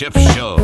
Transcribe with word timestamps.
Show. 0.00 0.56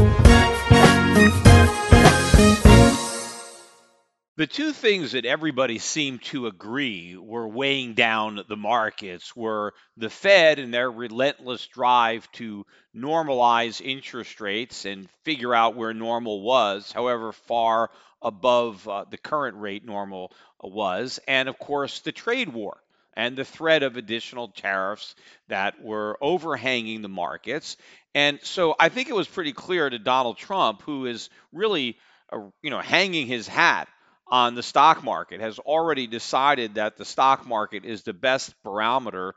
The 4.36 4.46
two 4.46 4.72
things 4.72 5.12
that 5.12 5.26
everybody 5.26 5.78
seemed 5.78 6.22
to 6.24 6.46
agree 6.46 7.18
were 7.18 7.46
weighing 7.46 7.92
down 7.92 8.42
the 8.48 8.56
markets 8.56 9.36
were 9.36 9.74
the 9.98 10.08
Fed 10.08 10.58
and 10.58 10.72
their 10.72 10.90
relentless 10.90 11.66
drive 11.66 12.32
to 12.32 12.64
normalize 12.96 13.82
interest 13.84 14.40
rates 14.40 14.86
and 14.86 15.06
figure 15.24 15.54
out 15.54 15.76
where 15.76 15.92
normal 15.92 16.40
was, 16.40 16.90
however 16.90 17.32
far 17.32 17.90
above 18.22 18.88
uh, 18.88 19.04
the 19.10 19.18
current 19.18 19.58
rate 19.58 19.84
normal 19.84 20.32
was, 20.62 21.20
and 21.28 21.50
of 21.50 21.58
course 21.58 22.00
the 22.00 22.12
trade 22.12 22.48
war 22.48 22.80
and 23.16 23.36
the 23.36 23.44
threat 23.44 23.82
of 23.82 23.96
additional 23.96 24.48
tariffs 24.48 25.14
that 25.48 25.82
were 25.82 26.18
overhanging 26.20 27.02
the 27.02 27.08
markets. 27.08 27.76
And 28.14 28.38
so 28.42 28.76
I 28.78 28.90
think 28.90 29.08
it 29.08 29.14
was 29.14 29.26
pretty 29.26 29.52
clear 29.52 29.88
to 29.88 29.98
Donald 29.98 30.36
Trump, 30.36 30.82
who 30.82 31.06
is 31.06 31.30
really, 31.52 31.96
uh, 32.32 32.40
you 32.62 32.70
know, 32.70 32.80
hanging 32.80 33.26
his 33.26 33.48
hat 33.48 33.88
on 34.28 34.54
the 34.54 34.62
stock 34.62 35.02
market, 35.02 35.40
has 35.40 35.58
already 35.58 36.06
decided 36.06 36.74
that 36.74 36.96
the 36.96 37.04
stock 37.04 37.46
market 37.46 37.84
is 37.84 38.02
the 38.02 38.12
best 38.12 38.54
barometer 38.62 39.34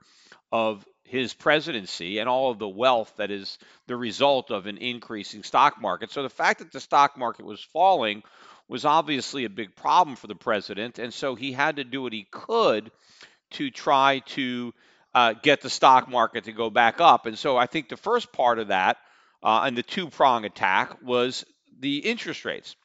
of 0.51 0.85
his 1.03 1.33
presidency 1.33 2.19
and 2.19 2.29
all 2.29 2.51
of 2.51 2.59
the 2.59 2.69
wealth 2.69 3.11
that 3.17 3.31
is 3.31 3.57
the 3.87 3.95
result 3.95 4.51
of 4.51 4.67
an 4.67 4.77
increasing 4.77 5.43
stock 5.43 5.81
market. 5.81 6.11
So 6.11 6.21
the 6.21 6.29
fact 6.29 6.59
that 6.59 6.71
the 6.71 6.79
stock 6.79 7.17
market 7.17 7.45
was 7.45 7.61
falling 7.73 8.23
was 8.67 8.85
obviously 8.85 9.45
a 9.45 9.49
big 9.49 9.75
problem 9.75 10.15
for 10.15 10.27
the 10.27 10.35
president. 10.35 10.99
And 10.99 11.11
so 11.11 11.33
he 11.33 11.51
had 11.51 11.77
to 11.77 11.83
do 11.83 12.03
what 12.03 12.13
he 12.13 12.27
could 12.29 12.91
to 13.51 13.69
try 13.71 14.19
to 14.19 14.73
uh, 15.13 15.33
get 15.33 15.61
the 15.61 15.69
stock 15.69 16.09
market 16.09 16.45
to 16.45 16.51
go 16.51 16.69
back 16.69 17.01
up. 17.01 17.25
And 17.25 17.37
so 17.37 17.57
I 17.57 17.65
think 17.65 17.89
the 17.89 17.97
first 17.97 18.31
part 18.31 18.59
of 18.59 18.69
that 18.69 18.97
uh, 19.43 19.61
and 19.65 19.77
the 19.77 19.83
two 19.83 20.09
prong 20.09 20.45
attack 20.45 21.01
was 21.01 21.45
the 21.79 21.97
interest 21.97 22.45
rates. 22.45 22.75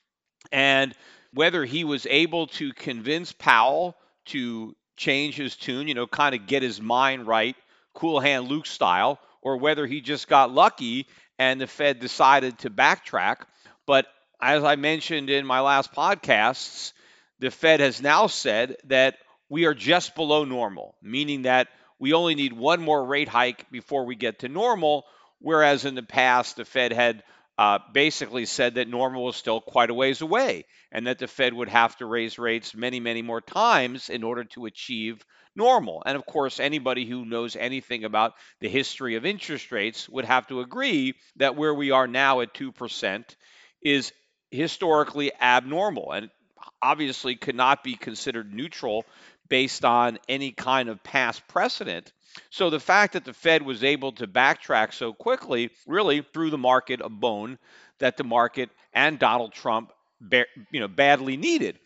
And 0.52 0.94
whether 1.32 1.64
he 1.64 1.84
was 1.84 2.06
able 2.08 2.46
to 2.46 2.72
convince 2.72 3.32
Powell 3.32 3.96
to 4.26 4.74
change 4.96 5.36
his 5.36 5.56
tune, 5.56 5.88
you 5.88 5.94
know, 5.94 6.06
kind 6.06 6.34
of 6.34 6.46
get 6.46 6.62
his 6.62 6.80
mind 6.80 7.26
right, 7.26 7.56
cool 7.92 8.20
hand 8.20 8.48
Luke 8.48 8.66
style, 8.66 9.18
or 9.42 9.56
whether 9.56 9.86
he 9.86 10.00
just 10.00 10.28
got 10.28 10.52
lucky 10.52 11.06
and 11.38 11.60
the 11.60 11.66
Fed 11.66 11.98
decided 11.98 12.58
to 12.60 12.70
backtrack. 12.70 13.38
But 13.86 14.06
as 14.40 14.62
I 14.62 14.76
mentioned 14.76 15.30
in 15.30 15.44
my 15.44 15.60
last 15.60 15.92
podcasts, 15.92 16.92
the 17.40 17.50
Fed 17.50 17.80
has 17.80 18.00
now 18.00 18.28
said 18.28 18.76
that 18.84 19.16
we 19.48 19.66
are 19.66 19.74
just 19.74 20.14
below 20.14 20.44
normal, 20.44 20.96
meaning 21.02 21.42
that 21.42 21.68
we 21.98 22.12
only 22.12 22.34
need 22.34 22.52
one 22.52 22.80
more 22.80 23.04
rate 23.04 23.28
hike 23.28 23.70
before 23.70 24.04
we 24.04 24.16
get 24.16 24.40
to 24.40 24.48
normal. 24.48 25.04
Whereas 25.38 25.84
in 25.84 25.94
the 25.94 26.02
past, 26.02 26.56
the 26.56 26.64
Fed 26.64 26.92
had 26.92 27.22
uh, 27.56 27.78
basically 27.92 28.46
said 28.46 28.74
that 28.74 28.88
normal 28.88 29.24
was 29.24 29.36
still 29.36 29.60
quite 29.60 29.90
a 29.90 29.94
ways 29.94 30.22
away 30.22 30.64
and 30.90 31.06
that 31.06 31.18
the 31.18 31.28
Fed 31.28 31.54
would 31.54 31.68
have 31.68 31.96
to 31.96 32.06
raise 32.06 32.38
rates 32.38 32.74
many, 32.74 32.98
many 32.98 33.22
more 33.22 33.40
times 33.40 34.10
in 34.10 34.24
order 34.24 34.44
to 34.44 34.66
achieve 34.66 35.24
normal. 35.54 36.02
And 36.04 36.16
of 36.16 36.26
course, 36.26 36.58
anybody 36.58 37.06
who 37.06 37.24
knows 37.24 37.54
anything 37.54 38.04
about 38.04 38.34
the 38.60 38.68
history 38.68 39.14
of 39.14 39.24
interest 39.24 39.70
rates 39.70 40.08
would 40.08 40.24
have 40.24 40.48
to 40.48 40.60
agree 40.60 41.14
that 41.36 41.54
where 41.54 41.74
we 41.74 41.92
are 41.92 42.08
now 42.08 42.40
at 42.40 42.54
2% 42.54 43.24
is 43.82 44.12
historically 44.50 45.30
abnormal 45.40 46.12
and 46.12 46.30
obviously 46.82 47.36
could 47.36 47.54
not 47.54 47.84
be 47.84 47.94
considered 47.94 48.52
neutral 48.52 49.04
based 49.54 49.84
on 49.84 50.18
any 50.28 50.50
kind 50.50 50.88
of 50.88 51.00
past 51.04 51.46
precedent. 51.46 52.12
So 52.50 52.70
the 52.70 52.80
fact 52.80 53.12
that 53.12 53.24
the 53.24 53.32
Fed 53.32 53.62
was 53.62 53.84
able 53.84 54.10
to 54.14 54.26
backtrack 54.26 54.92
so 54.92 55.12
quickly 55.12 55.70
really 55.86 56.22
threw 56.22 56.50
the 56.50 56.58
market 56.58 57.00
a 57.00 57.08
bone 57.08 57.60
that 58.00 58.16
the 58.16 58.24
market 58.24 58.70
and 58.92 59.16
Donald 59.16 59.52
Trump 59.52 59.92
you 60.28 60.80
know 60.80 60.88
badly 60.88 61.36
needed. 61.36 61.78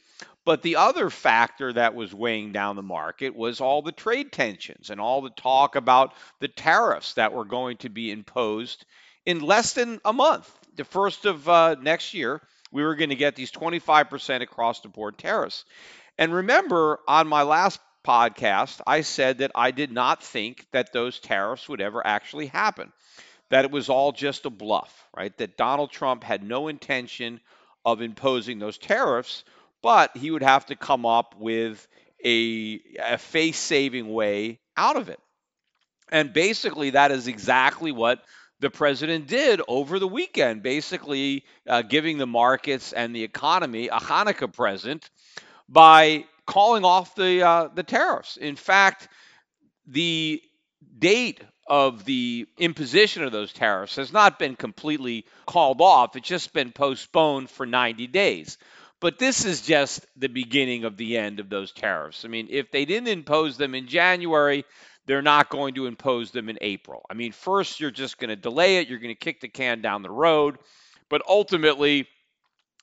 But 0.47 0.63
the 0.63 0.77
other 0.77 1.11
factor 1.11 1.71
that 1.75 1.95
was 1.95 2.15
weighing 2.15 2.53
down 2.53 2.77
the 2.77 2.83
market 2.83 3.37
was 3.37 3.61
all 3.61 3.83
the 3.83 3.93
trade 3.93 4.33
tensions 4.33 4.89
and 4.89 4.99
all 4.99 5.21
the 5.21 5.29
talk 5.29 5.77
about 5.77 6.15
the 6.41 6.49
tariffs 6.49 7.13
that 7.15 7.35
were 7.35 7.45
going 7.45 7.77
to 7.85 7.91
be 7.91 8.11
imposed 8.11 8.87
in 9.27 9.41
less 9.41 9.75
than 9.75 10.01
a 10.07 10.15
month. 10.15 10.51
The 10.77 10.85
first 10.87 11.27
of 11.27 11.47
uh, 11.47 11.77
next 11.83 12.15
year, 12.15 12.41
we 12.73 12.83
were 12.83 12.95
going 12.95 13.11
to 13.11 13.15
get 13.15 13.37
these 13.37 13.53
25% 13.53 14.41
across 14.41 14.81
the 14.81 14.89
board 14.89 15.19
tariffs. 15.19 15.67
And 16.19 16.35
remember, 16.35 16.99
on 17.07 17.29
my 17.29 17.43
last 17.43 17.81
podcast, 18.05 18.81
I 18.87 19.03
said 19.03 19.39
that 19.39 19.53
I 19.55 19.71
did 19.71 19.93
not 19.93 20.23
think 20.23 20.67
that 20.73 20.93
those 20.93 21.21
tariffs 21.21 21.69
would 21.69 21.81
ever 21.81 22.05
actually 22.05 22.47
happen, 22.47 22.93
that 23.51 23.65
it 23.65 23.71
was 23.71 23.89
all 23.89 24.11
just 24.11 24.45
a 24.45 24.51
bluff, 24.51 25.07
right? 25.17 25.37
That 25.39 25.57
Donald 25.57 25.93
Trump 25.93 26.25
had 26.25 26.43
no 26.43 26.69
intention 26.69 27.41
of 27.85 28.03
imposing 28.03 28.59
those 28.59 28.79
tariffs, 28.79 29.45
but 29.81 30.17
he 30.17 30.31
would 30.33 30.43
have 30.43 30.67
to 30.67 30.77
come 30.77 31.07
up 31.07 31.37
with 31.39 31.87
a, 32.25 32.81
a 33.01 33.19
face 33.19 33.59
saving 33.59 34.13
way 34.13 34.59
out 34.77 34.97
of 34.97 35.09
it. 35.09 35.21
And 36.11 36.33
basically, 36.33 36.91
that 36.91 37.13
is 37.13 37.29
exactly 37.29 37.93
what 37.93 38.25
the 38.61 38.71
president 38.71 39.29
did 39.29 39.61
over 39.69 40.01
the 40.01 40.09
weekend, 40.09 40.65
basically 40.65 41.45
uh, 41.69 41.83
giving 41.83 42.19
the 42.19 42.27
markets 42.27 42.93
and 42.93 43.15
the 43.15 43.23
economy 43.23 43.87
a 43.87 43.99
Hanukkah 43.99 44.53
present 44.53 45.09
by 45.69 46.25
calling 46.47 46.85
off 46.85 47.15
the 47.15 47.43
uh, 47.47 47.69
the 47.75 47.83
tariffs. 47.83 48.37
In 48.37 48.57
fact, 48.57 49.09
the 49.87 50.43
date 50.99 51.41
of 51.67 52.05
the 52.05 52.47
imposition 52.59 53.23
of 53.23 53.31
those 53.31 53.53
tariffs 53.53 53.97
has 53.97 54.13
not 54.13 54.39
been 54.39 54.57
completely 54.57 55.27
called 55.47 55.81
off. 55.81 56.17
It's 56.17 56.27
just 56.27 56.55
been 56.55 56.73
postponed 56.73 57.51
for 57.51 57.67
90 57.67 58.07
days. 58.07 58.57
But 59.01 59.19
this 59.19 59.45
is 59.45 59.63
just 59.63 60.05
the 60.17 60.29
beginning 60.29 60.85
of 60.85 60.97
the 60.97 61.19
end 61.19 61.41
of 61.41 61.51
those 61.51 61.71
tariffs. 61.73 62.25
I 62.25 62.29
mean, 62.29 62.49
if 62.51 62.71
they 62.71 62.85
didn't 62.85 63.09
impose 63.09 63.57
them 63.57 63.75
in 63.75 63.87
January, 63.87 64.65
they're 65.07 65.23
not 65.23 65.51
going 65.51 65.75
to 65.75 65.87
impose 65.87 66.33
them 66.33 66.49
in 66.49 66.59
April. 66.61 67.05
I 67.09 67.15
mean, 67.15 67.33
first, 67.33 67.81
you're 67.81 67.91
just 67.91 68.19
going 68.19 68.31
to 68.31 68.37
delay 68.37 68.79
it, 68.79 68.89
you're 68.89 68.99
going 68.99 69.15
to 69.15 69.19
kick 69.19 69.41
the 69.41 69.49
can 69.49 69.83
down 69.83 70.03
the 70.03 70.11
road, 70.11 70.59
but 71.09 71.23
ultimately, 71.29 72.09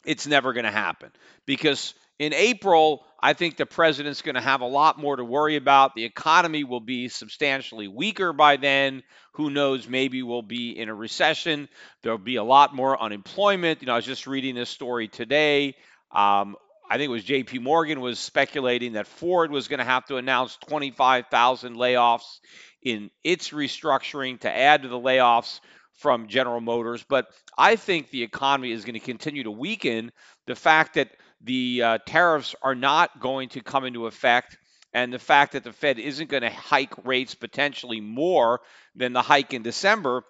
it's 0.05 0.25
never 0.25 0.53
going 0.53 0.65
to 0.65 0.71
happen 0.71 1.11
because 1.45 1.93
In 2.17 2.33
April, 2.33 3.05
I 3.21 3.33
think 3.33 3.57
the 3.57 3.65
president's 3.65 4.21
going 4.21 4.35
to 4.35 4.41
have 4.41 4.61
a 4.61 4.67
lot 4.67 4.97
more 4.97 5.15
to 5.15 5.25
worry 5.25 5.57
about. 5.57 5.95
The 5.95 6.05
economy 6.05 6.63
will 6.63 6.79
be 6.79 7.09
substantially 7.09 7.87
weaker 7.87 8.31
by 8.31 8.55
then. 8.55 9.03
Who 9.33 9.49
knows? 9.49 9.87
Maybe 9.87 10.23
we'll 10.23 10.41
be 10.41 10.77
in 10.77 10.87
a 10.87 10.95
recession. 10.95 11.67
There'll 12.03 12.17
be 12.17 12.37
a 12.37 12.43
lot 12.43 12.73
more 12.73 13.01
unemployment. 13.01 13.81
You 13.81 13.87
know, 13.87 13.93
I 13.93 13.97
was 13.97 14.05
just 14.05 14.27
reading 14.27 14.55
this 14.55 14.69
story 14.69 15.09
today. 15.09 15.75
Um, 16.11 16.55
I 16.89 16.97
think 16.97 17.07
it 17.07 17.11
was 17.11 17.23
J.P. 17.23 17.59
Morgan 17.59 17.99
was 17.99 18.19
speculating 18.19 18.93
that 18.93 19.07
Ford 19.07 19.51
was 19.51 19.67
going 19.67 19.79
to 19.79 19.85
have 19.85 20.05
to 20.05 20.17
announce 20.17 20.55
25,000 20.67 21.75
layoffs 21.75 22.39
in 22.81 23.09
its 23.23 23.49
restructuring 23.49 24.39
to 24.41 24.55
add 24.55 24.83
to 24.83 24.87
the 24.87 24.99
layoffs 24.99 25.59
from 25.97 26.27
General 26.27 26.61
Motors. 26.61 27.03
But 27.07 27.27
I 27.57 27.75
think 27.75 28.09
the 28.09 28.23
economy 28.23 28.71
is 28.71 28.85
going 28.85 28.93
to 28.93 28.99
continue 28.99 29.43
to 29.43 29.51
weaken. 29.51 30.11
The 30.45 30.55
fact 30.55 30.93
that 30.93 31.09
the 31.45 31.81
uh, 31.83 31.97
tariffs 32.05 32.55
are 32.61 32.75
not 32.75 33.19
going 33.19 33.49
to 33.49 33.61
come 33.61 33.85
into 33.85 34.07
effect, 34.07 34.57
and 34.93 35.13
the 35.13 35.19
fact 35.19 35.53
that 35.53 35.63
the 35.63 35.73
Fed 35.73 35.99
isn't 35.99 36.29
going 36.29 36.43
to 36.43 36.49
hike 36.49 37.05
rates 37.05 37.35
potentially 37.35 38.01
more 38.01 38.61
than 38.95 39.13
the 39.13 39.21
hike 39.21 39.53
in 39.53 39.61
December 39.61 40.23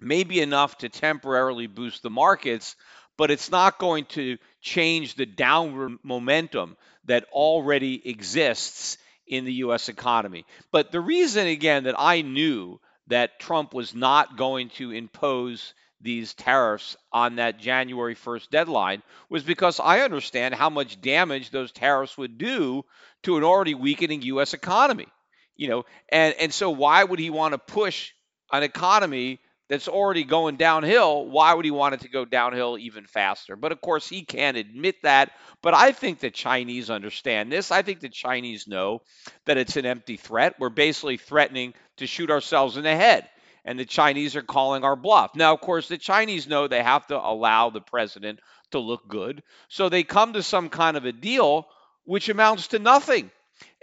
may 0.00 0.24
be 0.24 0.40
enough 0.40 0.78
to 0.78 0.88
temporarily 0.88 1.66
boost 1.66 2.02
the 2.02 2.10
markets, 2.10 2.76
but 3.18 3.30
it's 3.30 3.50
not 3.50 3.78
going 3.78 4.06
to 4.06 4.38
change 4.60 5.14
the 5.14 5.26
downward 5.26 5.98
momentum 6.02 6.76
that 7.04 7.24
already 7.32 8.08
exists 8.08 8.96
in 9.26 9.44
the 9.44 9.52
U.S. 9.54 9.88
economy. 9.88 10.46
But 10.70 10.92
the 10.92 11.00
reason, 11.00 11.46
again, 11.46 11.84
that 11.84 11.94
I 11.98 12.22
knew 12.22 12.80
that 13.08 13.38
Trump 13.38 13.74
was 13.74 13.94
not 13.94 14.36
going 14.36 14.70
to 14.70 14.92
impose 14.92 15.74
these 16.02 16.34
tariffs 16.34 16.96
on 17.12 17.36
that 17.36 17.58
January 17.58 18.14
1st 18.14 18.50
deadline 18.50 19.02
was 19.30 19.42
because 19.42 19.80
I 19.80 20.00
understand 20.00 20.54
how 20.54 20.70
much 20.70 21.00
damage 21.00 21.50
those 21.50 21.72
tariffs 21.72 22.18
would 22.18 22.38
do 22.38 22.84
to 23.22 23.36
an 23.36 23.44
already 23.44 23.74
weakening 23.74 24.22
US 24.22 24.54
economy. 24.54 25.08
You 25.56 25.68
know, 25.68 25.84
and 26.08 26.34
and 26.40 26.52
so 26.52 26.70
why 26.70 27.04
would 27.04 27.18
he 27.18 27.30
want 27.30 27.52
to 27.52 27.58
push 27.58 28.12
an 28.52 28.62
economy 28.62 29.38
that's 29.72 29.88
already 29.88 30.22
going 30.24 30.56
downhill, 30.56 31.24
why 31.24 31.54
would 31.54 31.64
he 31.64 31.70
want 31.70 31.94
it 31.94 32.00
to 32.00 32.08
go 32.10 32.26
downhill 32.26 32.76
even 32.78 33.06
faster? 33.06 33.56
But 33.56 33.72
of 33.72 33.80
course, 33.80 34.06
he 34.06 34.22
can't 34.22 34.58
admit 34.58 34.96
that. 35.02 35.30
But 35.62 35.72
I 35.72 35.92
think 35.92 36.18
the 36.18 36.30
Chinese 36.30 36.90
understand 36.90 37.50
this. 37.50 37.70
I 37.70 37.80
think 37.80 38.00
the 38.00 38.10
Chinese 38.10 38.68
know 38.68 39.00
that 39.46 39.56
it's 39.56 39.78
an 39.78 39.86
empty 39.86 40.18
threat. 40.18 40.56
We're 40.58 40.68
basically 40.68 41.16
threatening 41.16 41.72
to 41.96 42.06
shoot 42.06 42.30
ourselves 42.30 42.76
in 42.76 42.82
the 42.82 42.94
head 42.94 43.26
and 43.64 43.78
the 43.78 43.84
Chinese 43.84 44.36
are 44.36 44.42
calling 44.42 44.84
our 44.84 44.96
bluff. 44.96 45.34
Now, 45.34 45.54
of 45.54 45.60
course, 45.60 45.88
the 45.88 45.98
Chinese 45.98 46.46
know 46.46 46.66
they 46.66 46.82
have 46.82 47.06
to 47.08 47.18
allow 47.18 47.70
the 47.70 47.80
president 47.80 48.40
to 48.72 48.78
look 48.78 49.06
good. 49.08 49.42
So 49.68 49.88
they 49.88 50.02
come 50.02 50.32
to 50.32 50.42
some 50.42 50.68
kind 50.68 50.96
of 50.96 51.04
a 51.04 51.12
deal 51.12 51.66
which 52.04 52.28
amounts 52.28 52.68
to 52.68 52.78
nothing. 52.78 53.30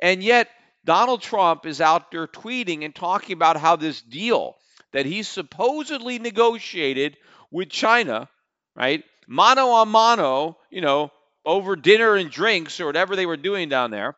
And 0.02 0.22
yet, 0.24 0.50
Donald 0.86 1.22
Trump 1.22 1.66
is 1.66 1.82
out 1.82 2.12
there 2.12 2.28
tweeting 2.28 2.84
and 2.84 2.94
talking 2.94 3.34
about 3.34 3.58
how 3.58 3.76
this 3.76 4.02
deal 4.02 4.56
that 4.92 5.06
he 5.06 5.24
supposedly 5.24 6.20
negotiated 6.20 7.18
with 7.52 7.70
China, 7.70 8.28
right? 8.76 9.04
Mano 9.28 9.68
a 9.68 9.86
mano, 9.86 10.58
you 10.70 10.82
know, 10.82 11.12
over 11.46 11.76
dinner 11.76 12.16
and 12.16 12.32
drinks 12.32 12.80
or 12.80 12.86
whatever 12.86 13.16
they 13.16 13.26
were 13.26 13.38
doing 13.38 13.70
down 13.70 13.92
there. 13.92 14.16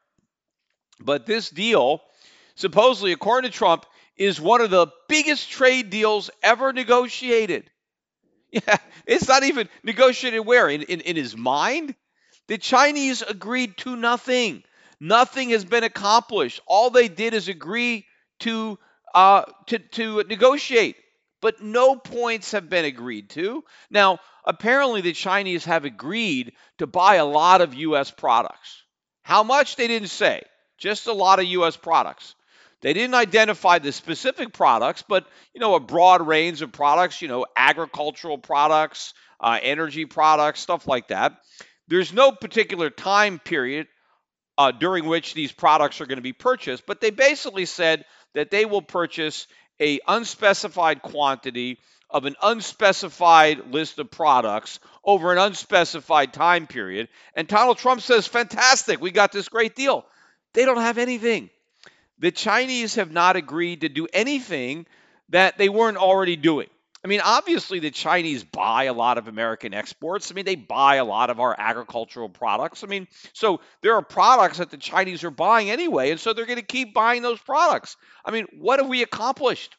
But 0.99 1.25
this 1.25 1.49
deal, 1.49 2.01
supposedly, 2.55 3.11
according 3.11 3.51
to 3.51 3.57
Trump, 3.57 3.85
is 4.21 4.39
one 4.39 4.61
of 4.61 4.69
the 4.69 4.87
biggest 5.09 5.49
trade 5.49 5.89
deals 5.89 6.29
ever 6.43 6.73
negotiated. 6.73 7.69
Yeah, 8.53 8.79
it's 9.07 9.29
not 9.29 9.43
even 9.43 9.69
negotiated 9.81 10.45
where? 10.45 10.67
In, 10.67 10.81
in, 10.81 10.99
in 10.99 11.15
his 11.15 11.37
mind? 11.37 11.95
The 12.49 12.57
Chinese 12.57 13.21
agreed 13.21 13.77
to 13.77 13.95
nothing. 13.95 14.63
Nothing 14.99 15.51
has 15.51 15.63
been 15.63 15.85
accomplished. 15.85 16.59
All 16.67 16.89
they 16.89 17.07
did 17.07 17.33
is 17.33 17.47
agree 17.47 18.05
to, 18.41 18.77
uh, 19.15 19.43
to, 19.67 19.79
to 19.79 20.23
negotiate, 20.23 20.97
but 21.39 21.61
no 21.61 21.95
points 21.95 22.51
have 22.51 22.69
been 22.69 22.83
agreed 22.83 23.29
to. 23.29 23.63
Now, 23.89 24.19
apparently, 24.43 24.99
the 24.99 25.13
Chinese 25.13 25.63
have 25.63 25.85
agreed 25.85 26.51
to 26.79 26.87
buy 26.87 27.15
a 27.15 27.25
lot 27.25 27.61
of 27.61 27.73
U.S. 27.73 28.11
products. 28.11 28.83
How 29.23 29.43
much, 29.43 29.77
they 29.77 29.87
didn't 29.87 30.09
say, 30.09 30.43
just 30.77 31.07
a 31.07 31.13
lot 31.13 31.39
of 31.39 31.45
U.S. 31.45 31.77
products. 31.77 32.35
They 32.81 32.93
didn't 32.93 33.13
identify 33.13 33.79
the 33.79 33.91
specific 33.91 34.53
products, 34.53 35.03
but 35.07 35.27
you 35.53 35.61
know, 35.61 35.75
a 35.75 35.79
broad 35.79 36.25
range 36.25 36.61
of 36.61 36.71
products, 36.71 37.21
you 37.21 37.27
know, 37.27 37.45
agricultural 37.55 38.39
products, 38.39 39.13
uh, 39.39 39.59
energy 39.61 40.05
products, 40.05 40.59
stuff 40.59 40.87
like 40.87 41.09
that. 41.09 41.33
There's 41.87 42.13
no 42.13 42.31
particular 42.31 42.89
time 42.89 43.39
period 43.39 43.87
uh, 44.57 44.71
during 44.71 45.05
which 45.05 45.33
these 45.33 45.51
products 45.51 46.01
are 46.01 46.05
going 46.05 46.17
to 46.17 46.23
be 46.23 46.33
purchased, 46.33 46.85
but 46.85 47.01
they 47.01 47.11
basically 47.11 47.65
said 47.65 48.05
that 48.33 48.49
they 48.49 48.65
will 48.65 48.81
purchase 48.81 49.47
a 49.79 49.99
unspecified 50.07 51.01
quantity 51.01 51.79
of 52.09 52.25
an 52.25 52.35
unspecified 52.41 53.71
list 53.71 53.99
of 53.99 54.11
products 54.11 54.79
over 55.03 55.31
an 55.31 55.37
unspecified 55.37 56.33
time 56.33 56.67
period. 56.67 57.07
And 57.35 57.47
Donald 57.47 57.77
Trump 57.77 58.01
says, 58.01 58.27
fantastic, 58.27 58.99
we 59.01 59.11
got 59.11 59.31
this 59.31 59.49
great 59.49 59.75
deal. 59.75 60.05
They 60.53 60.65
don't 60.65 60.77
have 60.77 60.97
anything 60.97 61.49
the 62.21 62.31
Chinese 62.31 62.95
have 62.95 63.11
not 63.11 63.35
agreed 63.35 63.81
to 63.81 63.89
do 63.89 64.07
anything 64.13 64.85
that 65.29 65.57
they 65.57 65.69
weren't 65.69 65.97
already 65.97 66.35
doing. 66.35 66.67
I 67.03 67.07
mean, 67.07 67.21
obviously, 67.23 67.79
the 67.79 67.89
Chinese 67.89 68.43
buy 68.43 68.83
a 68.83 68.93
lot 68.93 69.17
of 69.17 69.27
American 69.27 69.73
exports. 69.73 70.31
I 70.31 70.35
mean, 70.35 70.45
they 70.45 70.55
buy 70.55 70.95
a 70.97 71.05
lot 71.05 71.31
of 71.31 71.39
our 71.39 71.55
agricultural 71.57 72.29
products. 72.29 72.83
I 72.83 72.87
mean, 72.87 73.07
so 73.33 73.59
there 73.81 73.95
are 73.95 74.03
products 74.03 74.59
that 74.59 74.69
the 74.69 74.77
Chinese 74.77 75.23
are 75.23 75.31
buying 75.31 75.71
anyway, 75.71 76.11
and 76.11 76.19
so 76.19 76.33
they're 76.33 76.45
going 76.45 76.59
to 76.59 76.65
keep 76.65 76.93
buying 76.93 77.23
those 77.23 77.39
products. 77.39 77.97
I 78.23 78.29
mean, 78.29 78.45
what 78.59 78.79
have 78.79 78.87
we 78.87 79.01
accomplished? 79.01 79.75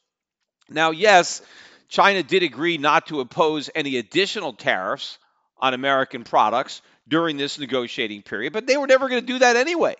Now, 0.68 0.90
yes, 0.90 1.42
China 1.88 2.24
did 2.24 2.42
agree 2.42 2.76
not 2.76 3.06
to 3.06 3.20
impose 3.20 3.70
any 3.72 3.98
additional 3.98 4.52
tariffs 4.52 5.18
on 5.58 5.74
American 5.74 6.24
products 6.24 6.82
during 7.06 7.36
this 7.36 7.56
negotiating 7.56 8.22
period, 8.22 8.52
but 8.52 8.66
they 8.66 8.76
were 8.76 8.88
never 8.88 9.08
going 9.08 9.20
to 9.20 9.26
do 9.32 9.38
that 9.38 9.54
anyway. 9.54 9.94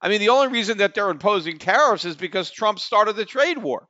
I 0.00 0.08
mean, 0.08 0.20
the 0.20 0.28
only 0.30 0.48
reason 0.48 0.78
that 0.78 0.94
they're 0.94 1.10
imposing 1.10 1.58
tariffs 1.58 2.04
is 2.04 2.16
because 2.16 2.50
Trump 2.50 2.78
started 2.78 3.16
the 3.16 3.24
trade 3.24 3.58
war. 3.58 3.86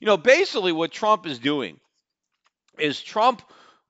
You 0.00 0.06
know, 0.06 0.16
basically 0.16 0.72
what 0.72 0.92
Trump 0.92 1.26
is 1.26 1.38
doing 1.38 1.78
is 2.78 3.00
Trump 3.00 3.42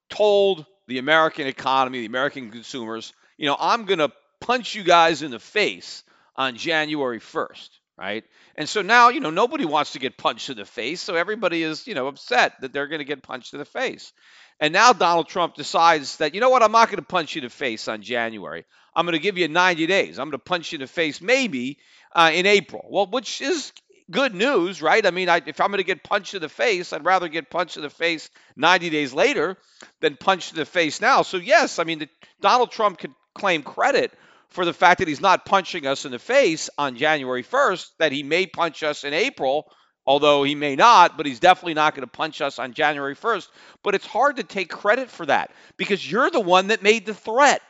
told 0.08 0.66
the 0.88 0.98
American 0.98 1.46
economy, 1.46 2.00
the 2.00 2.06
American 2.06 2.50
consumers, 2.50 3.12
you 3.36 3.46
know, 3.46 3.56
I'm 3.58 3.84
going 3.84 3.98
to 3.98 4.10
punch 4.40 4.74
you 4.74 4.82
guys 4.82 5.22
in 5.22 5.30
the 5.30 5.38
face 5.38 6.02
on 6.34 6.56
January 6.56 7.20
1st, 7.20 7.68
right? 7.98 8.24
And 8.56 8.68
so 8.68 8.82
now, 8.82 9.10
you 9.10 9.20
know, 9.20 9.30
nobody 9.30 9.64
wants 9.64 9.92
to 9.92 9.98
get 9.98 10.18
punched 10.18 10.50
in 10.50 10.56
the 10.56 10.64
face, 10.64 11.00
so 11.00 11.14
everybody 11.14 11.62
is, 11.62 11.86
you 11.86 11.94
know, 11.94 12.08
upset 12.08 12.60
that 12.60 12.72
they're 12.72 12.88
going 12.88 13.00
to 13.00 13.04
get 13.04 13.22
punched 13.22 13.52
in 13.52 13.58
the 13.58 13.64
face. 13.64 14.12
And 14.58 14.72
now 14.72 14.92
Donald 14.92 15.28
Trump 15.28 15.54
decides 15.54 16.16
that, 16.18 16.34
you 16.34 16.40
know 16.40 16.50
what, 16.50 16.62
I'm 16.62 16.72
not 16.72 16.88
going 16.88 16.98
to 16.98 17.06
punch 17.06 17.34
you 17.34 17.40
in 17.40 17.46
the 17.46 17.50
face 17.50 17.88
on 17.88 18.02
January. 18.02 18.64
I'm 19.00 19.06
going 19.06 19.16
to 19.16 19.18
give 19.18 19.38
you 19.38 19.48
90 19.48 19.86
days. 19.86 20.18
I'm 20.18 20.26
going 20.26 20.32
to 20.32 20.38
punch 20.38 20.72
you 20.72 20.76
in 20.76 20.82
the 20.82 20.86
face 20.86 21.22
maybe 21.22 21.78
uh, 22.14 22.30
in 22.34 22.44
April. 22.44 22.84
Well, 22.86 23.06
which 23.06 23.40
is 23.40 23.72
good 24.10 24.34
news, 24.34 24.82
right? 24.82 25.06
I 25.06 25.10
mean, 25.10 25.30
I, 25.30 25.40
if 25.46 25.58
I'm 25.58 25.68
going 25.68 25.78
to 25.78 25.84
get 25.84 26.04
punched 26.04 26.34
in 26.34 26.42
the 26.42 26.50
face, 26.50 26.92
I'd 26.92 27.02
rather 27.02 27.28
get 27.28 27.48
punched 27.48 27.78
in 27.78 27.82
the 27.82 27.88
face 27.88 28.28
90 28.56 28.90
days 28.90 29.14
later 29.14 29.56
than 30.00 30.18
punched 30.18 30.52
in 30.52 30.58
the 30.58 30.66
face 30.66 31.00
now. 31.00 31.22
So, 31.22 31.38
yes, 31.38 31.78
I 31.78 31.84
mean, 31.84 32.00
the, 32.00 32.08
Donald 32.42 32.72
Trump 32.72 32.98
could 32.98 33.14
claim 33.34 33.62
credit 33.62 34.12
for 34.48 34.66
the 34.66 34.74
fact 34.74 34.98
that 34.98 35.08
he's 35.08 35.22
not 35.22 35.46
punching 35.46 35.86
us 35.86 36.04
in 36.04 36.12
the 36.12 36.18
face 36.18 36.68
on 36.76 36.96
January 36.96 37.42
1st, 37.42 37.86
that 38.00 38.12
he 38.12 38.22
may 38.22 38.44
punch 38.44 38.82
us 38.82 39.04
in 39.04 39.14
April 39.14 39.72
although 40.06 40.42
he 40.42 40.54
may 40.54 40.74
not, 40.74 41.16
but 41.16 41.24
he's 41.26 41.38
definitely 41.38 41.74
not 41.74 41.94
going 41.94 42.02
to 42.02 42.10
punch 42.10 42.40
us 42.40 42.58
on 42.58 42.72
January 42.72 43.14
1st. 43.14 43.48
But 43.84 43.94
it's 43.94 44.06
hard 44.06 44.36
to 44.36 44.42
take 44.42 44.68
credit 44.68 45.08
for 45.08 45.26
that 45.26 45.52
because 45.76 46.10
you're 46.10 46.30
the 46.30 46.40
one 46.40 46.68
that 46.68 46.82
made 46.82 47.06
the 47.06 47.14
threat. 47.14 47.62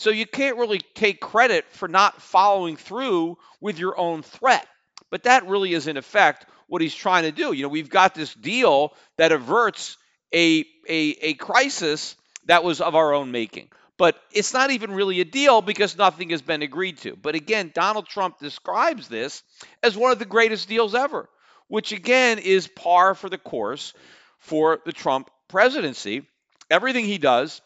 So 0.00 0.10
you 0.10 0.26
can't 0.26 0.56
really 0.56 0.80
take 0.94 1.20
credit 1.20 1.66
for 1.70 1.86
not 1.86 2.22
following 2.22 2.76
through 2.76 3.38
with 3.60 3.78
your 3.78 3.98
own 3.98 4.22
threat. 4.22 4.66
But 5.10 5.24
that 5.24 5.46
really 5.46 5.74
is, 5.74 5.86
in 5.86 5.96
effect, 5.96 6.46
what 6.68 6.82
he's 6.82 6.94
trying 6.94 7.24
to 7.24 7.32
do. 7.32 7.52
You 7.52 7.64
know, 7.64 7.68
we've 7.68 7.90
got 7.90 8.14
this 8.14 8.32
deal 8.34 8.94
that 9.18 9.32
averts 9.32 9.96
a, 10.32 10.64
a, 10.88 11.00
a 11.20 11.34
crisis 11.34 12.16
that 12.46 12.64
was 12.64 12.80
of 12.80 12.94
our 12.94 13.12
own 13.12 13.30
making. 13.30 13.68
But 13.98 14.18
it's 14.32 14.54
not 14.54 14.70
even 14.70 14.92
really 14.92 15.20
a 15.20 15.24
deal 15.24 15.60
because 15.60 15.98
nothing 15.98 16.30
has 16.30 16.40
been 16.40 16.62
agreed 16.62 16.98
to. 16.98 17.14
But 17.14 17.34
again, 17.34 17.70
Donald 17.74 18.06
Trump 18.06 18.38
describes 18.38 19.08
this 19.08 19.42
as 19.82 19.96
one 19.96 20.12
of 20.12 20.18
the 20.18 20.24
greatest 20.24 20.68
deals 20.68 20.94
ever 20.94 21.28
which 21.70 21.92
again 21.92 22.40
is 22.40 22.66
par 22.66 23.14
for 23.14 23.28
the 23.30 23.38
course 23.38 23.94
for 24.38 24.80
the 24.84 24.92
Trump 24.92 25.30
presidency. 25.48 26.26
Everything 26.68 27.04
he 27.04 27.16
does 27.16 27.62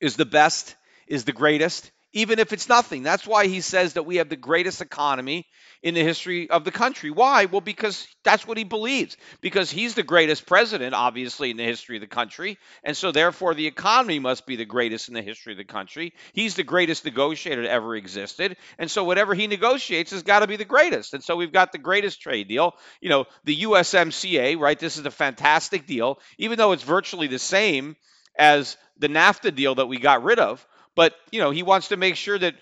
is 0.00 0.14
the 0.14 0.24
best, 0.24 0.76
is 1.12 1.24
the 1.24 1.32
greatest, 1.32 1.90
even 2.14 2.38
if 2.38 2.54
it's 2.54 2.70
nothing. 2.70 3.02
That's 3.02 3.26
why 3.26 3.46
he 3.46 3.60
says 3.60 3.92
that 3.92 4.04
we 4.04 4.16
have 4.16 4.30
the 4.30 4.36
greatest 4.36 4.80
economy 4.80 5.46
in 5.82 5.92
the 5.92 6.02
history 6.02 6.48
of 6.48 6.64
the 6.64 6.70
country. 6.70 7.10
Why? 7.10 7.44
Well, 7.44 7.60
because 7.60 8.08
that's 8.24 8.46
what 8.46 8.56
he 8.56 8.64
believes. 8.64 9.18
Because 9.42 9.70
he's 9.70 9.94
the 9.94 10.02
greatest 10.02 10.46
president, 10.46 10.94
obviously, 10.94 11.50
in 11.50 11.58
the 11.58 11.64
history 11.64 11.98
of 11.98 12.00
the 12.00 12.06
country. 12.06 12.56
And 12.82 12.96
so, 12.96 13.12
therefore, 13.12 13.52
the 13.52 13.66
economy 13.66 14.20
must 14.20 14.46
be 14.46 14.56
the 14.56 14.64
greatest 14.64 15.08
in 15.08 15.14
the 15.14 15.20
history 15.20 15.52
of 15.52 15.58
the 15.58 15.64
country. 15.64 16.14
He's 16.32 16.54
the 16.54 16.62
greatest 16.62 17.04
negotiator 17.04 17.60
that 17.60 17.70
ever 17.70 17.94
existed. 17.94 18.56
And 18.78 18.90
so, 18.90 19.04
whatever 19.04 19.34
he 19.34 19.46
negotiates 19.46 20.12
has 20.12 20.22
got 20.22 20.38
to 20.38 20.46
be 20.46 20.56
the 20.56 20.64
greatest. 20.64 21.12
And 21.12 21.22
so, 21.22 21.36
we've 21.36 21.52
got 21.52 21.72
the 21.72 21.78
greatest 21.78 22.22
trade 22.22 22.48
deal. 22.48 22.72
You 23.02 23.10
know, 23.10 23.26
the 23.44 23.64
USMCA, 23.64 24.58
right? 24.58 24.78
This 24.78 24.96
is 24.96 25.04
a 25.04 25.10
fantastic 25.10 25.86
deal, 25.86 26.20
even 26.38 26.56
though 26.56 26.72
it's 26.72 26.84
virtually 26.84 27.26
the 27.26 27.38
same 27.38 27.96
as 28.38 28.78
the 28.98 29.08
NAFTA 29.08 29.54
deal 29.54 29.74
that 29.74 29.86
we 29.86 29.98
got 29.98 30.22
rid 30.22 30.38
of. 30.38 30.66
But, 30.94 31.14
you 31.30 31.40
know, 31.40 31.50
he 31.50 31.62
wants 31.62 31.88
to 31.88 31.96
make 31.96 32.16
sure 32.16 32.38
that 32.38 32.54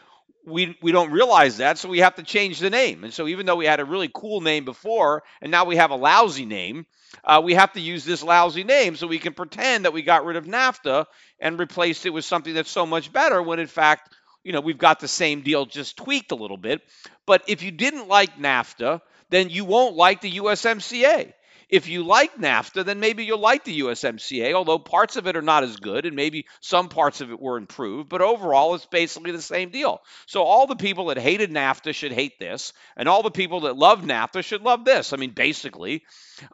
we 0.47 0.77
we 0.81 0.93
don't 0.93 1.11
realize 1.11 1.59
that, 1.59 1.79
so 1.79 1.89
we 1.89 1.99
have 1.99 2.15
to 2.15 2.23
change 2.23 2.61
the 2.61 2.71
name. 2.71 3.05
And 3.05 3.13
so 3.13 3.29
even 3.29 3.47
though 3.47 3.57
we 3.57 3.67
had 3.67 3.81
a 3.81 3.85
really 3.85 4.11
cool 4.13 4.41
name 4.41 4.65
before, 4.65 5.23
and 5.43 5.51
now 5.51 5.65
we 5.65 5.77
have 5.77 5.91
a 5.91 5.97
lousy 5.97 6.47
name, 6.47 6.87
uh, 7.25 7.41
we 7.45 7.55
have 7.55 7.73
to 7.75 7.81
use 7.81 8.05
this 8.05 8.23
lousy 8.23 8.65
name 8.65 8.97
so 8.97 9.07
we 9.07 9.19
can 9.19 9.35
pretend 9.35 9.85
that 9.85 9.93
we 9.93 10.03
got 10.03 10.25
rid 10.25 10.37
of 10.37 10.47
NAFTA 10.47 11.07
and 11.41 11.59
replaced 11.59 12.07
it 12.07 12.11
with 12.11 12.25
something 12.25 12.55
that's 12.55 12.71
so 12.71 12.87
much 12.87 13.13
better. 13.13 13.43
When 13.43 13.59
in 13.59 13.67
fact, 13.67 14.15
you 14.43 14.53
know, 14.53 14.61
we've 14.61 14.79
got 14.79 15.01
the 15.01 15.09
same 15.09 15.43
deal 15.43 15.67
just 15.67 15.97
tweaked 15.97 16.33
a 16.33 16.37
little 16.37 16.57
bit. 16.57 16.81
But 17.27 17.43
if 17.49 17.63
you 17.63 17.71
didn't 17.71 18.09
like 18.09 18.39
NAFTA, 18.39 19.01
then 19.29 19.51
you 19.51 19.65
won't 19.65 19.97
like 19.97 20.21
the 20.21 20.39
USMCA. 20.39 21.33
If 21.71 21.89
you 21.89 22.03
like 22.03 22.37
NAFTA, 22.37 22.85
then 22.85 22.99
maybe 22.99 23.25
you'll 23.25 23.39
like 23.39 23.65
the 23.65 23.81
USMCA, 23.81 24.55
although 24.55 24.79
parts 24.79 25.17
of 25.17 25.29
it 25.29 25.37
are 25.37 25.43
not 25.43 25.63
as 25.63 25.77
good 25.77 26.05
and 26.05 26.17
maybe 26.17 26.47
some 26.61 26.89
parts 26.89 27.21
of 27.21 27.31
it 27.31 27.41
were 27.41 27.57
improved, 27.57 28.09
but 28.09 28.23
overall 28.23 28.75
it's 28.75 28.87
basically 28.87 29.31
the 29.31 29.41
same 29.41 29.71
deal. 29.71 30.03
So 30.27 30.43
all 30.43 30.67
the 30.67 30.77
people 30.77 31.07
that 31.07 31.19
hated 31.19 31.51
NAFTA 31.51 31.95
should 31.95 32.13
hate 32.13 32.39
this, 32.41 32.73
and 32.97 33.09
all 33.09 33.23
the 33.23 33.31
people 33.31 33.61
that 33.61 33.77
love 33.77 34.03
NAFTA 34.03 34.43
should 34.43 34.63
love 34.63 34.85
this. 34.85 35.13
I 35.13 35.17
mean, 35.17 35.31
basically. 35.31 36.03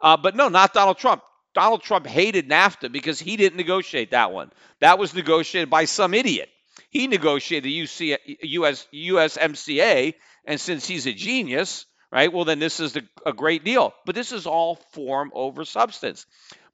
Uh, 0.01 0.17
but 0.17 0.35
no, 0.35 0.49
not 0.49 0.73
Donald 0.73 0.97
Trump. 0.97 1.23
Donald 1.55 1.81
Trump 1.81 2.05
hated 2.05 2.47
NAFTA 2.47 2.91
because 2.91 3.19
he 3.19 3.37
didn't 3.37 3.57
negotiate 3.57 4.11
that 4.11 4.31
one. 4.31 4.51
That 4.81 4.99
was 4.99 5.15
negotiated 5.15 5.71
by 5.71 5.85
some 5.85 6.13
idiot. 6.13 6.49
He 6.91 7.07
negotiated 7.07 7.63
the 7.63 7.81
UC, 7.81 8.17
US, 8.41 8.87
USMCA, 8.93 10.13
and 10.45 10.61
since 10.61 10.87
he's 10.87 11.07
a 11.07 11.13
genius, 11.13 11.87
right? 12.11 12.31
Well, 12.31 12.45
then 12.45 12.59
this 12.59 12.79
is 12.79 12.97
a 13.25 13.33
great 13.33 13.63
deal. 13.63 13.93
But 14.05 14.15
this 14.15 14.31
is 14.31 14.45
all 14.45 14.75
form 14.91 15.31
over 15.33 15.65
substance. 15.65 16.25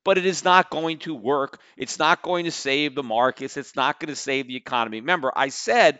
But 0.03 0.17
it 0.17 0.25
is 0.25 0.43
not 0.43 0.69
going 0.69 0.99
to 0.99 1.15
work. 1.15 1.59
It's 1.77 1.97
not 1.97 2.21
going 2.23 2.45
to 2.45 2.51
save 2.51 2.93
the 2.93 3.03
markets. 3.03 3.55
It's 3.55 3.75
not 3.75 3.99
going 3.99 4.09
to 4.09 4.15
save 4.15 4.47
the 4.47 4.57
economy. 4.57 4.99
Remember, 4.99 5.31
I 5.33 5.49
said 5.49 5.99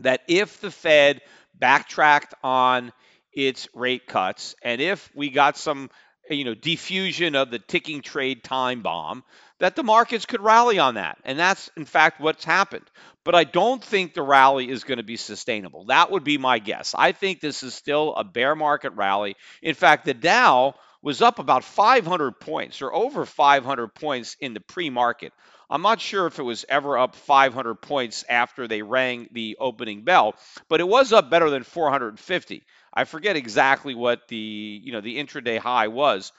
that 0.00 0.22
if 0.26 0.60
the 0.60 0.70
Fed 0.70 1.20
backtracked 1.54 2.34
on 2.42 2.92
its 3.32 3.68
rate 3.74 4.06
cuts 4.06 4.56
and 4.62 4.80
if 4.80 5.08
we 5.14 5.30
got 5.30 5.56
some 5.56 5.88
you 6.28 6.44
know 6.44 6.54
diffusion 6.54 7.36
of 7.36 7.50
the 7.50 7.58
ticking 7.58 8.02
trade 8.02 8.42
time 8.42 8.82
bomb 8.82 9.22
that 9.60 9.76
the 9.76 9.82
markets 9.84 10.26
could 10.26 10.40
rally 10.40 10.78
on 10.78 10.94
that 10.94 11.18
and 11.24 11.38
that's 11.38 11.70
in 11.76 11.84
fact 11.84 12.20
what's 12.20 12.44
happened 12.44 12.84
but 13.24 13.34
I 13.34 13.44
don't 13.44 13.82
think 13.82 14.14
the 14.14 14.22
rally 14.22 14.70
is 14.70 14.84
going 14.84 14.98
to 14.98 15.04
be 15.04 15.16
sustainable. 15.16 15.84
That 15.86 16.10
would 16.10 16.24
be 16.24 16.38
my 16.38 16.58
guess. 16.58 16.94
I 16.96 17.12
think 17.12 17.40
this 17.40 17.62
is 17.62 17.74
still 17.74 18.14
a 18.14 18.24
bear 18.24 18.54
market 18.56 18.94
rally. 18.94 19.36
In 19.62 19.74
fact, 19.74 20.06
the 20.06 20.14
Dow 20.14 20.74
was 21.02 21.22
up 21.22 21.38
about 21.38 21.64
500 21.64 22.40
points 22.40 22.82
or 22.82 22.92
over 22.92 23.26
500 23.26 23.94
points 23.94 24.36
in 24.40 24.54
the 24.54 24.60
pre 24.60 24.90
market. 24.90 25.32
I'm 25.68 25.82
not 25.82 26.00
sure 26.00 26.26
if 26.26 26.38
it 26.38 26.42
was 26.42 26.64
ever 26.68 26.98
up 26.98 27.14
500 27.14 27.76
points 27.76 28.24
after 28.28 28.66
they 28.66 28.82
rang 28.82 29.28
the 29.30 29.56
opening 29.60 30.02
bell, 30.02 30.34
but 30.68 30.80
it 30.80 30.88
was 30.88 31.12
up 31.12 31.30
better 31.30 31.48
than 31.48 31.62
450. 31.62 32.64
I 32.92 33.04
forget 33.04 33.36
exactly 33.36 33.94
what 33.94 34.26
the, 34.28 34.80
you 34.82 34.92
know, 34.92 35.00
the 35.00 35.18
intraday 35.18 35.58
high 35.58 35.88
was, 35.88 36.32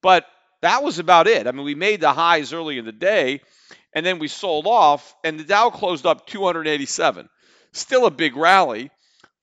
but 0.00 0.24
that 0.62 0.82
was 0.82 0.98
about 0.98 1.26
it. 1.26 1.46
I 1.46 1.52
mean, 1.52 1.64
we 1.64 1.74
made 1.74 2.00
the 2.00 2.12
highs 2.12 2.52
early 2.52 2.78
in 2.78 2.84
the 2.84 2.92
day 2.92 3.40
and 3.94 4.04
then 4.04 4.18
we 4.18 4.28
sold 4.28 4.66
off, 4.66 5.16
and 5.24 5.40
the 5.40 5.44
Dow 5.44 5.70
closed 5.70 6.06
up 6.06 6.26
287. 6.26 7.28
Still 7.72 8.06
a 8.06 8.10
big 8.10 8.36
rally, 8.36 8.90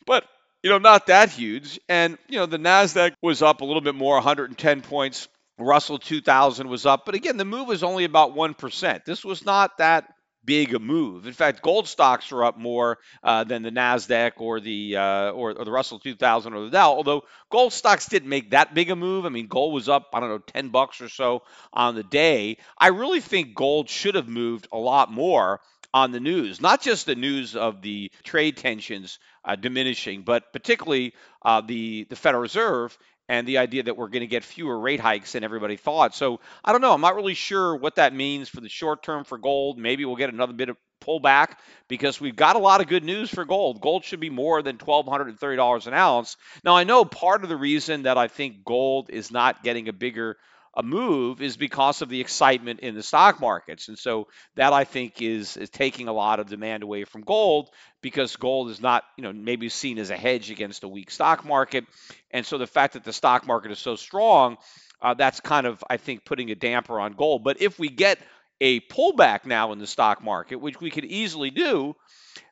but 0.05 0.23
you 0.63 0.69
know 0.69 0.77
not 0.77 1.07
that 1.07 1.29
huge. 1.29 1.79
And 1.89 2.17
you 2.27 2.37
know 2.37 2.45
the 2.45 2.57
Nasdaq 2.57 3.13
was 3.21 3.41
up 3.41 3.61
a 3.61 3.65
little 3.65 3.81
bit 3.81 3.95
more, 3.95 4.15
110 4.15 4.81
points. 4.81 5.27
Russell 5.57 5.99
2000 5.99 6.67
was 6.67 6.85
up, 6.85 7.05
but 7.05 7.15
again, 7.15 7.37
the 7.37 7.45
move 7.45 7.67
was 7.67 7.81
only 7.81 8.03
about 8.03 8.35
1%. 8.35 9.05
This 9.05 9.23
was 9.23 9.45
not 9.45 9.77
that 9.77 10.13
big 10.45 10.79
move. 10.79 11.27
In 11.27 11.33
fact, 11.33 11.61
gold 11.61 11.87
stocks 11.87 12.31
are 12.31 12.43
up 12.43 12.57
more 12.57 12.99
uh, 13.23 13.43
than 13.43 13.63
the 13.63 13.71
Nasdaq 13.71 14.33
or 14.37 14.59
the 14.59 14.97
uh, 14.97 15.31
or, 15.31 15.51
or, 15.51 15.65
the 15.65 15.71
Russell 15.71 15.99
2000 15.99 16.53
or 16.53 16.65
the 16.65 16.69
Dow. 16.69 16.93
Although 16.93 17.23
gold 17.49 17.73
stocks 17.73 18.07
didn't 18.07 18.29
make 18.29 18.51
that 18.51 18.73
big 18.73 18.89
a 18.89 18.95
move. 18.95 19.25
I 19.25 19.29
mean, 19.29 19.47
gold 19.47 19.73
was 19.73 19.89
up 19.89 20.09
I 20.13 20.19
don't 20.19 20.29
know 20.29 20.37
10 20.39 20.69
bucks 20.69 21.01
or 21.01 21.09
so 21.09 21.43
on 21.73 21.95
the 21.95 22.03
day. 22.03 22.57
I 22.77 22.87
really 22.87 23.21
think 23.21 23.55
gold 23.55 23.89
should 23.89 24.15
have 24.15 24.27
moved 24.27 24.67
a 24.71 24.77
lot 24.77 25.11
more 25.11 25.61
on 25.93 26.11
the 26.11 26.19
news, 26.19 26.59
not 26.59 26.81
just 26.81 27.05
the 27.05 27.15
news 27.15 27.55
of 27.55 27.81
the 27.81 28.11
trade 28.23 28.57
tensions 28.57 29.17
uh, 29.45 29.55
diminishing, 29.55 30.23
but 30.23 30.51
particularly 30.51 31.13
uh, 31.41 31.61
the 31.61 32.05
the 32.09 32.17
Federal 32.17 32.41
Reserve 32.41 32.97
and 33.27 33.47
the 33.47 33.57
idea 33.57 33.83
that 33.83 33.97
we're 33.97 34.09
going 34.09 34.21
to 34.21 34.27
get 34.27 34.43
fewer 34.43 34.77
rate 34.77 34.99
hikes 34.99 35.31
than 35.31 35.43
everybody 35.43 35.77
thought. 35.77 36.15
So 36.15 36.39
I 36.63 36.71
don't 36.71 36.81
know. 36.81 36.93
I'm 36.93 37.01
not 37.01 37.15
really 37.15 37.33
sure 37.33 37.75
what 37.75 37.95
that 37.95 38.13
means 38.13 38.49
for 38.49 38.61
the 38.61 38.69
short 38.69 39.03
term 39.03 39.23
for 39.23 39.37
gold. 39.37 39.77
Maybe 39.77 40.05
we'll 40.05 40.15
get 40.15 40.33
another 40.33 40.53
bit 40.53 40.69
of 40.69 40.77
pullback 41.05 41.57
because 41.87 42.19
we've 42.19 42.35
got 42.35 42.55
a 42.55 42.59
lot 42.59 42.81
of 42.81 42.87
good 42.87 43.03
news 43.03 43.29
for 43.29 43.45
gold. 43.45 43.81
Gold 43.81 44.05
should 44.05 44.19
be 44.19 44.29
more 44.29 44.61
than 44.61 44.77
$1,230 44.77 45.87
an 45.87 45.93
ounce. 45.93 46.37
Now, 46.63 46.75
I 46.75 46.83
know 46.83 47.05
part 47.05 47.43
of 47.43 47.49
the 47.49 47.57
reason 47.57 48.03
that 48.03 48.17
I 48.17 48.27
think 48.27 48.63
gold 48.63 49.09
is 49.09 49.31
not 49.31 49.63
getting 49.63 49.87
a 49.87 49.93
bigger 49.93 50.37
a 50.75 50.83
move 50.83 51.41
is 51.41 51.55
because 51.57 52.01
of 52.01 52.09
the 52.09 52.19
excitement 52.19 52.81
in 52.81 52.95
the 52.95 53.03
stock 53.03 53.39
markets. 53.39 53.87
And 53.87 53.97
so 53.97 54.27
that 54.55 54.73
I 54.73 54.83
think 54.83 55.21
is, 55.21 55.55
is 55.55 55.69
taking 55.69 56.07
a 56.07 56.13
lot 56.13 56.39
of 56.39 56.47
demand 56.47 56.83
away 56.83 57.05
from 57.05 57.21
gold 57.21 57.69
because 58.01 58.35
gold 58.35 58.69
is 58.69 58.81
not, 58.81 59.03
you 59.17 59.23
know, 59.23 59.31
maybe 59.31 59.69
seen 59.69 59.97
as 59.97 60.09
a 60.09 60.17
hedge 60.17 60.51
against 60.51 60.83
a 60.83 60.87
weak 60.87 61.11
stock 61.11 61.45
market. 61.45 61.85
And 62.31 62.45
so 62.45 62.57
the 62.57 62.67
fact 62.67 62.93
that 62.93 63.03
the 63.03 63.13
stock 63.13 63.47
market 63.47 63.71
is 63.71 63.79
so 63.79 63.95
strong, 63.95 64.57
uh, 65.01 65.13
that's 65.13 65.39
kind 65.39 65.65
of, 65.65 65.83
I 65.89 65.97
think, 65.97 66.25
putting 66.25 66.51
a 66.51 66.55
damper 66.55 66.99
on 66.99 67.13
gold. 67.13 67.43
But 67.43 67.61
if 67.61 67.79
we 67.79 67.89
get 67.89 68.19
a 68.59 68.81
pullback 68.81 69.45
now 69.45 69.71
in 69.71 69.79
the 69.79 69.87
stock 69.87 70.23
market, 70.23 70.57
which 70.57 70.79
we 70.79 70.89
could 70.89 71.05
easily 71.05 71.51
do, 71.51 71.95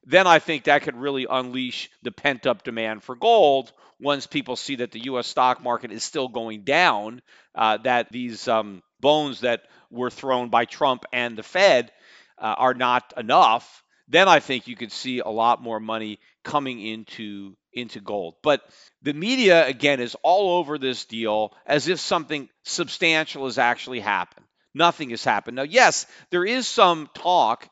then 0.05 0.27
I 0.27 0.39
think 0.39 0.65
that 0.65 0.83
could 0.83 0.95
really 0.95 1.27
unleash 1.29 1.89
the 2.01 2.11
pent 2.11 2.47
up 2.47 2.63
demand 2.63 3.03
for 3.03 3.15
gold 3.15 3.71
once 3.99 4.27
people 4.27 4.55
see 4.55 4.75
that 4.77 4.91
the 4.91 5.03
U.S. 5.05 5.27
stock 5.27 5.63
market 5.63 5.91
is 5.91 6.03
still 6.03 6.27
going 6.27 6.63
down, 6.63 7.21
uh, 7.55 7.77
that 7.77 8.11
these 8.11 8.47
um, 8.47 8.83
bones 8.99 9.41
that 9.41 9.61
were 9.89 10.09
thrown 10.09 10.49
by 10.49 10.65
Trump 10.65 11.05
and 11.13 11.37
the 11.37 11.43
Fed 11.43 11.91
uh, 12.37 12.55
are 12.57 12.73
not 12.73 13.13
enough, 13.15 13.83
then 14.09 14.27
I 14.27 14.39
think 14.39 14.67
you 14.67 14.75
could 14.75 14.91
see 14.91 15.19
a 15.19 15.29
lot 15.29 15.61
more 15.61 15.79
money 15.79 16.19
coming 16.43 16.85
into 16.85 17.55
into 17.71 17.99
gold. 17.99 18.35
But 18.43 18.61
the 19.01 19.13
media 19.13 19.65
again 19.65 19.99
is 19.99 20.15
all 20.21 20.59
over 20.59 20.77
this 20.77 21.05
deal 21.05 21.55
as 21.65 21.87
if 21.87 21.99
something 21.99 22.49
substantial 22.63 23.45
has 23.45 23.57
actually 23.57 23.99
happened. 23.99 24.45
Nothing 24.75 25.11
has 25.11 25.23
happened. 25.23 25.55
Now, 25.55 25.63
yes, 25.63 26.05
there 26.29 26.45
is 26.45 26.67
some 26.67 27.09
talk 27.15 27.67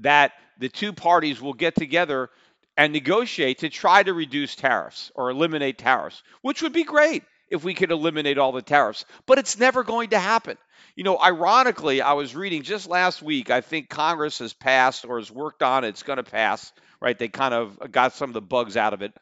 that 0.00 0.32
the 0.60 0.68
two 0.68 0.92
parties 0.92 1.40
will 1.40 1.54
get 1.54 1.74
together 1.74 2.30
and 2.76 2.92
negotiate 2.92 3.58
to 3.58 3.68
try 3.68 4.02
to 4.02 4.12
reduce 4.12 4.54
tariffs 4.54 5.10
or 5.14 5.30
eliminate 5.30 5.78
tariffs, 5.78 6.22
which 6.42 6.62
would 6.62 6.72
be 6.72 6.84
great 6.84 7.24
if 7.50 7.64
we 7.64 7.74
could 7.74 7.90
eliminate 7.90 8.38
all 8.38 8.52
the 8.52 8.62
tariffs. 8.62 9.04
But 9.26 9.38
it's 9.38 9.58
never 9.58 9.82
going 9.82 10.10
to 10.10 10.18
happen. 10.18 10.56
You 10.94 11.04
know, 11.04 11.18
ironically, 11.18 12.02
I 12.02 12.12
was 12.12 12.36
reading 12.36 12.62
just 12.62 12.88
last 12.88 13.22
week, 13.22 13.50
I 13.50 13.62
think 13.62 13.88
Congress 13.88 14.38
has 14.38 14.52
passed 14.52 15.04
or 15.04 15.18
has 15.18 15.30
worked 15.30 15.62
on 15.62 15.84
it's 15.84 16.02
going 16.02 16.18
to 16.18 16.22
pass, 16.22 16.72
right? 17.00 17.18
They 17.18 17.28
kind 17.28 17.54
of 17.54 17.90
got 17.90 18.12
some 18.12 18.30
of 18.30 18.34
the 18.34 18.42
bugs 18.42 18.76
out 18.76 18.92
of 18.92 19.02
it. 19.02 19.12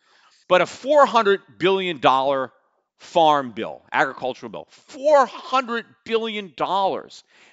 But 0.49 0.61
a 0.61 0.65
$400 0.65 1.39
billion 1.59 2.01
farm 2.99 3.53
bill, 3.53 3.83
agricultural 3.93 4.51
bill, 4.51 4.69
$400 4.91 5.85
billion. 6.05 6.53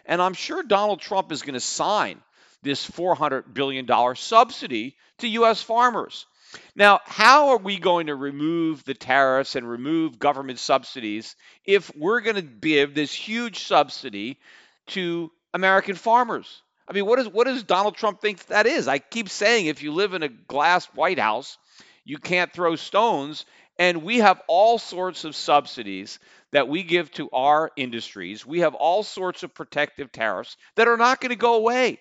And 0.06 0.22
I'm 0.22 0.34
sure 0.34 0.63
Donald 0.63 1.01
Trump 1.01 1.32
is 1.32 1.44
going 1.44 1.54
to 1.54 1.60
sign 1.60 2.22
this 2.65 2.89
$400 2.89 3.53
billion 3.53 3.88
subsidy 4.15 4.95
to 5.19 5.27
U.S. 5.29 5.62
farmers. 5.62 6.25
Now, 6.75 7.00
how 7.05 7.50
are 7.50 7.57
we 7.57 7.77
going 7.77 8.07
to 8.07 8.15
remove 8.15 8.84
the 8.84 8.93
tariffs 8.93 9.55
and 9.55 9.69
remove 9.69 10.19
government 10.19 10.60
subsidies 10.60 11.36
if 11.65 11.95
we're 11.95 12.22
going 12.22 12.36
to 12.36 12.41
give 12.41 12.93
this 12.93 13.13
huge 13.13 13.63
subsidy 13.63 14.39
to 14.88 15.31
American 15.53 15.95
farmers? 15.95 16.62
I 16.88 16.93
mean, 16.93 17.05
what, 17.05 17.19
is, 17.19 17.27
what 17.27 17.45
does 17.45 17.63
Donald 17.63 17.95
Trump 17.95 18.22
think 18.22 18.45
that 18.48 18.67
is? 18.67 18.88
I 18.88 19.00
keep 19.00 19.29
saying 19.29 19.67
if 19.67 19.81
you 19.81 19.91
live 19.91 20.13
in 20.13 20.24
a 20.24 20.29
glass 20.29 20.86
White 20.88 21.19
House, 21.19 21.57
you 22.03 22.17
can't 22.17 22.51
throw 22.51 22.75
stones. 22.75 23.45
And 23.77 24.03
we 24.03 24.19
have 24.19 24.41
all 24.48 24.77
sorts 24.77 25.25
of 25.25 25.36
subsidies 25.36 26.19
that 26.51 26.69
we 26.69 26.84
give 26.84 27.12
to 27.12 27.29
our 27.31 27.72
industries. 27.75 28.45
We 28.45 28.62
have 28.62 28.75
all 28.75 29.03
sorts 29.03 29.43
of 29.43 29.53
protective 29.53 30.12
tariffs 30.12 30.55
that 30.75 30.88
are 30.88 30.95
not 30.95 31.19
going 31.19 31.31
to 31.31 31.36
go 31.36 31.55
away. 31.55 32.00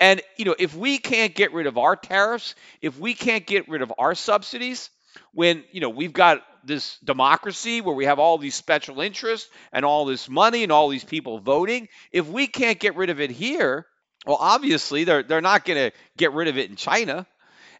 And 0.00 0.22
you 0.36 0.46
know, 0.46 0.56
if 0.58 0.74
we 0.74 0.98
can't 0.98 1.34
get 1.34 1.52
rid 1.52 1.66
of 1.66 1.76
our 1.76 1.94
tariffs, 1.94 2.54
if 2.80 2.98
we 2.98 3.12
can't 3.14 3.46
get 3.46 3.68
rid 3.68 3.82
of 3.82 3.92
our 3.98 4.14
subsidies, 4.14 4.88
when 5.32 5.62
you 5.72 5.80
know 5.80 5.90
we've 5.90 6.12
got 6.12 6.42
this 6.64 6.98
democracy 7.04 7.80
where 7.80 7.94
we 7.94 8.06
have 8.06 8.18
all 8.18 8.38
these 8.38 8.54
special 8.54 9.00
interests 9.00 9.48
and 9.72 9.84
all 9.84 10.06
this 10.06 10.28
money 10.28 10.62
and 10.62 10.72
all 10.72 10.88
these 10.88 11.04
people 11.04 11.38
voting, 11.38 11.88
if 12.12 12.26
we 12.26 12.46
can't 12.46 12.80
get 12.80 12.96
rid 12.96 13.10
of 13.10 13.20
it 13.20 13.30
here, 13.30 13.86
well, 14.26 14.38
obviously 14.40 15.04
they're 15.04 15.22
they're 15.22 15.42
not 15.42 15.66
going 15.66 15.90
to 15.90 15.96
get 16.16 16.32
rid 16.32 16.48
of 16.48 16.56
it 16.56 16.70
in 16.70 16.76
China. 16.76 17.26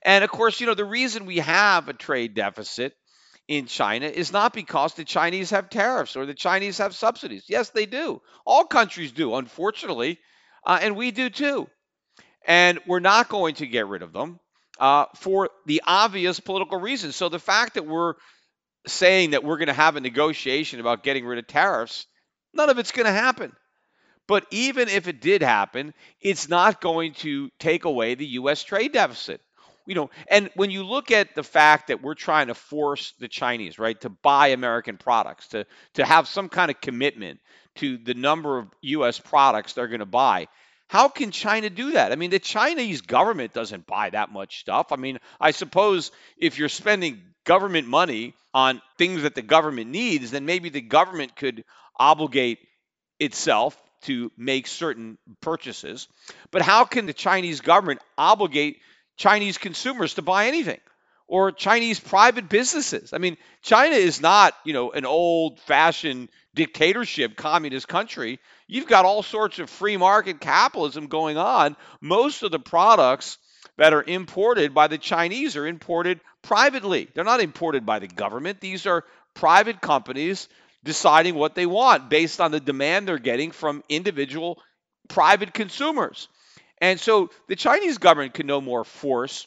And 0.03 0.23
of 0.23 0.31
course, 0.31 0.61
you 0.61 0.67
know, 0.67 0.75
the 0.75 0.85
reason 0.85 1.27
we 1.27 1.39
have 1.39 1.89
a 1.89 1.95
trade 1.95 2.35
deficit 2.35 2.95
in 3.49 3.67
China 3.67 4.07
is 4.07 4.33
not 4.33 4.53
because 4.53 4.95
the 4.95 5.05
Chinese 5.05 5.51
have 5.51 5.71
tariffs 5.71 6.17
or 6.17 6.27
the 6.27 6.35
Chinese 6.35 6.79
have 6.79 6.95
subsidies. 6.95 7.45
Yes, 7.49 7.71
they 7.71 7.87
do. 7.87 8.21
All 8.47 8.65
countries 8.65 9.13
do, 9.13 9.35
unfortunately, 9.35 10.19
uh, 10.67 10.79
and 10.83 10.97
we 10.97 11.11
do 11.11 11.31
too. 11.31 11.69
And 12.47 12.79
we're 12.87 13.01
not 13.01 13.29
going 13.29 13.57
to 13.57 13.67
get 13.67 13.87
rid 13.87 14.03
of 14.03 14.13
them 14.13 14.41
uh, 14.79 15.07
for 15.17 15.51
the 15.67 15.83
obvious 15.87 16.41
political 16.41 16.81
reasons. 16.81 17.17
So 17.17 17.29
the 17.29 17.39
fact 17.39 17.75
that 17.75 17.87
we're 17.87 18.15
saying 18.87 19.31
that 19.31 19.45
we're 19.45 19.59
going 19.59 19.69
to 19.69 19.73
have 19.75 19.97
a 19.97 20.01
negotiation 20.01 20.81
about 20.81 21.03
getting 21.03 21.27
rid 21.27 21.39
of 21.39 21.47
tariffs, 21.47 22.07
none 22.55 22.71
of 22.71 22.79
it's 22.79 22.93
going 22.93 23.07
to 23.07 23.13
happen. 23.13 23.53
But 24.27 24.47
even 24.51 24.89
if 24.89 25.09
it 25.09 25.21
did 25.21 25.43
happen, 25.43 25.93
it's 26.21 26.49
not 26.49 26.81
going 26.81 27.15
to 27.15 27.51
take 27.59 27.85
away 27.85 28.15
the 28.15 28.27
U.S. 28.27 28.63
trade 28.63 28.93
deficit. 28.93 29.41
You 29.87 29.97
know, 29.97 30.11
and 30.29 30.51
when 30.55 30.71
you 30.71 30.85
look 30.85 31.11
at 31.11 31.35
the 31.35 31.43
fact 31.43 31.89
that 31.89 32.01
we're 32.01 32.15
trying 32.15 32.47
to 32.47 32.55
force 32.55 33.13
the 33.19 33.27
Chinese, 33.27 33.79
right, 33.79 34.01
to 34.03 34.09
buy 34.09 34.49
American 34.49 34.99
products, 34.99 35.49
to 35.49 35.67
to 35.95 36.05
have 36.05 36.29
some 36.29 36.49
kind 36.49 36.71
of 36.71 36.81
commitment 36.81 37.41
to 37.77 37.99
the 37.99 38.15
number 38.15 38.59
of 38.59 38.69
U.S. 38.83 39.19
products 39.19 39.73
they're 39.73 39.89
going 39.89 39.99
to 40.01 40.07
buy, 40.07 40.47
how 40.91 41.07
can 41.07 41.31
China 41.31 41.71
do 41.71 41.93
that? 41.93 42.11
I 42.11 42.17
mean, 42.17 42.31
the 42.31 42.41
Chinese 42.41 43.03
government 43.03 43.53
doesn't 43.53 43.87
buy 43.87 44.11
that 44.11 44.33
much 44.33 44.59
stuff. 44.59 44.91
I 44.91 44.97
mean, 44.97 45.21
I 45.41 45.53
suppose 45.53 46.11
if 46.37 46.59
you're 46.59 46.69
spending 46.69 47.21
government 47.45 47.87
money 47.87 48.35
on 48.53 48.83
things 48.99 49.23
that 49.23 49.37
the 49.37 49.43
government 49.43 49.93
needs, 49.93 50.33
then 50.33 50.47
maybe 50.47 50.69
the 50.69 50.81
government 50.81 51.37
could 51.37 51.63
obligate 51.97 52.59
itself 53.21 53.81
to 54.03 54.33
make 54.37 54.67
certain 54.67 55.17
purchases. 55.41 56.09
But 56.51 56.63
how 56.63 56.85
can 56.87 57.07
the 57.07 57.13
Chinese 57.13 57.61
government 57.61 58.01
obligate 58.19 58.79
Chinese 59.17 59.59
consumers 59.59 60.15
to 60.15 60.23
buy 60.23 60.49
anything? 60.49 60.81
Or 61.31 61.53
Chinese 61.53 62.01
private 62.01 62.49
businesses. 62.49 63.13
I 63.13 63.19
mean, 63.19 63.37
China 63.63 63.95
is 63.95 64.21
not, 64.21 64.53
you 64.65 64.73
know, 64.73 64.91
an 64.91 65.05
old-fashioned 65.05 66.29
dictatorship 66.57 67.37
communist 67.37 67.87
country. 67.87 68.41
You've 68.67 68.89
got 68.89 69.05
all 69.05 69.23
sorts 69.23 69.61
of 69.61 69.71
free 69.71 69.97
market 69.97 70.41
capitalism 70.41 71.07
going 71.07 71.37
on. 71.37 71.77
Most 72.01 72.43
of 72.43 72.51
the 72.51 72.59
products 72.59 73.39
that 73.77 73.93
are 73.93 74.03
imported 74.03 74.75
by 74.75 74.89
the 74.89 74.99
Chinese 74.99 75.57
are 75.57 75.69
imported 75.69 76.19
privately. 76.43 77.09
They're 77.15 77.23
not 77.23 77.41
imported 77.41 77.87
by 77.87 78.01
the 78.01 78.09
government. 78.09 78.61
These 78.61 78.87
are 78.87 79.05
private 79.33 79.81
companies 79.81 80.49
deciding 80.83 81.37
what 81.37 81.55
they 81.55 81.67
want 81.67 82.11
based 82.11 82.41
on 82.41 82.51
the 82.51 82.59
demand 82.59 83.07
they're 83.07 83.19
getting 83.19 83.53
from 83.53 83.85
individual 83.89 84.61
private 85.09 85.55
consumers. 85.55 86.27
And 86.79 86.99
so 86.99 87.31
the 87.47 87.55
Chinese 87.55 87.99
government 87.99 88.35
can 88.35 88.49
no 88.49 88.61
more 88.61 88.83
force 88.83 89.47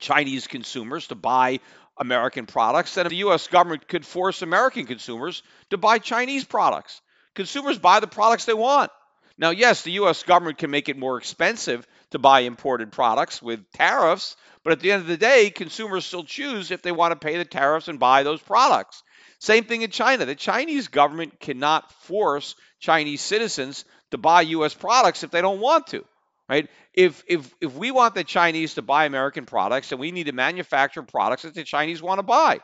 Chinese 0.00 0.46
consumers 0.46 1.08
to 1.08 1.14
buy 1.14 1.60
American 1.98 2.46
products 2.46 2.94
than 2.94 3.08
the 3.08 3.16
US 3.16 3.46
government 3.48 3.88
could 3.88 4.04
force 4.04 4.42
American 4.42 4.86
consumers 4.86 5.42
to 5.70 5.78
buy 5.78 5.98
Chinese 5.98 6.44
products. 6.44 7.00
Consumers 7.34 7.78
buy 7.78 8.00
the 8.00 8.06
products 8.06 8.44
they 8.44 8.54
want. 8.54 8.90
Now, 9.38 9.50
yes, 9.50 9.82
the 9.82 9.92
US 9.92 10.22
government 10.22 10.58
can 10.58 10.70
make 10.70 10.88
it 10.88 10.96
more 10.96 11.18
expensive 11.18 11.86
to 12.10 12.18
buy 12.18 12.40
imported 12.40 12.92
products 12.92 13.42
with 13.42 13.70
tariffs, 13.72 14.36
but 14.64 14.72
at 14.72 14.80
the 14.80 14.92
end 14.92 15.02
of 15.02 15.08
the 15.08 15.16
day, 15.16 15.50
consumers 15.50 16.06
still 16.06 16.24
choose 16.24 16.70
if 16.70 16.82
they 16.82 16.92
want 16.92 17.12
to 17.12 17.24
pay 17.24 17.36
the 17.36 17.44
tariffs 17.44 17.88
and 17.88 17.98
buy 17.98 18.22
those 18.22 18.40
products. 18.40 19.02
Same 19.38 19.64
thing 19.64 19.82
in 19.82 19.90
China. 19.90 20.24
The 20.24 20.34
Chinese 20.34 20.88
government 20.88 21.38
cannot 21.38 21.92
force 22.04 22.54
Chinese 22.80 23.20
citizens 23.20 23.84
to 24.10 24.18
buy 24.18 24.42
US 24.42 24.72
products 24.72 25.22
if 25.22 25.30
they 25.30 25.42
don't 25.42 25.60
want 25.60 25.88
to. 25.88 26.04
Right? 26.48 26.68
If 26.94 27.24
if 27.26 27.52
if 27.60 27.74
we 27.74 27.90
want 27.90 28.14
the 28.14 28.24
Chinese 28.24 28.74
to 28.74 28.82
buy 28.82 29.04
American 29.04 29.46
products, 29.46 29.88
then 29.88 29.98
we 29.98 30.12
need 30.12 30.26
to 30.26 30.32
manufacture 30.32 31.02
products 31.02 31.42
that 31.42 31.54
the 31.54 31.64
Chinese 31.64 32.00
want 32.00 32.18
to 32.18 32.22
buy. 32.22 32.60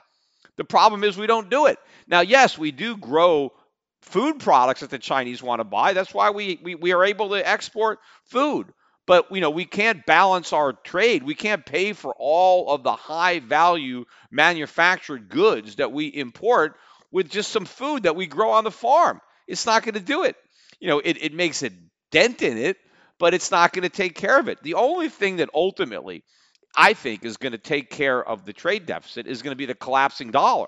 The 0.56 0.64
problem 0.64 1.02
is 1.02 1.16
we 1.16 1.26
don't 1.26 1.50
do 1.50 1.66
it. 1.66 1.78
Now, 2.06 2.20
yes, 2.20 2.56
we 2.56 2.70
do 2.70 2.96
grow 2.96 3.52
food 4.02 4.40
products 4.40 4.80
that 4.80 4.90
the 4.90 4.98
Chinese 4.98 5.42
want 5.42 5.60
to 5.60 5.64
buy. 5.64 5.94
That's 5.94 6.12
why 6.12 6.30
we, 6.30 6.60
we, 6.62 6.74
we 6.74 6.92
are 6.92 7.04
able 7.04 7.30
to 7.30 7.48
export 7.48 8.00
food 8.26 8.72
but 9.06 9.26
you 9.32 9.40
know 9.40 9.50
we 9.50 9.64
can't 9.64 10.04
balance 10.06 10.52
our 10.52 10.72
trade 10.72 11.22
we 11.22 11.34
can't 11.34 11.64
pay 11.66 11.92
for 11.92 12.14
all 12.18 12.70
of 12.70 12.82
the 12.82 12.92
high 12.92 13.40
value 13.40 14.04
manufactured 14.30 15.28
goods 15.28 15.76
that 15.76 15.92
we 15.92 16.06
import 16.06 16.76
with 17.10 17.30
just 17.30 17.50
some 17.50 17.64
food 17.64 18.04
that 18.04 18.16
we 18.16 18.26
grow 18.26 18.50
on 18.52 18.64
the 18.64 18.70
farm 18.70 19.20
it's 19.46 19.66
not 19.66 19.82
going 19.82 19.94
to 19.94 20.00
do 20.00 20.24
it 20.24 20.36
you 20.80 20.88
know 20.88 21.00
it, 21.00 21.22
it 21.22 21.34
makes 21.34 21.62
a 21.62 21.70
dent 22.10 22.42
in 22.42 22.58
it 22.58 22.76
but 23.22 23.34
it's 23.34 23.52
not 23.52 23.72
going 23.72 23.84
to 23.84 23.88
take 23.88 24.16
care 24.16 24.38
of 24.40 24.48
it 24.48 24.60
the 24.64 24.74
only 24.74 25.08
thing 25.08 25.36
that 25.36 25.48
ultimately 25.54 26.24
i 26.76 26.92
think 26.92 27.24
is 27.24 27.36
going 27.36 27.52
to 27.52 27.58
take 27.58 27.88
care 27.88 28.22
of 28.22 28.44
the 28.44 28.52
trade 28.52 28.84
deficit 28.84 29.28
is 29.28 29.42
going 29.42 29.52
to 29.52 29.56
be 29.56 29.66
the 29.66 29.74
collapsing 29.74 30.32
dollar 30.32 30.66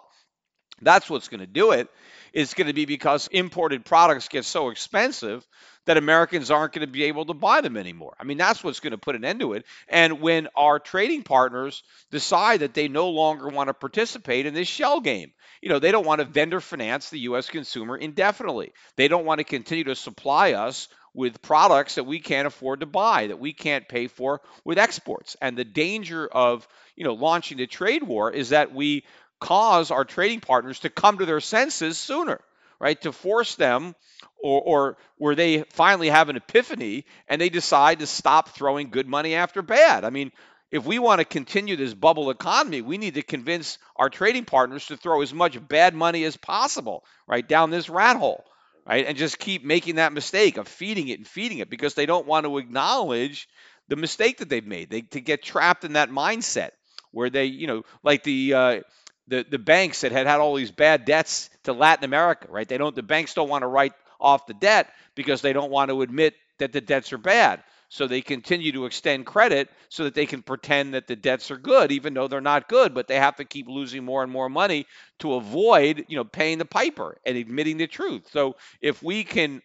that's 0.81 1.09
what's 1.09 1.29
going 1.29 1.41
to 1.41 1.47
do 1.47 1.73
it. 1.73 1.89
it 2.33 2.41
is 2.41 2.55
going 2.55 2.67
to 2.67 2.73
be 2.73 2.85
because 2.85 3.29
imported 3.29 3.85
products 3.85 4.29
get 4.29 4.45
so 4.45 4.71
expensive 4.71 5.47
that 5.87 5.97
Americans 5.97 6.51
aren't 6.51 6.73
going 6.73 6.87
to 6.87 6.93
be 6.93 7.05
able 7.05 7.27
to 7.27 7.35
buy 7.35 7.61
them 7.61 7.77
anymore. 7.77 8.17
I 8.19 8.25
mean, 8.25 8.39
that's 8.39 8.65
what's 8.65 8.81
going 8.81 8.93
to 8.93 8.99
put 8.99 9.17
an 9.17 9.25
end 9.25 9.41
to 9.41 9.53
it. 9.53 9.65
And 9.89 10.21
when 10.21 10.49
our 10.57 10.79
trading 10.79 11.23
partners 11.23 11.83
decide 12.11 12.61
that 12.61 12.75
they 12.75 12.89
no 12.89 13.11
longer 13.11 13.49
want 13.49 13.69
to 13.69 13.75
participate 13.75 14.47
in 14.47 14.55
this 14.55 14.69
shell 14.69 15.01
game, 15.01 15.33
you 15.61 15.69
know, 15.69 15.79
they 15.79 15.93
don't 15.93 16.07
want 16.07 16.21
to 16.21 16.25
vendor 16.25 16.61
finance 16.61 17.11
the 17.11 17.21
U.S. 17.21 17.49
consumer 17.49 17.97
indefinitely. 17.97 18.73
They 18.97 19.09
don't 19.09 19.27
want 19.27 19.39
to 19.39 19.45
continue 19.45 19.85
to 19.85 19.95
supply 19.95 20.55
us 20.55 20.89
with 21.15 21.41
products 21.41 21.95
that 21.95 22.05
we 22.05 22.19
can't 22.19 22.47
afford 22.47 22.81
to 22.81 22.87
buy, 22.87 23.29
that 23.29 23.39
we 23.39 23.53
can't 23.53 23.89
pay 23.89 24.09
for 24.09 24.41
with 24.65 24.79
exports. 24.79 25.37
And 25.41 25.57
the 25.57 25.65
danger 25.65 26.27
of, 26.27 26.67
you 26.97 27.05
know, 27.05 27.15
launching 27.15 27.61
a 27.61 27.67
trade 27.67 28.03
war 28.03 28.31
is 28.31 28.51
that 28.51 28.75
we 28.75 29.05
cause 29.41 29.91
our 29.91 30.05
trading 30.05 30.41
partners 30.41 30.81
to 30.81 30.91
come 30.91 31.19
to 31.19 31.27
their 31.27 31.41
senses 31.41 31.99
sooner, 31.99 32.41
right? 32.81 33.01
To 33.03 33.13
force 33.13 33.55
them 33.55 33.95
or, 34.43 34.61
or 34.61 34.97
where 35.17 35.35
they 35.35 35.63
finally 35.71 36.09
have 36.09 36.29
an 36.29 36.37
epiphany 36.37 37.05
and 37.29 37.41
they 37.41 37.49
decide 37.49 38.01
to 38.01 38.07
stop 38.07 38.51
throwing 38.51 38.91
good 38.91 39.07
money 39.07 39.35
after 39.35 39.63
bad. 39.63 40.05
I 40.05 40.11
mean, 40.11 40.33
if 40.71 40.85
we 40.85 40.99
want 40.99 41.21
to 41.21 41.25
continue 41.25 41.77
this 41.77 41.95
bubble 41.95 42.31
economy, 42.31 42.83
we 42.83 42.99
need 42.99 43.15
to 43.15 43.23
convince 43.23 43.79
our 43.95 44.11
trading 44.11 44.45
partners 44.45 44.87
to 44.87 44.97
throw 44.97 45.23
as 45.23 45.33
much 45.33 45.69
bad 45.69 45.95
money 45.95 46.25
as 46.25 46.37
possible 46.37 47.05
right 47.29 47.47
down 47.47 47.71
this 47.71 47.89
rat 47.89 48.17
hole, 48.17 48.45
right? 48.87 49.07
And 49.07 49.17
just 49.17 49.39
keep 49.39 49.65
making 49.65 49.97
that 49.97 50.13
mistake 50.13 50.57
of 50.57 50.69
feeding 50.69 51.09
it 51.09 51.19
and 51.19 51.27
feeding 51.27 51.59
it 51.59 51.71
because 51.71 51.95
they 51.95 52.07
don't 52.07 52.27
want 52.27 52.47
to 52.47 52.59
acknowledge 52.59 53.49
the 53.89 53.97
mistake 53.97 54.39
that 54.39 54.49
they've 54.49 54.67
made. 54.67 54.91
They 54.91 55.03
to 55.03 55.21
get 55.21 55.43
trapped 55.43 55.85
in 55.85 55.95
that 55.95 56.11
mindset 56.11 56.71
where 57.11 57.31
they, 57.31 57.47
you 57.47 57.67
know, 57.67 57.83
like 58.03 58.23
the 58.23 58.55
uh, 58.55 58.81
the 59.29 59.45
the 59.49 59.59
banks 59.59 60.03
that 60.03 60.13
had 60.13 60.27
had 60.27 60.41
all 60.41 60.55
these 60.55 60.71
bad 60.71 61.05
debts 61.05 61.51
to 61.65 61.73
Latin 61.73 62.05
America, 62.05 62.49
right? 62.51 62.69
They 62.69 62.79
don't 62.79 62.95
the 62.95 63.03
banks 63.03 63.35
don't 63.35 63.49
want 63.49 63.63
to 63.63 63.69
write 63.69 63.93
off 64.21 64.47
the 64.47 64.55
debt 64.55 64.91
because 65.15 65.43
they 65.43 65.53
don't 65.53 65.71
want 65.71 65.91
to 65.91 66.03
admit 66.03 66.35
that 66.59 66.73
the 66.73 66.81
debts 66.81 67.13
are 67.13 67.19
bad. 67.19 67.63
So 67.95 68.09
they 68.09 68.23
continue 68.23 68.73
to 68.73 68.87
extend 68.87 69.25
credit 69.25 69.71
so 69.89 70.03
that 70.03 70.15
they 70.15 70.27
can 70.27 70.43
pretend 70.43 70.95
that 70.95 71.07
the 71.07 71.15
debts 71.15 71.53
are 71.53 71.57
good, 71.57 71.93
even 71.93 72.13
though 72.13 72.27
they're 72.27 72.41
not 72.41 72.69
good, 72.69 72.93
but 72.93 73.07
they 73.07 73.21
have 73.21 73.37
to 73.37 73.45
keep 73.45 73.69
losing 73.69 74.05
more 74.05 74.25
and 74.25 74.33
more 74.33 74.49
money 74.49 74.87
to 75.21 75.35
avoid, 75.35 76.05
you 76.09 76.17
know, 76.17 76.25
paying 76.25 76.59
the 76.59 76.65
piper 76.65 77.19
and 77.25 77.39
admitting 77.39 77.77
the 77.77 77.87
truth. 77.87 78.27
So 78.33 78.57
if 78.81 79.01
we 79.01 79.23
can 79.23 79.63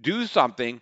do 0.00 0.24
something 0.26 0.80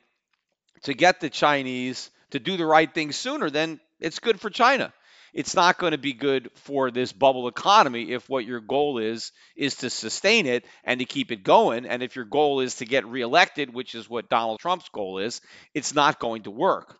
to 0.83 0.93
get 0.93 1.19
the 1.19 1.31
Chinese 1.31 2.11
to 2.33 2.39
do 2.39 2.59
the 2.59 2.67
right 2.67 2.93
thing 2.93 3.13
sooner, 3.13 3.49
then 3.49 3.81
it's 3.99 4.19
good 4.19 4.39
for 4.39 4.51
China 4.51 4.93
it's 5.35 5.57
not 5.57 5.79
going 5.79 5.91
to 5.91 5.99
be 5.99 6.13
good 6.13 6.49
for 6.55 6.91
this 6.91 7.13
bubble 7.13 7.49
economy 7.49 8.13
if 8.13 8.29
what 8.29 8.47
your 8.47 8.61
goal 8.61 8.99
is 8.99 9.33
is 9.57 9.75
to 9.77 9.91
sustain 9.91 10.47
it 10.47 10.65
and 10.85 11.01
to 11.01 11.05
keep 11.05 11.33
it 11.33 11.43
going 11.43 11.85
and 11.85 12.03
if 12.03 12.17
your 12.17 12.25
goal 12.25 12.61
is 12.61 12.77
to 12.77 12.87
get 12.87 13.07
reelected 13.07 13.75
which 13.75 13.95
is 13.95 14.09
what 14.09 14.31
Donald 14.31 14.61
Trump's 14.61 14.89
goal 14.91 15.19
is 15.19 15.41
it's 15.75 15.95
not 15.95 16.21
going 16.21 16.45
to 16.45 16.51
work 16.51 16.99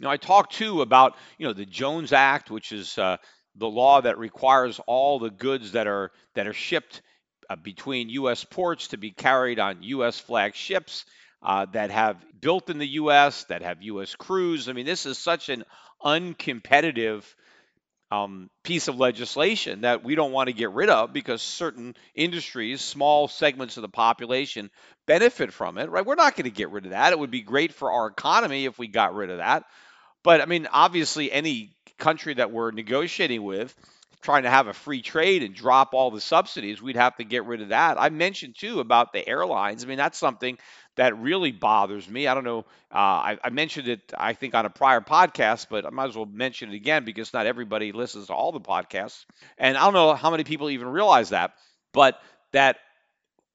now 0.00 0.10
I 0.10 0.16
talked 0.16 0.54
too 0.54 0.82
about 0.82 1.16
you 1.38 1.46
know 1.46 1.52
the 1.54 1.66
Jones 1.66 2.12
Act 2.12 2.50
which 2.50 2.72
is 2.72 2.98
uh, 2.98 3.16
the 3.56 3.68
law 3.68 4.00
that 4.00 4.18
requires 4.18 4.80
all 4.86 5.18
the 5.18 5.30
goods 5.30 5.72
that 5.72 5.86
are 5.86 6.10
that 6.34 6.46
are 6.46 6.52
shipped 6.52 7.02
uh, 7.48 7.56
between 7.56 8.10
U.S. 8.10 8.44
ports 8.44 8.88
to 8.88 8.96
be 8.96 9.10
carried 9.10 9.58
on 9.58 9.82
U.S. 9.82 10.18
flag 10.18 10.54
ships 10.54 11.04
uh, 11.42 11.66
that 11.72 11.90
have 11.90 12.16
built 12.40 12.68
in 12.70 12.78
the 12.78 12.86
U.S. 12.86 13.44
that 13.44 13.62
have 13.62 13.82
U.S. 13.82 14.14
crews. 14.16 14.68
I 14.68 14.72
mean, 14.72 14.86
this 14.86 15.06
is 15.06 15.18
such 15.18 15.48
an 15.48 15.64
uncompetitive 16.04 17.24
um, 18.10 18.48
piece 18.62 18.88
of 18.88 18.98
legislation 18.98 19.82
that 19.82 20.02
we 20.02 20.14
don't 20.14 20.32
want 20.32 20.48
to 20.48 20.54
get 20.54 20.70
rid 20.70 20.88
of 20.88 21.12
because 21.12 21.42
certain 21.42 21.94
industries, 22.14 22.80
small 22.80 23.28
segments 23.28 23.76
of 23.76 23.82
the 23.82 23.88
population, 23.88 24.70
benefit 25.06 25.52
from 25.52 25.78
it, 25.78 25.90
right? 25.90 26.06
We're 26.06 26.14
not 26.14 26.34
going 26.34 26.44
to 26.44 26.50
get 26.50 26.70
rid 26.70 26.86
of 26.86 26.92
that. 26.92 27.12
It 27.12 27.18
would 27.18 27.30
be 27.30 27.42
great 27.42 27.72
for 27.72 27.92
our 27.92 28.06
economy 28.06 28.64
if 28.64 28.78
we 28.78 28.88
got 28.88 29.14
rid 29.14 29.30
of 29.30 29.38
that. 29.38 29.64
But 30.24 30.40
I 30.40 30.46
mean, 30.46 30.68
obviously, 30.72 31.30
any 31.30 31.72
country 31.98 32.34
that 32.34 32.50
we're 32.50 32.70
negotiating 32.70 33.42
with, 33.42 33.74
trying 34.20 34.42
to 34.42 34.50
have 34.50 34.66
a 34.66 34.72
free 34.72 35.02
trade 35.02 35.42
and 35.42 35.54
drop 35.54 35.94
all 35.94 36.10
the 36.10 36.20
subsidies, 36.20 36.82
we'd 36.82 36.96
have 36.96 37.16
to 37.16 37.24
get 37.24 37.44
rid 37.44 37.62
of 37.62 37.68
that. 37.68 38.00
I 38.00 38.08
mentioned 38.08 38.56
too 38.58 38.80
about 38.80 39.12
the 39.12 39.26
airlines. 39.26 39.84
I 39.84 39.86
mean, 39.86 39.98
that's 39.98 40.18
something 40.18 40.58
that 40.96 41.16
really 41.18 41.52
bothers 41.52 42.08
me. 42.08 42.26
I 42.26 42.34
don't 42.34 42.44
know. 42.44 42.60
Uh, 42.92 42.96
I, 42.98 43.38
I, 43.44 43.50
mentioned 43.50 43.86
it, 43.86 44.12
I 44.18 44.32
think, 44.32 44.54
on 44.54 44.66
a 44.66 44.70
prior 44.70 45.00
podcast, 45.00 45.68
but 45.70 45.86
I 45.86 45.90
might 45.90 46.08
as 46.08 46.16
well 46.16 46.26
mention 46.26 46.70
it 46.72 46.74
again 46.74 47.04
because 47.04 47.32
not 47.32 47.46
everybody 47.46 47.92
listens 47.92 48.26
to 48.26 48.34
all 48.34 48.50
the 48.50 48.60
podcasts. 48.60 49.24
And 49.56 49.76
I 49.76 49.84
don't 49.84 49.94
know 49.94 50.14
how 50.14 50.30
many 50.30 50.42
people 50.42 50.70
even 50.70 50.88
realize 50.88 51.30
that, 51.30 51.52
but 51.92 52.20
that 52.52 52.78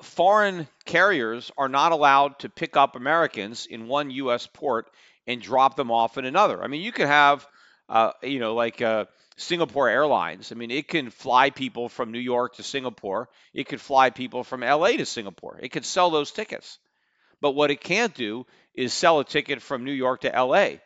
foreign 0.02 0.68
carriers 0.86 1.52
are 1.58 1.70
not 1.70 1.92
allowed 1.92 2.40
to 2.40 2.50
pick 2.50 2.78
up 2.78 2.96
Americans 2.96 3.66
in 3.66 3.88
one 3.88 4.10
U.S. 4.12 4.48
port 4.48 4.90
and 5.28 5.42
drop 5.42 5.76
them 5.76 5.92
off 5.92 6.18
in 6.18 6.26
another. 6.26 6.64
I 6.64 6.68
mean, 6.68 6.82
you 6.82 6.94
could 6.94 7.08
have, 7.08 7.46
uh, 7.90 8.12
you 8.22 8.40
know, 8.40 8.56
like. 8.56 8.82
Uh, 8.82 9.06
Singapore 9.36 9.90
Airlines. 9.90 10.52
I 10.52 10.56
mean, 10.56 10.72
it 10.72 10.88
can 10.88 11.10
fly 11.10 11.50
people 11.50 11.90
from 11.90 12.12
New 12.12 12.20
York 12.20 12.56
to 12.56 12.64
Singapore. 12.64 13.30
It 13.54 13.68
could 13.68 13.82
fly 13.82 14.10
people 14.10 14.44
from 14.44 14.62
LA 14.62 14.92
to 14.92 15.06
Singapore. 15.06 15.60
It 15.62 15.70
could 15.70 15.86
sell 15.86 16.10
those 16.10 16.32
tickets. 16.32 16.78
But 17.42 17.52
what 17.52 17.72
it 17.72 17.82
can't 17.82 18.14
do 18.14 18.46
is 18.74 18.94
sell 18.94 19.20
a 19.20 19.26
ticket 19.26 19.62
from 19.62 19.84
New 19.84 19.92
York 19.92 20.22
to 20.22 20.30
LA, 20.30 20.78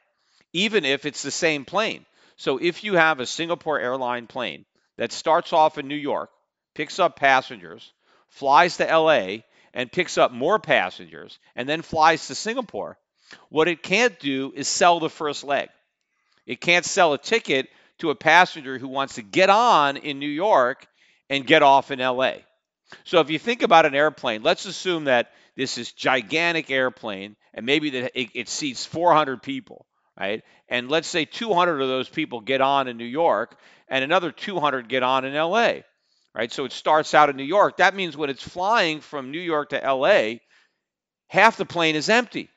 even 0.53 0.86
if 0.86 1.05
it's 1.05 1.23
the 1.23 1.31
same 1.31 1.65
plane. 1.65 2.05
So 2.36 2.57
if 2.57 2.83
you 2.83 2.95
have 2.95 3.19
a 3.19 3.25
Singapore 3.25 3.79
airline 3.79 4.27
plane 4.27 4.65
that 4.97 5.12
starts 5.12 5.53
off 5.53 5.77
in 5.77 5.88
New 5.88 5.95
York, 5.95 6.29
picks 6.73 6.99
up 6.99 7.15
passengers, 7.15 7.91
flies 8.29 8.77
to 8.77 8.86
LA, 8.86 9.38
and 9.73 9.91
picks 9.91 10.17
up 10.17 10.31
more 10.31 10.60
passengers, 10.60 11.38
and 11.55 11.67
then 11.67 11.81
flies 11.81 12.27
to 12.27 12.36
Singapore, 12.36 12.97
what 13.49 13.67
it 13.67 13.83
can't 13.83 14.19
do 14.19 14.53
is 14.55 14.67
sell 14.67 14.99
the 14.99 15.10
first 15.10 15.43
leg. 15.43 15.69
It 16.45 16.62
can't 16.62 16.86
sell 16.86 17.13
a 17.13 17.17
ticket 17.17 17.67
to 17.99 18.10
a 18.10 18.15
passenger 18.15 18.77
who 18.77 18.88
wants 18.88 19.15
to 19.15 19.21
get 19.21 19.49
on 19.49 19.97
in 19.97 20.19
New 20.19 20.27
York 20.29 20.88
and 21.29 21.45
get 21.45 21.63
off 21.63 21.91
in 21.91 21.99
LA. 21.99 22.33
So 23.03 23.19
if 23.19 23.29
you 23.29 23.39
think 23.39 23.63
about 23.63 23.86
an 23.86 23.95
airplane, 23.95 24.43
let's 24.43 24.65
assume 24.65 25.05
that 25.05 25.31
this 25.55 25.77
is 25.77 25.91
gigantic 25.91 26.71
airplane 26.71 27.36
and 27.53 27.65
maybe 27.65 27.89
that 27.91 28.12
it, 28.19 28.29
it 28.33 28.49
seats 28.49 28.86
400 28.86 29.41
people, 29.41 29.86
right? 30.17 30.43
And 30.69 30.89
let's 30.89 31.07
say 31.07 31.25
200 31.25 31.81
of 31.81 31.88
those 31.88 32.07
people 32.07 32.41
get 32.41 32.62
on 32.62 32.88
in 32.88 32.97
New 32.97 33.05
York 33.05 33.57
and 33.89 34.03
another 34.03 34.31
200 34.31 34.88
get 34.88 35.03
on 35.03 35.25
in 35.25 35.33
LA, 35.33 35.79
right? 36.36 36.51
So 36.51 36.65
it 36.65 36.71
starts 36.71 37.13
out 37.13 37.29
in 37.29 37.36
New 37.36 37.43
York. 37.43 37.77
That 37.77 37.95
means 37.95 38.15
when 38.15 38.29
it's 38.29 38.47
flying 38.47 39.01
from 39.01 39.31
New 39.31 39.39
York 39.39 39.69
to 39.69 39.93
LA, 39.93 40.36
half 41.27 41.57
the 41.57 41.65
plane 41.65 41.95
is 41.95 42.10
empty. 42.10 42.49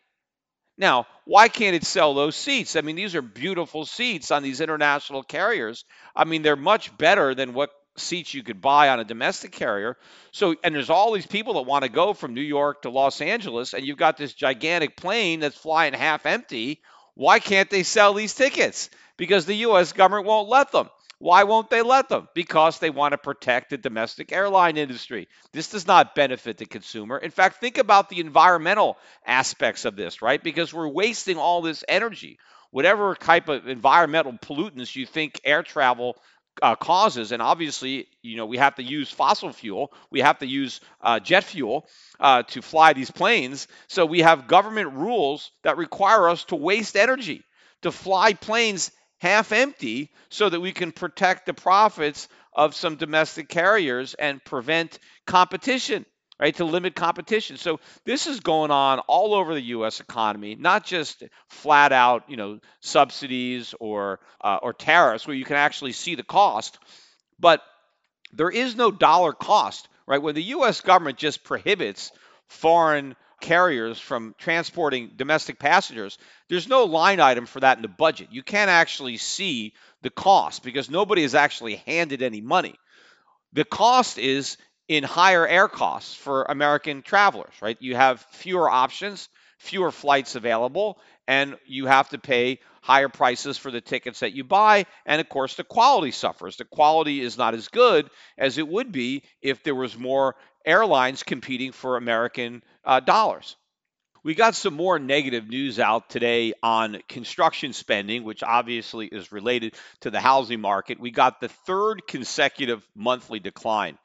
Now, 0.81 1.07
why 1.27 1.49
can't 1.49 1.77
it 1.77 1.85
sell 1.85 2.14
those 2.14 2.35
seats? 2.35 2.75
I 2.75 2.81
mean, 2.81 2.97
these 2.97 3.14
are 3.14 3.21
beautiful 3.21 3.85
seats 3.85 4.31
on 4.31 4.43
these 4.43 4.62
international 4.62 5.23
carriers. 5.23 5.85
I 6.16 6.25
mean, 6.25 6.40
they're 6.40 6.57
much 6.57 6.97
better 6.97 7.35
than 7.35 7.53
what 7.53 7.69
seats 7.99 8.33
you 8.33 8.43
could 8.43 8.62
buy 8.62 8.88
on 8.88 8.99
a 8.99 9.05
domestic 9.05 9.53
carrier. 9.53 9.99
So, 10.33 10.57
and 10.64 10.75
there's 10.75 10.88
all 10.88 11.12
these 11.12 11.27
people 11.27 11.55
that 11.55 11.66
want 11.66 11.85
to 11.85 11.90
go 11.90 12.14
from 12.14 12.33
New 12.33 12.40
York 12.40 12.81
to 12.83 12.90
Los 12.90 13.21
Angeles, 13.21 13.75
and 13.75 13.85
you've 13.85 13.99
got 13.99 14.16
this 14.16 14.33
gigantic 14.33 14.97
plane 14.97 15.40
that's 15.40 15.55
flying 15.55 15.93
half 15.93 16.25
empty. 16.25 16.81
Why 17.14 17.40
can't 17.40 17.69
they 17.69 17.83
sell 17.83 18.14
these 18.14 18.35
tickets? 18.35 18.88
Because 19.19 19.45
the 19.45 19.57
U.S. 19.57 19.93
government 19.93 20.27
won't 20.27 20.49
let 20.49 20.73
them. 20.73 20.88
Why 21.20 21.44
won't 21.44 21.68
they 21.68 21.83
let 21.83 22.09
them? 22.09 22.28
Because 22.35 22.78
they 22.78 22.88
want 22.88 23.12
to 23.12 23.18
protect 23.18 23.68
the 23.68 23.76
domestic 23.76 24.33
airline 24.33 24.78
industry. 24.78 25.28
This 25.52 25.68
does 25.68 25.87
not 25.87 26.14
benefit 26.14 26.56
the 26.56 26.64
consumer. 26.64 27.18
In 27.18 27.30
fact, 27.30 27.61
think 27.61 27.76
about 27.76 28.09
the 28.09 28.20
environmental 28.20 28.96
aspects 29.26 29.85
of 29.85 29.96
this, 29.96 30.22
right? 30.22 30.42
Because 30.42 30.72
we're 30.72 30.88
wasting 30.88 31.37
all 31.37 31.61
this 31.61 31.85
energy. 31.87 32.38
Whatever 32.70 33.14
type 33.14 33.50
of 33.50 33.68
environmental 33.68 34.33
pollutants 34.33 34.96
you 34.96 35.04
think 35.04 35.38
air 35.44 35.62
travel 35.62 36.16
uh, 36.62 36.74
causes, 36.74 37.33
and 37.33 37.42
obviously, 37.42 38.09
you 38.22 38.38
know, 38.38 38.46
we 38.46 38.56
have 38.56 38.76
to 38.76 38.83
use 38.83 39.11
fossil 39.11 39.52
fuel, 39.52 39.92
we 40.11 40.20
have 40.20 40.38
to 40.38 40.46
use 40.46 40.80
uh, 41.02 41.20
jet 41.20 41.44
fuel 41.44 41.87
uh, 42.18 42.44
to 42.44 42.62
fly 42.62 42.94
these 42.94 43.11
planes. 43.11 43.68
So 43.88 44.06
we 44.06 44.20
have 44.20 44.48
government 44.48 44.94
rules 44.94 45.52
that 45.64 45.76
require 45.76 46.30
us 46.30 46.44
to 46.44 46.56
waste 46.56 46.96
energy 46.96 47.44
to 47.83 47.92
fly 47.92 48.35
planes 48.35 48.90
half 49.20 49.52
empty 49.52 50.11
so 50.28 50.48
that 50.48 50.61
we 50.61 50.72
can 50.72 50.92
protect 50.92 51.46
the 51.46 51.54
profits 51.54 52.28
of 52.52 52.74
some 52.74 52.96
domestic 52.96 53.48
carriers 53.48 54.14
and 54.14 54.44
prevent 54.44 54.98
competition 55.26 56.04
right 56.38 56.56
to 56.56 56.64
limit 56.64 56.94
competition. 56.94 57.56
So 57.56 57.80
this 58.04 58.26
is 58.26 58.40
going 58.40 58.70
on 58.70 58.98
all 59.00 59.35
over 59.35 59.54
the 59.54 59.62
us 59.62 60.00
economy 60.00 60.56
not 60.56 60.85
just 60.85 61.22
flat 61.48 61.92
out 61.92 62.24
you 62.28 62.37
know 62.37 62.59
subsidies 62.80 63.74
or 63.78 64.20
uh, 64.40 64.59
or 64.62 64.72
tariffs 64.72 65.26
where 65.26 65.37
you 65.37 65.44
can 65.44 65.56
actually 65.56 65.92
see 65.92 66.14
the 66.16 66.24
cost 66.24 66.78
but 67.38 67.62
there 68.33 68.50
is 68.50 68.74
no 68.74 68.90
dollar 68.90 69.33
cost 69.33 69.88
right? 70.11 70.20
When 70.20 70.35
the 70.35 70.42
us 70.42 70.80
government 70.80 71.18
just 71.18 71.44
prohibits 71.44 72.11
foreign 72.48 73.14
carriers 73.40 73.98
from 73.98 74.35
transporting 74.38 75.11
domestic 75.16 75.59
passengers, 75.59 76.18
there's 76.48 76.68
no 76.68 76.85
line 76.85 77.20
item 77.20 77.46
for 77.46 77.61
that 77.61 77.79
in 77.79 77.83
the 77.83 77.88
budget. 77.88 78.29
You 78.31 78.42
can't 78.42 78.70
actually 78.70 79.16
see 79.16 79.72
the 80.03 80.11
cost 80.11 80.62
because 80.62 80.90
nobody 80.90 81.22
has 81.22 81.35
actually 81.35 81.76
handed 81.87 82.22
any 82.22 82.40
money. 82.40 82.74
The 83.53 83.64
cost 83.64 84.18
is 84.18 84.57
in 84.88 85.05
higher 85.05 85.46
air 85.46 85.68
costs 85.68 86.14
for 86.14 86.44
American 86.44 87.03
travelers, 87.03 87.55
right? 87.61 87.76
You 87.81 87.96
have 87.96 88.20
fewer 88.33 88.68
options, 88.68 89.29
fewer 89.59 89.90
flights 89.90 90.35
available, 90.35 90.98
and 91.29 91.57
you 91.66 91.87
have 91.87 92.09
to 92.09 92.18
pay 92.18 92.59
higher 92.83 93.09
prices 93.09 93.57
for 93.59 93.70
the 93.70 93.81
tickets 93.81 94.20
that 94.20 94.33
you 94.33 94.42
buy. 94.42 94.87
And 95.07 95.20
of 95.20 95.29
course, 95.29 95.55
the 95.55 95.64
quality 95.64 96.11
suffers. 96.11 96.57
The 96.57 96.64
quality 96.64 97.20
is 97.20 97.38
not 97.38 97.55
as 97.55 97.68
good 97.68 98.11
as 98.38 98.59
it 98.59 98.66
would 98.66 98.90
be 98.90 99.22
if 99.42 99.62
there 99.62 99.74
was 99.74 99.96
more 99.98 100.35
airlines 100.64 101.22
competing 101.22 101.72
for 101.72 101.96
American 101.96 102.62
uh, 102.85 103.01
dollars. 103.01 103.57
We 104.23 104.35
got 104.35 104.55
some 104.55 104.75
more 104.75 104.99
negative 104.99 105.49
news 105.49 105.79
out 105.79 106.11
today 106.11 106.53
on 106.62 107.01
construction 107.09 107.73
spending, 107.73 108.23
which 108.23 108.43
obviously 108.43 109.07
is 109.07 109.33
related 109.33 109.75
to 110.01 110.11
the 110.11 110.21
housing 110.21 110.61
market. 110.61 111.01
We 111.01 111.11
got 111.11 111.40
the 111.40 111.49
third 111.49 112.07
consecutive 112.07 112.87
monthly 112.95 113.40
decline 113.40 113.97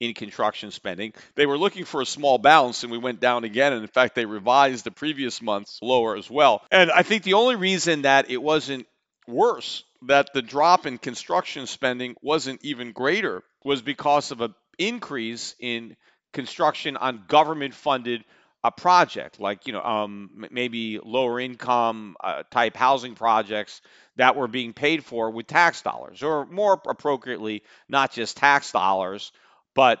in 0.00 0.14
construction 0.14 0.70
spending. 0.70 1.12
They 1.34 1.44
were 1.44 1.58
looking 1.58 1.84
for 1.84 2.00
a 2.00 2.06
small 2.06 2.38
bounce 2.38 2.82
and 2.82 2.92
we 2.92 2.98
went 2.98 3.20
down 3.20 3.44
again. 3.44 3.72
And 3.72 3.82
in 3.82 3.88
fact, 3.88 4.14
they 4.14 4.24
revised 4.24 4.84
the 4.84 4.90
previous 4.90 5.42
months 5.42 5.78
lower 5.82 6.16
as 6.16 6.30
well. 6.30 6.62
And 6.70 6.90
I 6.90 7.02
think 7.02 7.24
the 7.24 7.34
only 7.34 7.56
reason 7.56 8.02
that 8.02 8.30
it 8.30 8.42
wasn't 8.42 8.86
worse, 9.26 9.84
that 10.06 10.30
the 10.32 10.42
drop 10.42 10.86
in 10.86 10.98
construction 10.98 11.66
spending 11.66 12.14
wasn't 12.22 12.64
even 12.64 12.92
greater, 12.92 13.42
was 13.64 13.82
because 13.82 14.30
of 14.30 14.40
an 14.40 14.54
increase 14.78 15.54
in 15.58 15.96
construction 16.32 16.96
on 16.96 17.24
government 17.28 17.74
funded 17.74 18.24
a 18.64 18.72
project 18.72 19.38
like 19.38 19.66
you 19.66 19.72
know 19.72 19.82
um, 19.82 20.46
maybe 20.50 20.98
lower 21.02 21.38
income 21.38 22.16
uh, 22.20 22.42
type 22.50 22.76
housing 22.76 23.14
projects 23.14 23.80
that 24.16 24.34
were 24.34 24.48
being 24.48 24.72
paid 24.72 25.04
for 25.04 25.30
with 25.30 25.46
tax 25.46 25.82
dollars 25.82 26.22
or 26.22 26.44
more 26.46 26.80
appropriately 26.88 27.62
not 27.88 28.10
just 28.12 28.36
tax 28.36 28.72
dollars 28.72 29.32
but 29.74 30.00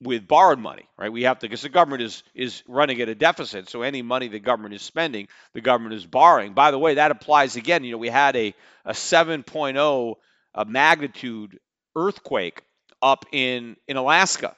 with 0.00 0.26
borrowed 0.26 0.58
money 0.58 0.88
right? 0.98 1.12
We 1.12 1.24
have 1.24 1.38
to 1.40 1.46
because 1.46 1.62
the 1.62 1.68
government 1.68 2.02
is 2.02 2.22
is 2.34 2.62
running 2.66 3.00
at 3.02 3.10
a 3.10 3.14
deficit 3.14 3.68
so 3.68 3.82
any 3.82 4.00
money 4.00 4.28
the 4.28 4.40
government 4.40 4.74
is 4.74 4.82
spending 4.82 5.28
the 5.52 5.60
government 5.60 5.94
is 5.94 6.06
borrowing. 6.06 6.54
By 6.54 6.70
the 6.70 6.78
way 6.78 6.94
that 6.94 7.10
applies 7.10 7.56
again 7.56 7.84
you 7.84 7.92
know 7.92 7.98
we 7.98 8.08
had 8.08 8.34
a 8.36 8.54
a 8.86 8.92
7.0 8.92 10.14
a 10.54 10.64
magnitude 10.64 11.58
earthquake 11.94 12.62
up 13.02 13.26
in 13.32 13.76
in 13.86 13.98
Alaska 13.98 14.56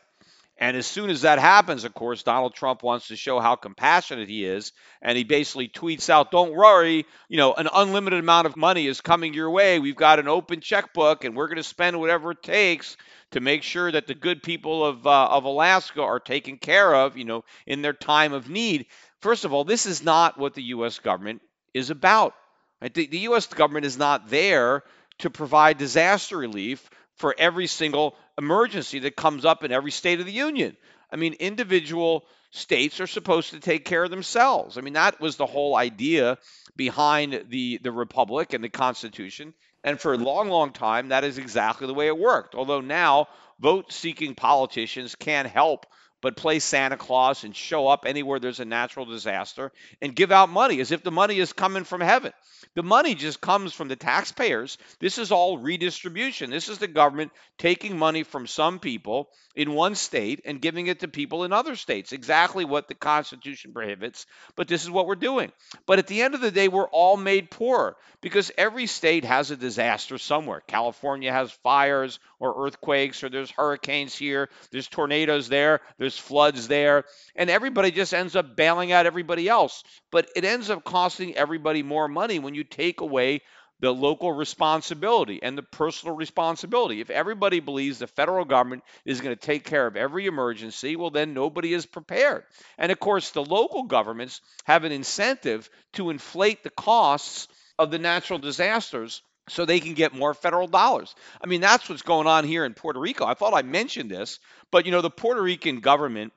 and 0.57 0.77
as 0.77 0.87
soon 0.87 1.11
as 1.11 1.23
that 1.23 1.41
happens, 1.41 1.83
of 1.83 1.95
course, 1.95 2.23
Donald 2.23 2.55
Trump 2.55 2.85
wants 2.85 3.09
to 3.09 3.17
show 3.17 3.41
how 3.41 3.57
compassionate 3.57 4.29
he 4.29 4.45
is. 4.45 4.71
And 5.03 5.19
he 5.19 5.25
basically 5.25 5.69
tweets 5.69 6.09
out, 6.09 6.31
Don't 6.31 6.55
worry, 6.55 7.07
you 7.29 7.39
know, 7.39 7.55
an 7.55 7.69
unlimited 7.75 8.21
amount 8.21 8.47
of 8.47 8.57
money 8.57 8.87
is 8.87 9.01
coming 9.01 9.35
your 9.35 9.51
way. 9.51 9.81
We've 9.81 9.97
got 9.97 10.21
an 10.21 10.29
open 10.29 10.61
checkbook 10.61 11.25
and 11.25 11.35
we're 11.35 11.49
going 11.49 11.57
to 11.57 11.65
spend 11.65 11.99
whatever 11.99 12.31
it 12.31 12.43
takes 12.43 12.97
to 13.33 13.41
make 13.41 13.65
sure 13.65 13.91
that 13.91 14.07
the 14.07 14.15
good 14.15 14.45
people 14.45 14.85
of, 14.87 15.05
uh, 15.07 15.27
of 15.27 15.43
Alaska 15.43 16.03
are 16.03 16.21
taken 16.21 16.57
care 16.57 16.95
of, 16.95 17.17
you 17.17 17.25
know, 17.25 17.43
in 17.67 17.83
their 17.83 17.93
time 17.93 18.33
of 18.33 18.49
need. 18.49 18.87
First 19.23 19.45
of 19.45 19.53
all, 19.53 19.65
this 19.65 19.87
is 19.87 20.05
not 20.05 20.39
what 20.39 20.55
the 20.55 20.63
U.S. 20.63 21.01
government 21.01 21.43
is 21.73 21.91
about. 21.91 22.33
Right? 22.81 22.95
The, 22.95 23.07
the 23.09 23.19
U.S. 23.21 23.49
government 23.49 23.87
is 23.87 23.99
not 23.99 24.29
there 24.31 24.85
to 25.19 25.31
provide 25.31 25.79
disaster 25.79 26.37
relief 26.37 26.89
for 27.17 27.35
every 27.37 27.67
single 27.67 28.17
emergency 28.39 29.01
that 29.01 29.17
comes 29.17 29.45
up 29.45 29.65
in 29.65 29.73
every 29.73 29.91
state 29.91 30.21
of 30.21 30.27
the 30.27 30.33
union. 30.33 30.77
I 31.11 31.17
mean, 31.17 31.35
individual 31.35 32.25
states 32.51 33.01
are 33.01 33.07
supposed 33.07 33.51
to 33.51 33.61
take 33.61 33.85
care 33.85 34.05
of 34.05 34.11
themselves. 34.11 34.79
I 34.79 34.81
mean, 34.81 34.95
that 34.95 35.21
was 35.21 35.37
the 35.37 35.47
whole 35.47 35.77
idea 35.77 36.39
behind 36.77 37.47
the, 37.49 37.79
the 37.83 37.93
republic 37.93 38.53
and 38.53 38.63
the 38.63 38.69
Constitution. 38.69 39.55
And 39.83 40.01
for 40.01 40.15
a 40.15 40.19
long, 40.19 40.49
long 40.49 40.73
time, 40.73 41.09
that 41.09 41.25
is 41.25 41.39
exactly 41.39 41.87
the 41.87 41.95
way 41.95 42.07
it 42.07 42.19
worked. 42.19 42.55
Although 42.55 42.81
now 42.81 43.29
vote 43.61 43.93
seeking 43.93 44.35
politicians 44.35 45.15
can't 45.15 45.49
help 45.49 45.87
but 46.25 46.37
play 46.37 46.59
Santa 46.59 46.97
Claus 46.97 47.45
and 47.45 47.55
show 47.55 47.87
up 47.87 48.07
anywhere 48.07 48.39
there's 48.39 48.59
a 48.59 48.65
natural 48.65 49.05
disaster 49.05 49.71
and 50.01 50.17
give 50.17 50.33
out 50.33 50.49
money 50.49 50.81
as 50.81 50.91
if 50.91 51.03
the 51.03 51.11
money 51.11 51.39
is 51.39 51.53
coming 51.53 51.85
from 51.85 52.01
heaven. 52.01 52.33
The 52.75 52.83
money 52.83 53.15
just 53.15 53.43
comes 53.43 53.75
from 53.75 53.89
the 53.89 53.97
taxpayers. 53.97 54.79
This 55.01 55.19
is 55.19 55.33
all 55.33 55.59
redistribution. 55.59 56.49
This 56.49 56.71
is 56.71 56.79
the 56.79 56.87
government 56.87 57.31
taking 57.59 57.99
money 57.99 58.23
from 58.23 58.47
some 58.47 58.79
people 58.79 59.29
in 59.55 59.75
one 59.75 59.95
state 59.95 60.41
and 60.47 60.63
giving 60.63 60.87
it 60.87 61.01
to 61.01 61.09
people 61.09 61.45
in 61.45 61.53
other 61.53 61.77
states. 61.77 62.13
Exactly 62.13 62.65
what 62.65 62.89
the 62.89 62.95
Constitution 62.95 63.75
prohibits, 63.75 64.25
but 64.57 64.67
this 64.67 64.83
is 64.83 64.91
what 64.91 65.07
we're 65.07 65.17
doing. 65.17 65.53
But 65.85 65.99
at 65.99 66.07
the 66.07 66.23
end 66.23 66.35
of 66.35 66.41
the 66.41 66.51
day, 66.51 66.69
we're 66.69 66.89
all 66.89 67.19
made 67.19 67.51
poorer 67.51 67.97
because 68.23 68.51
every 68.57 68.87
state 68.87 69.27
has 69.27 69.51
a 69.51 69.57
disaster 69.57 70.17
somewhere. 70.17 70.63
California 70.67 71.31
has 71.31 71.53
fires 71.53 72.19
or 72.45 72.67
earthquakes, 72.67 73.25
or 73.25 73.31
there's 73.31 73.51
hurricanes 73.51 74.15
here, 74.15 74.51
there's 74.71 74.87
tornadoes 74.87 75.49
there, 75.49 75.81
there's 75.99 76.19
floods 76.19 76.69
there, 76.69 77.05
and 77.35 77.49
everybody 77.49 77.91
just 77.91 78.13
ends 78.13 78.37
up 78.37 78.55
bailing 78.55 78.93
out 78.93 79.07
everybody 79.07 79.49
else. 79.49 79.83
But 80.13 80.29
it 80.37 80.45
ends 80.45 80.69
up 80.69 80.85
costing 80.85 81.35
everybody 81.37 81.83
more 81.83 82.07
money 82.07 82.39
when 82.39 82.55
you 82.55 82.63
take 82.63 83.01
away 83.01 83.41
the 83.81 83.93
local 83.93 84.33
responsibility 84.33 85.43
and 85.43 85.59
the 85.59 85.63
personal 85.63 86.15
responsibility. 86.15 87.01
If 87.01 87.11
everybody 87.11 87.61
believes 87.61 87.99
the 87.99 88.07
federal 88.07 88.45
government 88.45 88.85
is 89.05 89.21
going 89.21 89.35
to 89.35 89.41
take 89.41 89.65
care 89.65 89.87
of 89.87 89.97
every 89.97 90.27
emergency, 90.27 90.97
well, 90.97 91.11
then 91.11 91.35
nobody 91.35 91.73
is 91.73 91.87
prepared. 91.87 92.45
And 92.79 92.93
of 92.93 93.01
course, 93.01 93.31
the 93.31 93.45
local 93.45 93.85
governments 93.85 94.41
have 94.65 94.85
an 94.85 94.93
incentive 94.93 95.69
to 95.95 96.11
inflate 96.11 96.63
the 96.63 96.71
costs 96.71 97.49
of 97.79 97.91
the 97.91 97.99
natural 97.99 98.39
disasters 98.39 99.23
so 99.49 99.65
they 99.65 99.81
can 99.81 99.95
get 99.95 100.15
more 100.15 100.35
federal 100.35 100.67
dollars. 100.67 101.15
I 101.43 101.47
mean, 101.47 101.61
that's 101.61 101.89
what's 101.89 102.03
going 102.03 102.27
on 102.27 102.45
here 102.45 102.65
in 102.65 102.75
Puerto 102.75 102.99
Rico. 103.01 103.27
I 103.27 103.35
thought 103.35 103.55
I 103.55 103.63
mentioned 103.63 104.11
this, 104.11 104.39
but 104.71 104.87
you 104.87 104.93
know, 104.93 105.03
the 105.03 105.11
Puerto 105.11 105.43
Rican 105.43 105.81
government, 105.81 106.33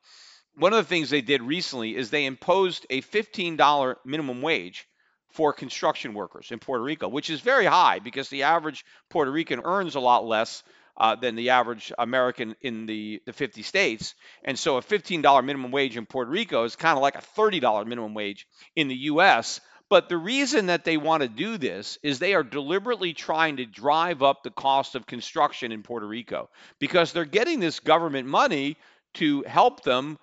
one 0.56 0.74
of 0.74 0.78
the 0.78 0.90
things 0.90 1.10
they 1.10 1.22
did 1.22 1.42
recently 1.42 1.96
is 1.96 2.10
they 2.10 2.26
imposed 2.26 2.86
a 2.90 3.02
$15 3.02 3.96
minimum 4.06 4.42
wage 4.42 4.88
for 5.30 5.54
construction 5.54 6.14
workers 6.14 6.52
in 6.52 6.60
Puerto 6.60 6.84
Rico, 6.84 7.08
which 7.08 7.30
is 7.30 7.42
very 7.42 7.66
high 7.66 8.00
because 8.00 8.30
the 8.30 8.44
average 8.44 8.84
Puerto 9.10 9.32
Rican 9.32 9.62
earns 9.64 9.96
a 9.96 10.00
lot 10.00 10.26
less 10.26 10.64
uh, 10.98 11.16
than 11.16 11.36
the 11.36 11.52
average 11.52 11.94
American 11.98 12.56
in 12.62 12.88
the, 12.88 13.22
the 13.26 13.34
50 13.34 13.62
states. 13.62 14.16
And 14.44 14.58
so 14.58 14.78
a 14.78 14.82
$15 14.82 15.46
minimum 15.46 15.72
wage 15.72 15.96
in 15.96 16.06
Puerto 16.06 16.32
Rico 16.32 16.64
is 16.64 16.76
kind 16.76 16.98
of 16.98 17.04
like 17.04 17.16
a 17.16 17.40
$30 17.40 17.86
minimum 17.86 18.14
wage 18.14 18.48
in 18.76 18.88
the 18.88 18.96
US. 18.96 19.62
But 19.90 20.10
the 20.10 20.18
reason 20.18 20.66
that 20.66 20.84
they 20.84 20.98
want 20.98 21.24
to 21.24 21.30
do 21.30 21.58
this 21.58 21.98
is 22.04 22.20
they 22.20 22.34
are 22.34 22.44
deliberately 22.44 23.14
trying 23.14 23.58
to 23.58 23.66
drive 23.66 24.22
up 24.22 24.44
the 24.44 24.52
cost 24.52 24.96
of 24.96 25.06
construction 25.06 25.72
in 25.72 25.82
Puerto 25.82 26.06
Rico 26.06 26.50
because 26.80 27.14
they're 27.14 27.26
getting 27.26 27.60
this 27.60 27.80
government 27.80 28.28
money 28.28 28.78
to 29.16 29.44
help 29.44 29.84
them 29.84 30.18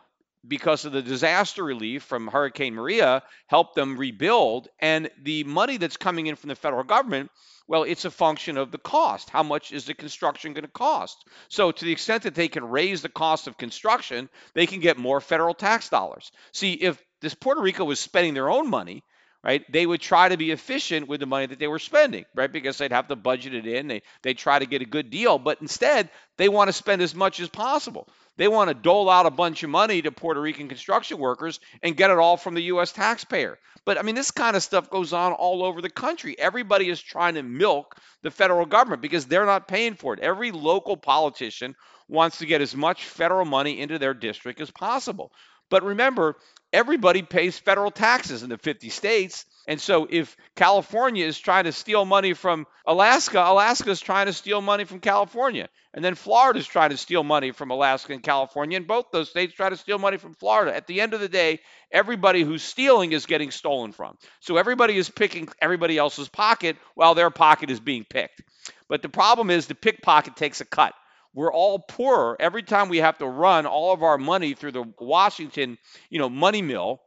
because 0.46 0.84
of 0.84 0.92
the 0.92 1.00
disaster 1.00 1.64
relief 1.64 2.02
from 2.02 2.26
Hurricane 2.26 2.74
Maria, 2.74 3.22
help 3.46 3.74
them 3.74 3.96
rebuild. 3.96 4.68
And 4.78 5.10
the 5.22 5.44
money 5.44 5.78
that's 5.78 5.96
coming 5.96 6.26
in 6.26 6.36
from 6.36 6.48
the 6.48 6.54
federal 6.54 6.84
government, 6.84 7.30
well, 7.66 7.84
it's 7.84 8.04
a 8.04 8.10
function 8.10 8.58
of 8.58 8.70
the 8.70 8.78
cost. 8.78 9.30
How 9.30 9.42
much 9.42 9.72
is 9.72 9.86
the 9.86 9.94
construction 9.94 10.52
going 10.52 10.64
to 10.64 10.70
cost? 10.70 11.24
So, 11.48 11.72
to 11.72 11.84
the 11.84 11.92
extent 11.92 12.24
that 12.24 12.34
they 12.34 12.48
can 12.48 12.68
raise 12.68 13.00
the 13.00 13.08
cost 13.08 13.46
of 13.46 13.56
construction, 13.56 14.28
they 14.52 14.66
can 14.66 14.80
get 14.80 14.98
more 14.98 15.22
federal 15.22 15.54
tax 15.54 15.88
dollars. 15.88 16.30
See, 16.52 16.74
if 16.74 17.02
this 17.22 17.34
Puerto 17.34 17.62
Rico 17.62 17.84
was 17.84 17.98
spending 17.98 18.34
their 18.34 18.50
own 18.50 18.68
money, 18.68 19.02
right? 19.44 19.70
They 19.70 19.86
would 19.86 20.00
try 20.00 20.28
to 20.28 20.36
be 20.36 20.50
efficient 20.50 21.06
with 21.06 21.20
the 21.20 21.26
money 21.26 21.46
that 21.46 21.58
they 21.58 21.68
were 21.68 21.78
spending, 21.78 22.24
right? 22.34 22.50
Because 22.50 22.78
they'd 22.78 22.92
have 22.92 23.08
to 23.08 23.16
budget 23.16 23.54
it 23.54 23.66
in. 23.66 23.86
They 23.88 24.02
they 24.22 24.34
try 24.34 24.58
to 24.58 24.66
get 24.66 24.82
a 24.82 24.86
good 24.86 25.10
deal, 25.10 25.38
but 25.38 25.60
instead 25.60 26.08
they 26.38 26.48
want 26.48 26.68
to 26.68 26.72
spend 26.72 27.02
as 27.02 27.14
much 27.14 27.40
as 27.40 27.48
possible. 27.48 28.08
They 28.36 28.48
want 28.48 28.68
to 28.68 28.74
dole 28.74 29.08
out 29.08 29.26
a 29.26 29.30
bunch 29.30 29.62
of 29.62 29.70
money 29.70 30.02
to 30.02 30.10
Puerto 30.10 30.40
Rican 30.40 30.68
construction 30.68 31.18
workers 31.18 31.60
and 31.82 31.96
get 31.96 32.10
it 32.10 32.18
all 32.18 32.36
from 32.36 32.54
the 32.54 32.62
U.S. 32.62 32.90
taxpayer. 32.90 33.58
But 33.84 33.98
I 33.98 34.02
mean, 34.02 34.14
this 34.14 34.30
kind 34.30 34.56
of 34.56 34.62
stuff 34.62 34.90
goes 34.90 35.12
on 35.12 35.32
all 35.32 35.62
over 35.62 35.80
the 35.82 35.90
country. 35.90 36.36
Everybody 36.38 36.88
is 36.88 37.00
trying 37.00 37.34
to 37.34 37.42
milk 37.42 37.96
the 38.22 38.30
federal 38.30 38.66
government 38.66 39.02
because 39.02 39.26
they're 39.26 39.46
not 39.46 39.68
paying 39.68 39.94
for 39.94 40.14
it. 40.14 40.20
Every 40.20 40.50
local 40.50 40.96
politician 40.96 41.76
wants 42.08 42.38
to 42.38 42.46
get 42.46 42.60
as 42.60 42.74
much 42.74 43.04
federal 43.04 43.44
money 43.44 43.80
into 43.80 43.98
their 43.98 44.14
district 44.14 44.60
as 44.60 44.70
possible. 44.70 45.32
But 45.70 45.82
remember, 45.82 46.36
everybody 46.72 47.22
pays 47.22 47.58
federal 47.58 47.90
taxes 47.90 48.42
in 48.42 48.50
the 48.50 48.58
50 48.58 48.90
states. 48.90 49.46
And 49.66 49.80
so 49.80 50.06
if 50.10 50.36
California 50.56 51.24
is 51.24 51.38
trying 51.38 51.64
to 51.64 51.72
steal 51.72 52.04
money 52.04 52.34
from 52.34 52.66
Alaska, 52.86 53.42
Alaska 53.46 53.90
is 53.90 54.00
trying 54.00 54.26
to 54.26 54.32
steal 54.32 54.60
money 54.60 54.84
from 54.84 55.00
California. 55.00 55.68
And 55.94 56.04
then 56.04 56.16
Florida 56.16 56.58
is 56.58 56.66
trying 56.66 56.90
to 56.90 56.96
steal 56.96 57.22
money 57.22 57.52
from 57.52 57.70
Alaska 57.70 58.12
and 58.12 58.22
California. 58.22 58.76
And 58.76 58.86
both 58.86 59.06
those 59.12 59.30
states 59.30 59.54
try 59.54 59.70
to 59.70 59.76
steal 59.76 59.98
money 59.98 60.18
from 60.18 60.34
Florida. 60.34 60.74
At 60.74 60.86
the 60.86 61.00
end 61.00 61.14
of 61.14 61.20
the 61.20 61.28
day, 61.28 61.60
everybody 61.90 62.42
who's 62.42 62.62
stealing 62.62 63.12
is 63.12 63.26
getting 63.26 63.52
stolen 63.52 63.92
from. 63.92 64.18
So 64.40 64.56
everybody 64.56 64.96
is 64.96 65.08
picking 65.08 65.48
everybody 65.62 65.96
else's 65.96 66.28
pocket 66.28 66.76
while 66.94 67.14
their 67.14 67.30
pocket 67.30 67.70
is 67.70 67.80
being 67.80 68.04
picked. 68.04 68.42
But 68.88 69.00
the 69.00 69.08
problem 69.08 69.50
is 69.50 69.66
the 69.66 69.74
pickpocket 69.74 70.36
takes 70.36 70.60
a 70.60 70.66
cut 70.66 70.94
we're 71.34 71.52
all 71.52 71.80
poorer 71.80 72.36
every 72.38 72.62
time 72.62 72.88
we 72.88 72.98
have 72.98 73.18
to 73.18 73.26
run 73.26 73.66
all 73.66 73.92
of 73.92 74.02
our 74.02 74.16
money 74.16 74.54
through 74.54 74.72
the 74.72 74.84
Washington, 74.98 75.78
you 76.08 76.18
know, 76.18 76.30
money 76.30 76.62
mill. 76.62 77.00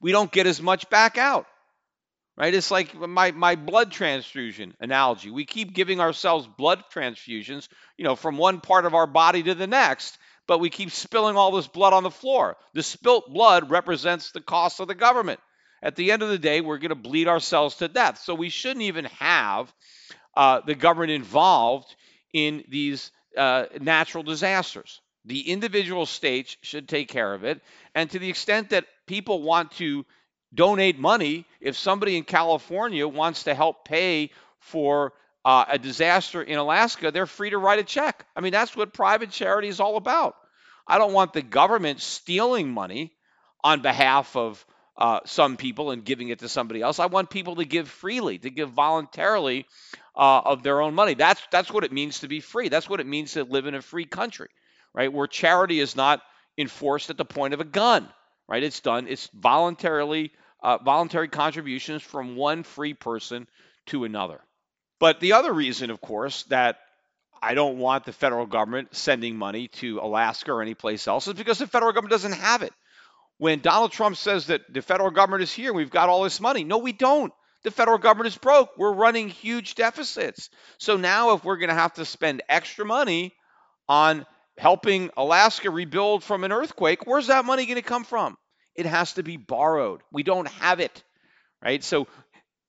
We 0.00 0.12
don't 0.12 0.30
get 0.30 0.46
as 0.46 0.60
much 0.62 0.88
back 0.90 1.18
out. 1.18 1.46
Right? 2.36 2.54
It's 2.54 2.70
like 2.70 2.94
my 2.94 3.30
my 3.32 3.56
blood 3.56 3.92
transfusion 3.92 4.74
analogy. 4.80 5.30
We 5.30 5.44
keep 5.44 5.74
giving 5.74 6.00
ourselves 6.00 6.46
blood 6.46 6.82
transfusions, 6.92 7.68
you 7.98 8.04
know, 8.04 8.16
from 8.16 8.38
one 8.38 8.60
part 8.60 8.86
of 8.86 8.94
our 8.94 9.06
body 9.06 9.42
to 9.42 9.54
the 9.54 9.66
next, 9.66 10.16
but 10.46 10.58
we 10.58 10.70
keep 10.70 10.90
spilling 10.90 11.36
all 11.36 11.52
this 11.52 11.68
blood 11.68 11.92
on 11.92 12.04
the 12.04 12.10
floor. 12.10 12.56
The 12.72 12.82
spilt 12.82 13.32
blood 13.32 13.70
represents 13.70 14.30
the 14.30 14.40
cost 14.40 14.80
of 14.80 14.88
the 14.88 14.94
government. 14.94 15.40
At 15.82 15.96
the 15.96 16.12
end 16.12 16.22
of 16.22 16.30
the 16.30 16.38
day, 16.38 16.60
we're 16.60 16.78
going 16.78 16.90
to 16.90 16.94
bleed 16.94 17.28
ourselves 17.28 17.76
to 17.76 17.88
death. 17.88 18.18
So 18.18 18.34
we 18.34 18.48
shouldn't 18.48 18.82
even 18.82 19.06
have 19.18 19.72
uh, 20.34 20.60
the 20.60 20.74
government 20.74 21.12
involved 21.12 21.94
in 22.32 22.64
these 22.68 23.10
uh, 23.36 23.66
natural 23.80 24.22
disasters. 24.22 25.00
The 25.24 25.50
individual 25.50 26.06
states 26.06 26.56
should 26.62 26.88
take 26.88 27.08
care 27.08 27.32
of 27.32 27.44
it. 27.44 27.60
And 27.94 28.10
to 28.10 28.18
the 28.18 28.28
extent 28.28 28.70
that 28.70 28.86
people 29.06 29.42
want 29.42 29.72
to 29.72 30.04
donate 30.52 30.98
money, 30.98 31.46
if 31.60 31.76
somebody 31.76 32.16
in 32.16 32.24
California 32.24 33.06
wants 33.06 33.44
to 33.44 33.54
help 33.54 33.84
pay 33.84 34.30
for 34.58 35.12
uh, 35.44 35.64
a 35.68 35.78
disaster 35.78 36.42
in 36.42 36.58
Alaska, 36.58 37.10
they're 37.10 37.26
free 37.26 37.50
to 37.50 37.58
write 37.58 37.78
a 37.78 37.84
check. 37.84 38.26
I 38.36 38.40
mean, 38.40 38.52
that's 38.52 38.76
what 38.76 38.92
private 38.92 39.30
charity 39.30 39.68
is 39.68 39.80
all 39.80 39.96
about. 39.96 40.34
I 40.86 40.98
don't 40.98 41.12
want 41.12 41.32
the 41.32 41.42
government 41.42 42.00
stealing 42.00 42.70
money 42.70 43.12
on 43.62 43.80
behalf 43.80 44.36
of 44.36 44.64
uh, 44.96 45.20
some 45.24 45.56
people 45.56 45.90
and 45.90 46.04
giving 46.04 46.28
it 46.28 46.40
to 46.40 46.48
somebody 46.48 46.82
else. 46.82 46.98
I 46.98 47.06
want 47.06 47.30
people 47.30 47.56
to 47.56 47.64
give 47.64 47.88
freely, 47.88 48.38
to 48.38 48.50
give 48.50 48.70
voluntarily 48.70 49.66
uh, 50.16 50.40
of 50.44 50.62
their 50.62 50.80
own 50.80 50.94
money. 50.94 51.14
That's 51.14 51.40
that's 51.50 51.70
what 51.72 51.84
it 51.84 51.92
means 51.92 52.20
to 52.20 52.28
be 52.28 52.40
free. 52.40 52.68
That's 52.68 52.88
what 52.88 53.00
it 53.00 53.06
means 53.06 53.32
to 53.32 53.44
live 53.44 53.66
in 53.66 53.74
a 53.74 53.82
free 53.82 54.04
country, 54.04 54.48
right? 54.92 55.12
Where 55.12 55.26
charity 55.26 55.80
is 55.80 55.96
not 55.96 56.20
enforced 56.58 57.10
at 57.10 57.16
the 57.16 57.24
point 57.24 57.54
of 57.54 57.60
a 57.60 57.64
gun, 57.64 58.08
right? 58.48 58.62
It's 58.62 58.80
done. 58.80 59.06
It's 59.08 59.28
voluntarily 59.34 60.32
uh, 60.62 60.78
voluntary 60.78 61.28
contributions 61.28 62.02
from 62.02 62.36
one 62.36 62.62
free 62.62 62.94
person 62.94 63.46
to 63.86 64.04
another. 64.04 64.40
But 65.00 65.18
the 65.18 65.32
other 65.32 65.52
reason, 65.52 65.90
of 65.90 66.00
course, 66.00 66.44
that 66.44 66.76
I 67.42 67.54
don't 67.54 67.78
want 67.78 68.04
the 68.04 68.12
federal 68.12 68.46
government 68.46 68.94
sending 68.94 69.36
money 69.36 69.66
to 69.68 69.98
Alaska 69.98 70.52
or 70.52 70.62
any 70.62 70.74
place 70.74 71.08
else 71.08 71.26
is 71.26 71.34
because 71.34 71.58
the 71.58 71.66
federal 71.66 71.92
government 71.92 72.12
doesn't 72.12 72.32
have 72.32 72.62
it. 72.62 72.72
When 73.42 73.58
Donald 73.58 73.90
Trump 73.90 74.16
says 74.16 74.46
that 74.46 74.72
the 74.72 74.82
federal 74.82 75.10
government 75.10 75.42
is 75.42 75.52
here, 75.52 75.72
we've 75.72 75.90
got 75.90 76.08
all 76.08 76.22
this 76.22 76.40
money. 76.40 76.62
No, 76.62 76.78
we 76.78 76.92
don't. 76.92 77.32
The 77.64 77.72
federal 77.72 77.98
government 77.98 78.28
is 78.28 78.38
broke. 78.38 78.70
We're 78.78 78.92
running 78.92 79.28
huge 79.30 79.74
deficits. 79.74 80.48
So 80.78 80.96
now, 80.96 81.34
if 81.34 81.42
we're 81.42 81.56
going 81.56 81.70
to 81.70 81.74
have 81.74 81.94
to 81.94 82.04
spend 82.04 82.44
extra 82.48 82.84
money 82.84 83.32
on 83.88 84.26
helping 84.58 85.10
Alaska 85.16 85.72
rebuild 85.72 86.22
from 86.22 86.44
an 86.44 86.52
earthquake, 86.52 87.04
where's 87.04 87.26
that 87.26 87.44
money 87.44 87.66
going 87.66 87.74
to 87.74 87.82
come 87.82 88.04
from? 88.04 88.36
It 88.76 88.86
has 88.86 89.14
to 89.14 89.24
be 89.24 89.38
borrowed. 89.38 90.02
We 90.12 90.22
don't 90.22 90.46
have 90.46 90.78
it, 90.78 91.02
right? 91.60 91.82
So 91.82 92.06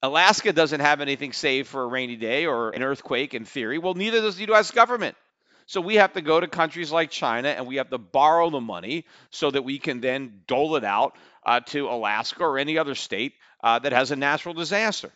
Alaska 0.02 0.54
doesn't 0.54 0.80
have 0.80 1.02
anything 1.02 1.34
saved 1.34 1.68
for 1.68 1.84
a 1.84 1.88
rainy 1.88 2.16
day 2.16 2.48
or 2.48 2.72
an 2.72 2.82
earthquake 2.82 3.36
in 3.36 3.46
theory. 3.46 3.78
Well, 3.78 3.94
neither 3.94 4.22
does 4.22 4.38
the 4.38 4.48
U.S. 4.48 4.72
government. 4.72 5.16
So 5.66 5.82
we 5.82 5.96
have 5.96 6.14
to 6.14 6.22
go 6.22 6.40
to 6.40 6.48
countries 6.48 6.92
like 6.92 7.10
China 7.10 7.50
and 7.50 7.68
we 7.68 7.78
have 7.78 7.90
to 7.90 7.98
borrow 7.98 8.50
the 8.50 8.62
money 8.62 9.06
so 9.30 9.52
that 9.52 9.64
we 9.64 9.80
can 9.80 10.02
then 10.02 10.42
dole 10.48 10.76
it 10.76 10.84
out 10.84 11.16
uh, 11.46 11.60
to 11.68 11.88
Alaska 11.88 12.44
or 12.44 12.58
any 12.58 12.78
other 12.78 12.96
state 12.96 13.34
uh, 13.64 13.80
that 13.80 13.92
has 13.92 14.12
a 14.12 14.16
natural 14.16 14.54
disaster. 14.54 15.12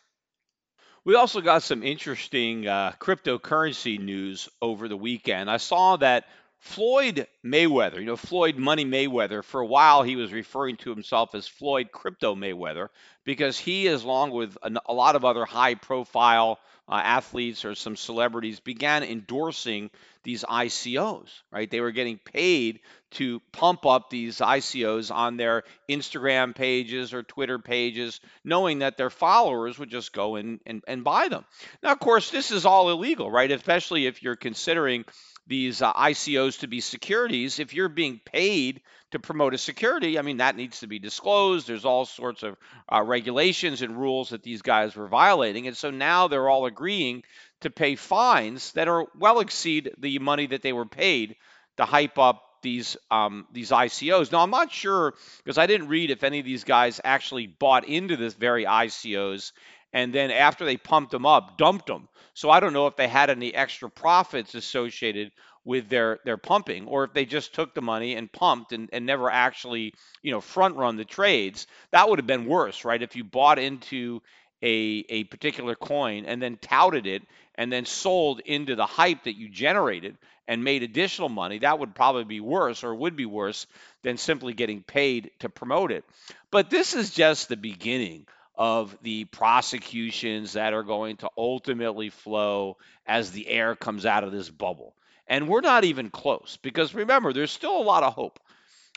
We 1.03 1.15
also 1.15 1.39
got 1.39 1.63
some 1.63 1.83
interesting 1.83 2.67
uh, 2.67 2.91
cryptocurrency 2.99 3.97
news 3.97 4.49
over 4.61 4.89
the 4.89 4.97
weekend. 4.97 5.49
I 5.49 5.57
saw 5.57 5.95
that 5.97 6.25
Floyd 6.59 7.27
Mayweather, 7.45 7.99
you 7.99 8.05
know, 8.05 8.17
Floyd 8.17 8.57
Money 8.57 8.83
Mayweather, 8.83 9.43
for 9.43 9.61
a 9.61 9.65
while 9.65 10.03
he 10.03 10.15
was 10.15 10.33
referring 10.33 10.75
to 10.77 10.89
himself 10.89 11.35
as 11.35 11.47
Floyd 11.47 11.91
Crypto 11.91 12.35
Mayweather 12.35 12.89
because 13.23 13.57
he, 13.59 13.87
as 13.87 14.03
long 14.03 14.31
with 14.31 14.57
a, 14.61 14.93
lot 14.93 15.15
of 15.15 15.23
other 15.23 15.45
high 15.45 15.75
profile 15.75 16.59
uh, 16.89 17.01
athletes 17.03 17.65
or 17.65 17.75
some 17.75 17.95
celebrities, 17.95 18.59
began 18.59 19.03
endorsing 19.03 19.89
these 20.23 20.43
ICOs, 20.43 21.29
right? 21.51 21.69
They 21.69 21.79
were 21.79 21.91
getting 21.91 22.17
paid 22.17 22.81
to 23.11 23.41
pump 23.51 23.85
up 23.85 24.09
these 24.09 24.39
ICOs 24.39 25.13
on 25.13 25.37
their 25.37 25.63
Instagram 25.89 26.53
pages 26.53 27.13
or 27.13 27.23
Twitter 27.23 27.59
pages, 27.59 28.19
knowing 28.43 28.79
that 28.79 28.97
their 28.97 29.09
followers 29.09 29.79
would 29.79 29.89
just 29.89 30.11
go 30.11 30.35
in 30.35 30.59
and, 30.65 30.83
and 30.87 31.03
buy 31.03 31.29
them. 31.29 31.45
Now, 31.81 31.93
of 31.93 31.99
course, 31.99 32.29
this 32.29 32.51
is 32.51 32.65
all 32.65 32.89
illegal, 32.89 33.31
right? 33.31 33.49
Especially 33.49 34.05
if 34.05 34.21
you're 34.21 34.35
considering 34.35 35.05
these 35.47 35.81
uh, 35.81 35.93
ICOs 35.93 36.59
to 36.59 36.67
be 36.67 36.81
securities, 36.81 37.59
if 37.59 37.73
you're 37.73 37.89
being 37.89 38.19
paid 38.23 38.81
to 39.11 39.19
promote 39.19 39.53
a 39.53 39.57
security, 39.57 40.19
I 40.19 40.21
mean, 40.21 40.37
that 40.37 40.57
needs 40.57 40.81
to 40.81 40.87
be 40.87 40.99
disclosed. 40.99 41.67
There's 41.67 41.85
all 41.85 42.05
sorts 42.05 42.43
of 42.43 42.57
uh, 42.91 43.01
regulations 43.03 43.81
and 43.81 43.97
rules 43.97 44.29
that 44.29 44.43
these 44.43 44.61
guys 44.61 44.95
were 44.95 45.07
violating. 45.07 45.67
And 45.67 45.77
so 45.77 45.89
now 45.89 46.27
they're 46.27 46.49
all 46.49 46.65
agreeing 46.65 47.23
to 47.61 47.69
pay 47.69 47.95
fines 47.95 48.73
that 48.73 48.87
are 48.87 49.07
well 49.17 49.39
exceed 49.39 49.91
the 49.97 50.19
money 50.19 50.47
that 50.47 50.61
they 50.61 50.73
were 50.73 50.85
paid 50.85 51.35
to 51.77 51.85
hype 51.85 52.19
up 52.19 52.43
these 52.61 52.97
um, 53.09 53.47
these 53.53 53.69
ICOs. 53.69 54.31
Now 54.31 54.39
I'm 54.39 54.49
not 54.49 54.71
sure 54.71 55.13
because 55.37 55.57
I 55.57 55.67
didn't 55.67 55.87
read 55.87 56.11
if 56.11 56.23
any 56.23 56.39
of 56.39 56.45
these 56.45 56.63
guys 56.63 56.99
actually 57.03 57.47
bought 57.47 57.87
into 57.87 58.17
this 58.17 58.33
very 58.33 58.65
ICOs 58.65 59.51
and 59.93 60.13
then 60.13 60.31
after 60.31 60.65
they 60.65 60.77
pumped 60.77 61.11
them 61.11 61.25
up, 61.25 61.57
dumped 61.57 61.87
them. 61.87 62.07
So 62.33 62.49
I 62.49 62.59
don't 62.59 62.73
know 62.73 62.87
if 62.87 62.95
they 62.95 63.07
had 63.07 63.29
any 63.29 63.53
extra 63.53 63.89
profits 63.89 64.53
associated 64.53 65.31
with 65.65 65.89
their 65.89 66.19
their 66.23 66.37
pumping 66.37 66.87
or 66.87 67.03
if 67.03 67.13
they 67.13 67.25
just 67.25 67.53
took 67.53 67.73
the 67.73 67.81
money 67.81 68.15
and 68.15 68.31
pumped 68.31 68.71
and, 68.71 68.89
and 68.93 69.05
never 69.05 69.29
actually 69.29 69.93
you 70.21 70.31
know 70.31 70.39
front 70.39 70.77
run 70.77 70.95
the 70.95 71.03
trades 71.03 71.67
that 71.91 72.07
would 72.07 72.19
have 72.19 72.27
been 72.27 72.45
worse 72.45 72.85
right 72.85 73.01
if 73.01 73.17
you 73.17 73.23
bought 73.25 73.59
into 73.59 74.21
a, 74.61 75.05
a 75.09 75.23
particular 75.25 75.75
coin 75.75 76.25
and 76.25 76.41
then 76.41 76.57
touted 76.57 77.05
it 77.05 77.23
and 77.55 77.71
then 77.71 77.85
sold 77.85 78.39
into 78.39 78.75
the 78.75 78.85
hype 78.85 79.23
that 79.23 79.35
you 79.37 79.49
generated 79.49 80.17
and 80.47 80.63
made 80.63 80.83
additional 80.83 81.29
money, 81.29 81.59
that 81.59 81.79
would 81.79 81.93
probably 81.93 82.23
be 82.23 82.39
worse 82.39 82.83
or 82.83 82.95
would 82.95 83.15
be 83.15 83.25
worse 83.25 83.67
than 84.03 84.17
simply 84.17 84.53
getting 84.53 84.81
paid 84.81 85.31
to 85.39 85.49
promote 85.49 85.91
it. 85.91 86.05
But 86.51 86.69
this 86.69 86.93
is 86.93 87.11
just 87.11 87.49
the 87.49 87.57
beginning 87.57 88.27
of 88.57 88.97
the 89.03 89.25
prosecutions 89.25 90.53
that 90.53 90.73
are 90.73 90.83
going 90.83 91.17
to 91.17 91.29
ultimately 91.37 92.09
flow 92.09 92.77
as 93.05 93.31
the 93.31 93.47
air 93.47 93.75
comes 93.75 94.05
out 94.05 94.23
of 94.23 94.31
this 94.31 94.49
bubble. 94.49 94.95
And 95.27 95.47
we're 95.47 95.61
not 95.61 95.83
even 95.83 96.09
close 96.09 96.57
because 96.61 96.95
remember, 96.95 97.33
there's 97.33 97.51
still 97.51 97.77
a 97.77 97.83
lot 97.83 98.03
of 98.03 98.13
hope 98.13 98.39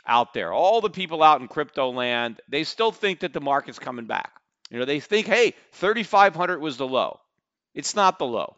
out 0.05 0.33
there. 0.33 0.51
All 0.51 0.81
the 0.81 0.89
people 0.89 1.21
out 1.21 1.41
in 1.41 1.47
crypto 1.47 1.91
land, 1.91 2.41
they 2.47 2.63
still 2.63 2.91
think 2.91 3.19
that 3.19 3.33
the 3.33 3.41
market's 3.41 3.79
coming 3.79 4.05
back. 4.05 4.31
You 4.69 4.79
know, 4.79 4.85
they 4.85 4.99
think, 4.99 5.27
hey, 5.27 5.53
3,500 5.73 6.59
was 6.59 6.77
the 6.77 6.87
low. 6.87 7.19
It's 7.75 7.95
not 7.95 8.17
the 8.17 8.25
low. 8.25 8.55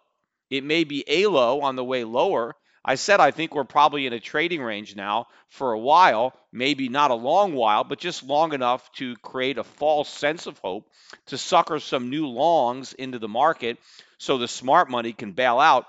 It 0.50 0.64
may 0.64 0.84
be 0.84 1.04
a 1.08 1.28
low 1.28 1.62
on 1.62 1.76
the 1.76 1.84
way 1.84 2.04
lower, 2.04 2.56
I 2.86 2.96
said 2.96 3.20
I 3.20 3.32
think 3.32 3.56
we're 3.56 3.64
probably 3.64 4.06
in 4.08 4.14
a 4.14 4.20
trading 4.20 4.62
range 4.62 4.96
now 4.96 5.28
for 5.50 5.72
a 5.72 5.80
while, 5.80 6.34
maybe 6.52 6.90
not 6.90 7.12
a 7.12 7.16
long 7.16 7.54
while, 7.54 7.84
but 7.84 8.00
just 8.00 8.24
long 8.24 8.54
enough 8.54 8.92
to 8.94 9.16
create 9.18 9.58
a 9.58 9.64
false 9.64 10.10
sense 10.10 10.48
of 10.48 10.58
hope 10.60 10.90
to 11.28 11.38
sucker 11.38 11.80
some 11.80 12.10
new 12.10 12.28
longs 12.28 12.94
into 12.94 13.20
the 13.20 13.30
market 13.30 13.78
so 14.18 14.38
the 14.38 14.48
smart 14.48 14.90
money 14.90 15.14
can 15.14 15.32
bail 15.32 15.60
out. 15.60 15.88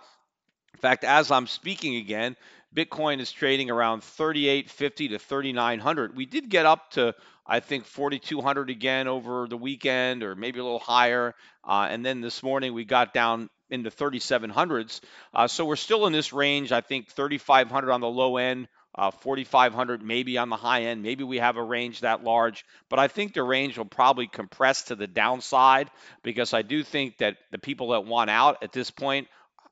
In 0.75 0.81
fact, 0.81 1.03
as 1.03 1.31
I'm 1.31 1.47
speaking 1.47 1.97
again, 1.97 2.37
Bitcoin 2.75 3.21
is 3.21 3.31
trading 3.31 3.71
around 3.71 4.03
3850 4.03 5.09
to 5.09 5.19
3900. 5.19 6.17
We 6.17 6.27
did 6.27 6.49
get 6.49 6.67
up 6.67 6.93
to 6.93 7.15
I 7.47 7.61
think 7.61 7.85
4200 7.85 8.71
again 8.71 9.07
over 9.07 9.47
the 9.47 9.57
weekend 9.57 10.23
or 10.23 10.35
maybe 10.35 10.61
a 10.61 10.65
little 10.65 10.79
higher. 10.79 11.35
Uh, 11.63 11.87
and 11.91 12.05
then 12.05 12.21
this 12.21 12.43
morning 12.43 12.73
we 12.73 12.85
got 12.85 13.13
down 13.13 13.51
into 13.75 13.91
3700s. 13.91 15.01
Uh, 15.35 15.47
so 15.49 15.65
we're 15.65 15.77
still 15.77 16.07
in 16.07 16.13
this 16.13 16.33
range. 16.33 16.73
I 16.73 16.81
think 16.81 17.09
3500 17.09 17.93
on 17.93 18.01
the 18.01 18.09
low 18.09 18.37
end, 18.39 18.69
uh, 18.95 19.11
4500 19.11 20.03
maybe 20.03 20.39
on 20.39 20.49
the 20.49 20.57
high 20.57 20.85
end. 20.85 21.03
Maybe 21.03 21.25
we 21.25 21.39
have 21.39 21.57
a 21.57 21.63
range 21.63 22.01
that 22.01 22.23
large, 22.23 22.65
but 22.89 22.99
I 22.99 23.09
think 23.09 23.35
the 23.35 23.43
range 23.43 23.77
will 23.77 23.85
probably 23.85 24.27
compress 24.27 24.85
to 24.85 24.95
the 24.95 25.07
downside 25.07 25.91
because 26.23 26.55
I 26.55 26.63
do 26.63 26.83
think 26.83 27.19
that 27.19 27.37
the 27.51 27.59
people 27.59 27.89
that 27.91 28.05
want 28.07 28.31
out 28.31 28.63
at 28.63 28.73
this 28.73 28.91
point 28.91 29.29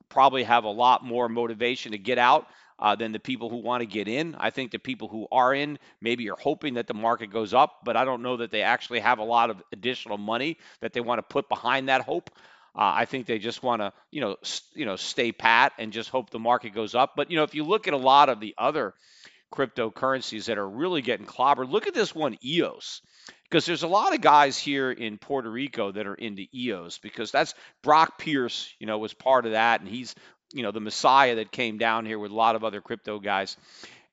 probably 0.09 0.43
have 0.43 0.65
a 0.65 0.71
lot 0.71 1.05
more 1.05 1.29
motivation 1.29 1.93
to 1.93 1.99
get 1.99 2.19
out. 2.19 2.47
Uh, 2.79 2.97
than 2.97 3.13
the 3.13 3.21
people 3.21 3.49
who 3.49 3.59
want 3.59 3.81
to 3.81 3.87
get 3.87 4.09
in. 4.09 4.35
I 4.41 4.51
think 4.51 4.73
the 4.73 4.79
people 4.79 5.07
who 5.07 5.29
are 5.31 5.55
in 5.55 5.79
maybe 6.01 6.29
are 6.31 6.37
hoping 6.37 6.75
that 6.75 6.89
the 6.89 6.95
market 6.95 7.31
goes 7.31 7.55
up, 7.55 7.85
but 7.85 7.97
I 7.97 8.05
don't 8.05 8.23
know 8.23 8.39
that 8.39 8.51
they 8.51 8.63
actually 8.63 8.99
have 8.99 9.21
a 9.21 9.23
lot 9.23 9.51
of 9.51 9.63
additional 9.73 10.19
money 10.19 10.59
that 10.81 10.93
they 10.93 11.01
want 11.01 11.21
to 11.21 11.23
put 11.23 11.49
behind 11.49 11.89
that 11.89 12.01
hope. 12.01 12.31
Uh, 12.75 12.93
I 12.97 13.05
think 13.05 13.27
they 13.27 13.39
just 13.39 13.63
want 13.63 13.83
to, 13.83 13.93
you 14.11 14.21
know, 14.21 14.37
st- 14.43 14.77
you 14.77 14.87
know, 14.87 14.97
stay 14.97 15.33
pat 15.33 15.73
and 15.79 15.93
just 15.93 16.09
hope 16.09 16.31
the 16.31 16.39
market 16.39 16.75
goes 16.75 16.95
up. 16.95 17.13
But 17.17 17.31
you 17.31 17.37
know, 17.37 17.43
if 17.43 17.55
you 17.55 17.65
look 17.65 17.87
at 17.87 17.95
a 17.95 17.99
lot 17.99 18.29
of 18.29 18.41
the 18.41 18.55
other 18.57 18.95
cryptocurrencies 19.53 20.47
that 20.47 20.59
are 20.59 20.69
really 20.69 21.03
getting 21.03 21.27
clobbered, 21.27 21.71
look 21.71 21.87
at 21.87 21.95
this 21.95 22.15
one, 22.15 22.39
EOS, 22.43 23.03
because 23.45 23.67
there's 23.67 23.83
a 23.83 23.89
lot 23.89 24.15
of 24.15 24.23
guys 24.23 24.59
here 24.59 24.91
in 24.91 25.19
Puerto 25.19 25.51
Rico 25.51 25.93
that 25.93 26.07
are 26.07 26.15
into 26.15 26.47
EOS 26.55 26.99
because 26.99 27.31
that's 27.31 27.55
Brock 27.83 28.19
Pierce, 28.19 28.73
you 28.79 28.87
know, 28.87 28.99
was 28.99 29.13
part 29.13 29.45
of 29.45 29.53
that, 29.53 29.81
and 29.81 29.89
he's, 29.89 30.15
you 30.55 30.63
know, 30.63 30.71
the 30.71 30.81
messiah 30.81 31.37
that 31.37 31.53
came 31.53 31.77
down 31.77 32.07
here 32.07 32.19
with 32.19 32.31
a 32.31 32.35
lot 32.35 32.57
of 32.57 32.65
other 32.65 32.81
crypto 32.81 33.19
guys. 33.19 33.59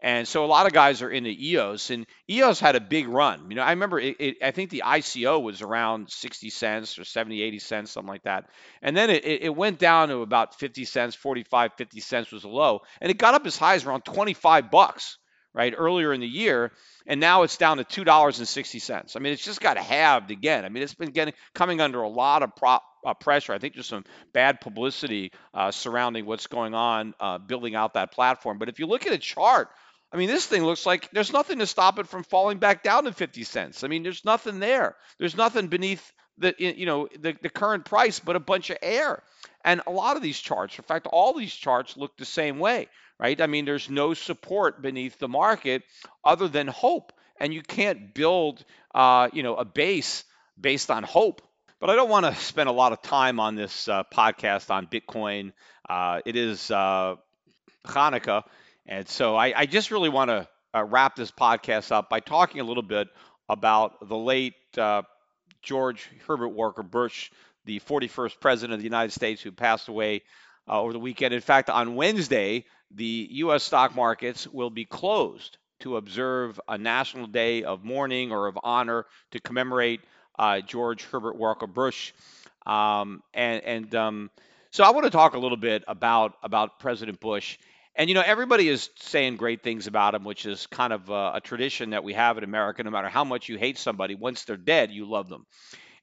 And 0.02 0.26
so 0.26 0.46
a 0.46 0.48
lot 0.48 0.66
of 0.66 0.72
guys 0.72 1.02
are 1.02 1.10
into 1.10 1.30
EOS, 1.30 1.90
and 1.90 2.06
EOS 2.30 2.62
had 2.62 2.78
a 2.78 2.80
big 2.80 3.10
run. 3.10 3.50
You 3.50 3.58
know, 3.58 3.64
I 3.64 3.72
remember 3.72 4.00
it, 4.00 4.16
it, 4.20 4.38
I 4.42 4.52
think 4.52 4.70
the 4.70 4.84
ICO 4.86 5.42
was 5.42 5.62
around 5.62 6.10
60 6.10 6.50
cents 6.50 6.98
or 6.98 7.04
70, 7.04 7.42
80 7.42 7.60
cents, 7.60 7.92
something 7.92 8.08
like 8.08 8.24
that. 8.24 8.46
And 8.82 8.96
then 8.96 9.10
it, 9.10 9.26
it 9.26 9.56
went 9.56 9.78
down 9.78 10.08
to 10.08 10.20
about 10.20 10.58
50 10.58 10.86
cents, 10.86 11.16
45, 11.16 11.74
50 11.78 12.00
cents 12.00 12.32
was 12.32 12.46
low, 12.46 12.82
and 13.02 13.12
it 13.12 13.18
got 13.18 13.34
up 13.34 13.46
as 13.46 13.58
high 13.58 13.76
as 13.76 13.86
around 13.86 14.06
25 14.06 14.72
bucks, 14.72 15.18
right, 15.54 15.74
earlier 15.78 16.14
in 16.14 16.22
the 16.22 16.28
year. 16.28 16.72
And 17.06 17.20
now 17.20 17.44
it's 17.44 17.58
down 17.58 17.78
to 17.78 17.84
two 17.84 18.06
dollars 18.06 18.40
and 18.40 18.48
sixty 18.48 18.80
cents. 18.80 19.16
I 19.16 19.20
mean, 19.20 19.34
it's 19.34 19.44
just 19.44 19.60
got 19.60 19.78
halved 19.78 20.32
again. 20.32 20.64
I 20.64 20.70
mean, 20.70 20.84
it's 20.84 20.94
been 20.94 21.10
getting 21.10 21.34
coming 21.56 21.82
under 21.82 22.02
a 22.04 22.08
lot 22.08 22.44
of 22.44 22.56
prop, 22.56 22.84
uh, 23.04 23.16
pressure. 23.16 23.52
I 23.52 23.58
think 23.58 23.74
there's 23.74 23.88
some 23.88 24.06
bad 24.32 24.62
publicity 24.62 25.32
uh, 25.54 25.72
surrounding 25.72 26.26
what's 26.26 26.48
going 26.48 26.76
on 26.76 27.16
uh, 27.20 27.40
building 27.40 27.74
out 27.76 27.96
that 27.96 28.12
platform. 28.14 28.60
But 28.60 28.70
if 28.70 28.80
you 28.80 28.86
look 28.86 29.08
at 29.08 29.12
a 29.14 29.18
chart 29.18 29.70
I 30.12 30.18
mean, 30.18 30.28
this 30.28 30.46
thing 30.46 30.64
looks 30.64 30.86
like 30.86 31.10
there's 31.12 31.32
nothing 31.32 31.60
to 31.60 31.68
stop 31.68 32.00
it 32.00 32.08
from 32.08 32.24
falling 32.24 32.58
back 32.58 32.84
down 32.84 33.04
to 33.04 33.14
50 33.14 33.44
cents. 33.44 33.84
I 33.84 33.88
mean, 33.88 34.04
there's 34.04 34.26
nothing 34.26 34.60
there. 34.60 34.96
There's 35.20 35.38
nothing 35.38 35.68
beneath 35.68 36.12
the 36.40 36.56
you 36.58 36.86
know 36.86 37.08
the, 37.20 37.36
the 37.42 37.50
current 37.50 37.86
price 37.86 38.20
but 38.20 38.36
a 38.36 38.40
bunch 38.40 38.70
of 38.70 38.78
air. 38.82 39.22
And 39.64 39.82
a 39.86 39.92
lot 39.92 40.16
of 40.16 40.24
these 40.24 40.40
charts, 40.40 40.78
in 40.78 40.84
fact, 40.84 41.06
all 41.06 41.34
these 41.34 41.54
charts 41.54 41.98
look 41.98 42.16
the 42.18 42.26
same 42.26 42.60
way, 42.60 42.88
right? 43.20 43.40
I 43.40 43.46
mean, 43.48 43.66
there's 43.66 43.90
no 43.90 44.14
support 44.14 44.82
beneath 44.82 45.20
the 45.20 45.28
market 45.28 45.84
other 46.24 46.48
than 46.48 46.68
hope, 46.68 47.12
and 47.40 47.54
you 47.54 47.62
can't 47.62 48.14
build 48.14 48.64
uh, 48.96 49.30
you 49.34 49.44
know 49.44 49.56
a 49.56 49.66
base 49.66 50.24
based 50.60 50.90
on 50.90 51.04
hope. 51.04 51.42
But 51.80 51.90
I 51.90 51.96
don't 51.96 52.10
want 52.10 52.26
to 52.26 52.36
spend 52.36 52.68
a 52.68 52.74
lot 52.74 52.94
of 52.94 53.02
time 53.02 53.40
on 53.40 53.56
this 53.56 53.88
uh, 53.88 54.04
podcast 54.14 54.70
on 54.70 54.88
Bitcoin. 54.88 55.54
Uh, 55.88 56.22
it 56.26 56.36
is 56.36 56.72
uh, 56.72 57.16
Hanukkah. 57.86 58.44
And 58.86 59.08
so 59.08 59.36
I, 59.36 59.54
I 59.56 59.66
just 59.66 59.92
really 59.92 60.10
want 60.10 60.30
to 60.30 60.48
uh, 60.76 60.84
wrap 60.84 61.16
this 61.16 61.32
podcast 61.32 61.92
up 61.92 62.10
by 62.10 62.20
talking 62.20 62.62
a 62.62 62.64
little 62.64 62.84
bit 62.84 63.08
about 63.48 64.08
the 64.08 64.18
late 64.18 64.56
uh, 64.78 65.04
George 65.62 66.10
Herbert 66.28 66.50
Walker 66.50 66.84
Bush, 66.84 67.32
the 67.66 67.80
41st 67.82 68.40
president 68.40 68.74
of 68.74 68.80
the 68.80 68.86
United 68.86 69.12
States, 69.12 69.42
who 69.42 69.52
passed 69.52 69.88
away 69.88 70.22
uh, 70.68 70.80
over 70.80 70.94
the 70.94 71.00
weekend. 71.00 71.34
In 71.34 71.42
fact, 71.42 71.70
on 71.70 71.96
Wednesday, 71.96 72.66
the 72.92 73.28
U.S. 73.32 73.64
stock 73.64 73.96
markets 73.96 74.48
will 74.48 74.70
be 74.70 74.86
closed 74.86 75.58
to 75.82 75.98
observe 75.98 76.60
a 76.68 76.78
national 76.78 77.28
day 77.28 77.64
of 77.64 77.84
mourning 77.84 78.32
or 78.32 78.48
of 78.48 78.58
honor 78.64 79.06
to 79.32 79.40
commemorate 79.40 80.02
uh, 80.38 80.62
George 80.62 81.04
Herbert 81.06 81.36
Walker 81.36 81.68
Bush. 81.68 82.14
Um, 82.66 83.24
and, 83.34 83.64
and 83.64 83.96
um, 83.96 84.32
so 84.72 84.84
I 84.84 84.92
want 84.92 85.06
to 85.06 85.10
talk 85.10 85.34
a 85.34 85.40
little 85.40 85.58
bit 85.58 85.84
about 85.88 86.34
about 86.44 86.80
President 86.80 87.20
Bush 87.20 87.58
and 88.00 88.08
you 88.08 88.16
know, 88.16 88.24
everybody 88.26 88.70
is 88.70 88.90
saying 88.96 89.36
great 89.36 89.62
things 89.62 89.86
about 89.86 90.16
him, 90.16 90.24
which 90.24 90.46
is 90.46 90.68
kind 90.68 90.94
of 90.94 91.10
a, 91.10 91.34
a, 91.36 91.42
tradition 91.44 91.90
that 91.90 92.02
we 92.02 92.14
have 92.14 92.38
in 92.38 92.46
America. 92.46 92.82
No 92.82 92.92
matter 92.92 93.10
how 93.10 93.26
much 93.26 93.50
you 93.50 93.58
hate 93.58 93.78
somebody, 93.78 94.16
once 94.16 94.46
they're 94.46 94.56
dead, 94.56 94.90
you 94.90 95.06
love 95.06 95.28
them. 95.28 95.46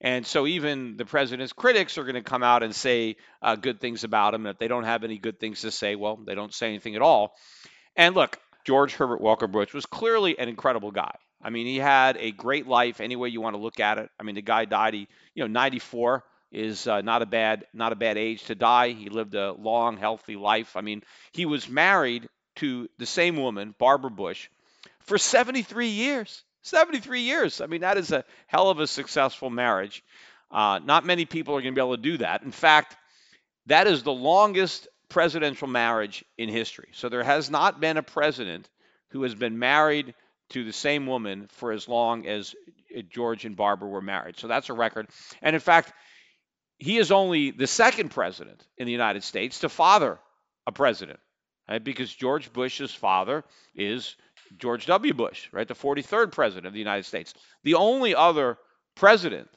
And 0.03 0.27
so 0.27 0.47
even 0.47 0.99
the 0.99 1.07
president's 1.07 1.55
critics 1.55 1.97
are 1.97 2.03
going 2.03 2.17
to 2.17 2.23
come 2.23 2.43
out 2.43 2.63
and 2.63 2.75
say 2.75 3.17
uh, 3.41 3.57
good 3.57 3.81
things 3.81 4.05
about 4.05 4.35
him. 4.35 4.47
If 4.47 4.59
they 4.59 4.69
don't 4.69 4.85
have 4.85 5.05
any 5.05 5.17
good 5.17 5.41
things 5.41 5.63
to 5.63 5.71
say, 5.71 5.97
well, 5.97 6.17
they 6.23 6.35
don't 6.35 6.53
say 6.53 6.69
anything 6.69 6.97
at 6.97 7.03
all. 7.03 7.33
And 7.97 8.15
look, 8.15 8.39
George 8.67 8.95
Herbert 8.95 9.23
Walker 9.23 9.47
Bush 9.47 9.73
was 9.73 9.87
clearly 9.87 10.39
an 10.39 10.51
incredible 10.51 10.91
guy. 10.91 11.15
I 11.43 11.49
mean, 11.49 11.65
he 11.65 11.79
had 11.79 12.19
a 12.19 12.31
great 12.31 12.67
life 12.67 13.01
any 13.01 13.17
way 13.17 13.31
you 13.31 13.41
want 13.41 13.57
to 13.57 13.63
look 13.63 13.81
at 13.81 13.97
it. 13.97 14.11
I 14.21 14.23
mean, 14.23 14.35
the 14.35 14.43
guy 14.43 14.67
died, 14.67 14.93
he, 14.93 15.09
you 15.35 15.45
know, 15.45 15.49
94 15.49 16.23
is 16.53 16.87
uh, 16.87 17.01
not 17.01 17.23
a 17.23 17.27
bad 17.27 17.67
not 17.75 17.93
a 17.93 17.97
bad 17.97 18.17
age 18.17 18.45
to 18.45 18.55
die. 18.55 18.91
He 18.91 19.09
lived 19.09 19.35
a 19.35 19.53
long, 19.53 19.97
healthy 19.97 20.37
life. 20.37 20.77
I 20.77 20.81
mean, 20.81 21.03
he 21.33 21.47
was 21.47 21.69
married 21.69 22.29
to 22.57 22.89
the 22.99 23.07
same 23.07 23.37
woman, 23.37 23.75
Barbara 23.79 24.11
Bush, 24.11 24.49
for 25.01 25.19
73 25.19 25.89
years. 25.89 26.43
73 26.63 27.21
years. 27.21 27.61
I 27.61 27.67
mean, 27.67 27.83
that 27.83 27.97
is 27.97 28.11
a 28.11 28.25
hell 28.47 28.71
of 28.71 28.81
a 28.81 28.87
successful 28.87 29.51
marriage. 29.51 30.03
Uh, 30.51 30.81
not 30.83 31.05
many 31.05 31.25
people 31.25 31.55
are 31.55 31.61
going 31.61 31.75
to 31.75 31.79
be 31.79 31.85
able 31.85 31.97
to 31.97 32.03
do 32.03 32.19
that. 32.19 32.43
In 32.43 32.51
fact, 32.51 32.97
that 33.67 33.87
is 33.87 34.03
the 34.03 34.13
longest 34.13 34.89
presidential 35.09 35.69
marriage 35.69 36.25
in 36.37 36.49
history. 36.49 36.89
So 36.93 37.09
there 37.09 37.23
has 37.23 37.51
not 37.51 37.81
been 37.81 37.97
a 37.97 38.03
president 38.03 38.69
who 39.11 39.23
has 39.23 39.35
been 39.35 39.59
married 39.59 40.15
to 40.51 40.65
the 40.65 40.73
same 40.73 41.07
woman 41.07 41.49
for 41.53 41.73
as 41.73 41.89
long 41.89 42.27
as 42.27 42.55
George 43.11 43.45
and 43.45 43.57
Barbara 43.57 43.89
were 43.89 44.03
married. 44.03 44.39
So 44.39 44.49
that's 44.49 44.69
a 44.69 44.75
record. 44.75 45.09
And 45.43 45.55
in 45.55 45.61
fact, 45.61 45.93
he 46.79 46.99
is 46.99 47.11
only 47.11 47.51
the 47.51 47.67
second 47.67 48.11
president 48.11 48.65
in 48.77 48.87
the 48.87 48.93
United 48.93 49.25
States 49.25 49.61
to 49.61 49.69
father 49.69 50.19
a 50.67 50.73
president, 50.73 51.19
right? 51.69 51.83
Because 51.83 52.13
George 52.13 52.53
Bush's 52.53 52.93
father 52.93 53.45
is 53.75 54.17
George 54.59 54.87
W. 54.87 55.15
Bush, 55.15 55.49
right? 55.53 55.67
The 55.67 55.75
43rd 55.75 56.33
president 56.33 56.67
of 56.67 56.73
the 56.73 56.79
United 56.79 57.05
States. 57.05 57.35
The 57.65 57.75
only 57.75 58.15
other 58.15 58.59
president 58.95 59.49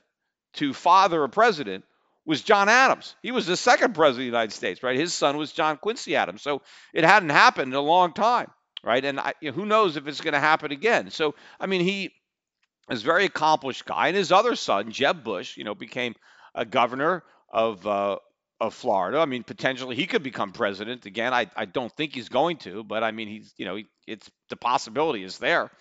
to 0.54 0.74
father 0.74 1.24
a 1.24 1.30
president 1.30 1.84
was 2.26 2.42
John 2.42 2.70
Adams. 2.70 3.16
He 3.22 3.32
was 3.32 3.48
the 3.48 3.58
second 3.58 3.96
president 3.96 4.28
of 4.28 4.32
the 4.32 4.38
United 4.38 4.54
States, 4.54 4.84
right? 4.84 4.98
His 4.98 5.14
son 5.14 5.38
was 5.38 5.52
John 5.52 5.78
Quincy 5.78 6.16
Adams. 6.16 6.42
So 6.42 6.62
it 6.94 7.04
hadn't 7.04 7.30
happened 7.30 7.74
in 7.74 7.78
a 7.78 7.82
long 7.82 8.14
time, 8.14 8.52
right? 8.84 9.04
And 9.04 9.20
I, 9.20 9.34
who 9.42 9.66
knows 9.66 9.98
if 9.98 10.08
it's 10.08 10.22
going 10.22 10.34
to 10.34 10.40
happen 10.40 10.72
again. 10.72 11.12
So, 11.12 11.36
I 11.60 11.66
mean, 11.66 11.82
he 11.82 12.12
is 12.90 13.02
a 13.02 13.06
very 13.06 13.26
accomplished 13.26 13.86
guy. 13.86 14.08
And 14.08 14.16
his 14.16 14.32
other 14.32 14.56
son, 14.56 14.92
Jeb 14.92 15.24
Bush, 15.24 15.58
you 15.58 15.64
know, 15.64 15.76
became 15.76 16.16
a 16.56 16.66
governor 16.66 17.24
of 17.52 17.86
uh, 17.86 18.18
of 18.60 18.74
Florida. 18.74 19.20
I 19.20 19.26
mean, 19.26 19.44
potentially 19.44 19.96
he 19.96 20.06
could 20.06 20.24
become 20.24 20.52
president 20.52 21.06
again. 21.06 21.34
I, 21.34 21.48
I 21.56 21.66
don't 21.66 21.92
think 21.92 22.14
he's 22.14 22.30
going 22.30 22.58
to, 22.58 22.84
but 22.84 23.04
I 23.04 23.12
mean, 23.12 23.28
he's 23.28 23.54
you 23.58 23.66
know, 23.66 23.76
he, 23.76 23.88
it's 24.08 24.30
the 24.50 24.56
possibility 24.56 25.24
is 25.24 25.38
there. 25.38 25.72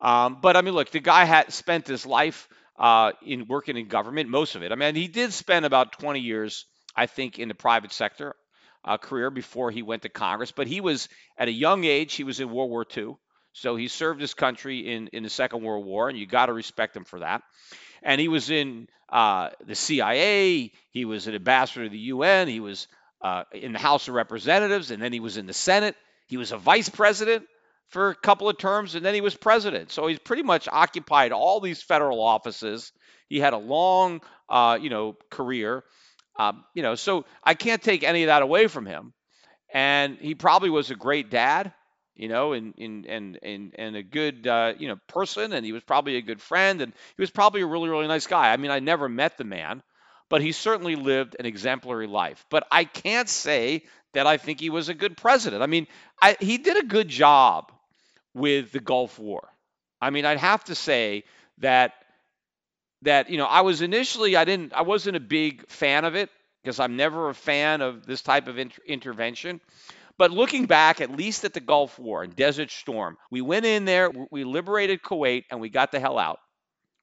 Um, 0.00 0.38
but 0.40 0.56
I 0.56 0.62
mean, 0.62 0.74
look, 0.74 0.90
the 0.90 1.00
guy 1.00 1.24
had 1.24 1.52
spent 1.52 1.86
his 1.86 2.04
life 2.04 2.48
uh, 2.78 3.12
in 3.24 3.46
working 3.46 3.76
in 3.76 3.88
government, 3.88 4.28
most 4.28 4.56
of 4.56 4.62
it. 4.62 4.72
I 4.72 4.74
mean, 4.74 4.94
he 4.94 5.08
did 5.08 5.32
spend 5.32 5.64
about 5.64 5.92
20 5.92 6.20
years, 6.20 6.66
I 6.96 7.06
think, 7.06 7.38
in 7.38 7.48
the 7.48 7.54
private 7.54 7.92
sector 7.92 8.34
uh, 8.84 8.98
career 8.98 9.30
before 9.30 9.70
he 9.70 9.82
went 9.82 10.02
to 10.02 10.08
Congress. 10.08 10.52
But 10.52 10.66
he 10.66 10.80
was 10.80 11.08
at 11.38 11.48
a 11.48 11.52
young 11.52 11.84
age. 11.84 12.14
He 12.14 12.24
was 12.24 12.40
in 12.40 12.50
World 12.50 12.70
War 12.70 12.84
II, 12.96 13.14
so 13.52 13.76
he 13.76 13.88
served 13.88 14.20
his 14.20 14.34
country 14.34 14.92
in 14.92 15.08
in 15.08 15.22
the 15.22 15.30
Second 15.30 15.62
World 15.62 15.86
War, 15.86 16.08
and 16.08 16.18
you 16.18 16.26
got 16.26 16.46
to 16.46 16.52
respect 16.52 16.96
him 16.96 17.04
for 17.04 17.20
that 17.20 17.42
and 18.02 18.20
he 18.20 18.28
was 18.28 18.50
in 18.50 18.88
uh, 19.08 19.50
the 19.66 19.74
CIA. 19.74 20.72
He 20.90 21.04
was 21.04 21.26
an 21.26 21.34
ambassador 21.34 21.84
to 21.84 21.90
the 21.90 21.98
UN. 21.98 22.48
He 22.48 22.60
was 22.60 22.88
uh, 23.20 23.44
in 23.52 23.72
the 23.72 23.78
House 23.78 24.08
of 24.08 24.14
Representatives, 24.14 24.90
and 24.90 25.02
then 25.02 25.12
he 25.12 25.20
was 25.20 25.36
in 25.36 25.46
the 25.46 25.52
Senate. 25.52 25.96
He 26.26 26.36
was 26.36 26.52
a 26.52 26.56
vice 26.56 26.88
president 26.88 27.44
for 27.88 28.08
a 28.08 28.14
couple 28.14 28.48
of 28.48 28.58
terms, 28.58 28.94
and 28.94 29.04
then 29.04 29.14
he 29.14 29.20
was 29.20 29.34
president. 29.34 29.90
So 29.90 30.06
he's 30.06 30.18
pretty 30.18 30.42
much 30.42 30.66
occupied 30.66 31.32
all 31.32 31.60
these 31.60 31.82
federal 31.82 32.20
offices. 32.22 32.90
He 33.28 33.38
had 33.38 33.52
a 33.52 33.58
long, 33.58 34.22
uh, 34.48 34.78
you 34.80 34.90
know, 34.90 35.16
career. 35.30 35.84
Um, 36.38 36.64
you 36.74 36.82
know, 36.82 36.94
so 36.94 37.26
I 37.44 37.54
can't 37.54 37.82
take 37.82 38.02
any 38.02 38.22
of 38.22 38.28
that 38.28 38.42
away 38.42 38.66
from 38.66 38.86
him. 38.86 39.12
And 39.74 40.18
he 40.18 40.34
probably 40.34 40.70
was 40.70 40.90
a 40.90 40.94
great 40.94 41.30
dad 41.30 41.72
you 42.16 42.28
know, 42.28 42.52
and 42.52 42.74
and 42.78 43.06
and 43.06 43.38
and, 43.42 43.74
and 43.76 43.96
a 43.96 44.02
good 44.02 44.46
uh, 44.46 44.74
you 44.78 44.88
know 44.88 44.96
person, 45.08 45.52
and 45.52 45.64
he 45.64 45.72
was 45.72 45.82
probably 45.82 46.16
a 46.16 46.22
good 46.22 46.40
friend, 46.40 46.80
and 46.82 46.92
he 47.16 47.22
was 47.22 47.30
probably 47.30 47.62
a 47.62 47.66
really 47.66 47.88
really 47.88 48.06
nice 48.08 48.26
guy. 48.26 48.52
I 48.52 48.56
mean, 48.56 48.70
I 48.70 48.80
never 48.80 49.08
met 49.08 49.38
the 49.38 49.44
man, 49.44 49.82
but 50.28 50.42
he 50.42 50.52
certainly 50.52 50.96
lived 50.96 51.36
an 51.38 51.46
exemplary 51.46 52.06
life. 52.06 52.44
But 52.50 52.66
I 52.70 52.84
can't 52.84 53.28
say 53.28 53.84
that 54.14 54.26
I 54.26 54.36
think 54.36 54.60
he 54.60 54.70
was 54.70 54.88
a 54.88 54.94
good 54.94 55.16
president. 55.16 55.62
I 55.62 55.66
mean, 55.66 55.86
I, 56.20 56.36
he 56.38 56.58
did 56.58 56.76
a 56.76 56.86
good 56.86 57.08
job 57.08 57.72
with 58.34 58.72
the 58.72 58.80
Gulf 58.80 59.18
War. 59.18 59.48
I 60.00 60.10
mean, 60.10 60.24
I'd 60.24 60.38
have 60.38 60.64
to 60.64 60.74
say 60.74 61.24
that 61.58 61.94
that 63.02 63.30
you 63.30 63.38
know 63.38 63.46
I 63.46 63.62
was 63.62 63.82
initially 63.82 64.36
I 64.36 64.44
didn't 64.44 64.72
I 64.72 64.82
wasn't 64.82 65.16
a 65.16 65.20
big 65.20 65.68
fan 65.68 66.04
of 66.04 66.14
it 66.14 66.30
because 66.62 66.78
I'm 66.78 66.96
never 66.96 67.28
a 67.28 67.34
fan 67.34 67.80
of 67.80 68.06
this 68.06 68.22
type 68.22 68.46
of 68.48 68.58
inter- 68.58 68.82
intervention. 68.86 69.60
But 70.22 70.30
looking 70.30 70.66
back, 70.66 71.00
at 71.00 71.10
least 71.10 71.42
at 71.42 71.52
the 71.52 71.58
Gulf 71.58 71.98
War 71.98 72.22
and 72.22 72.36
Desert 72.36 72.70
Storm, 72.70 73.18
we 73.32 73.40
went 73.40 73.66
in 73.66 73.84
there, 73.84 74.08
we 74.30 74.44
liberated 74.44 75.02
Kuwait, 75.02 75.46
and 75.50 75.60
we 75.60 75.68
got 75.68 75.90
the 75.90 75.98
hell 75.98 76.16
out, 76.16 76.38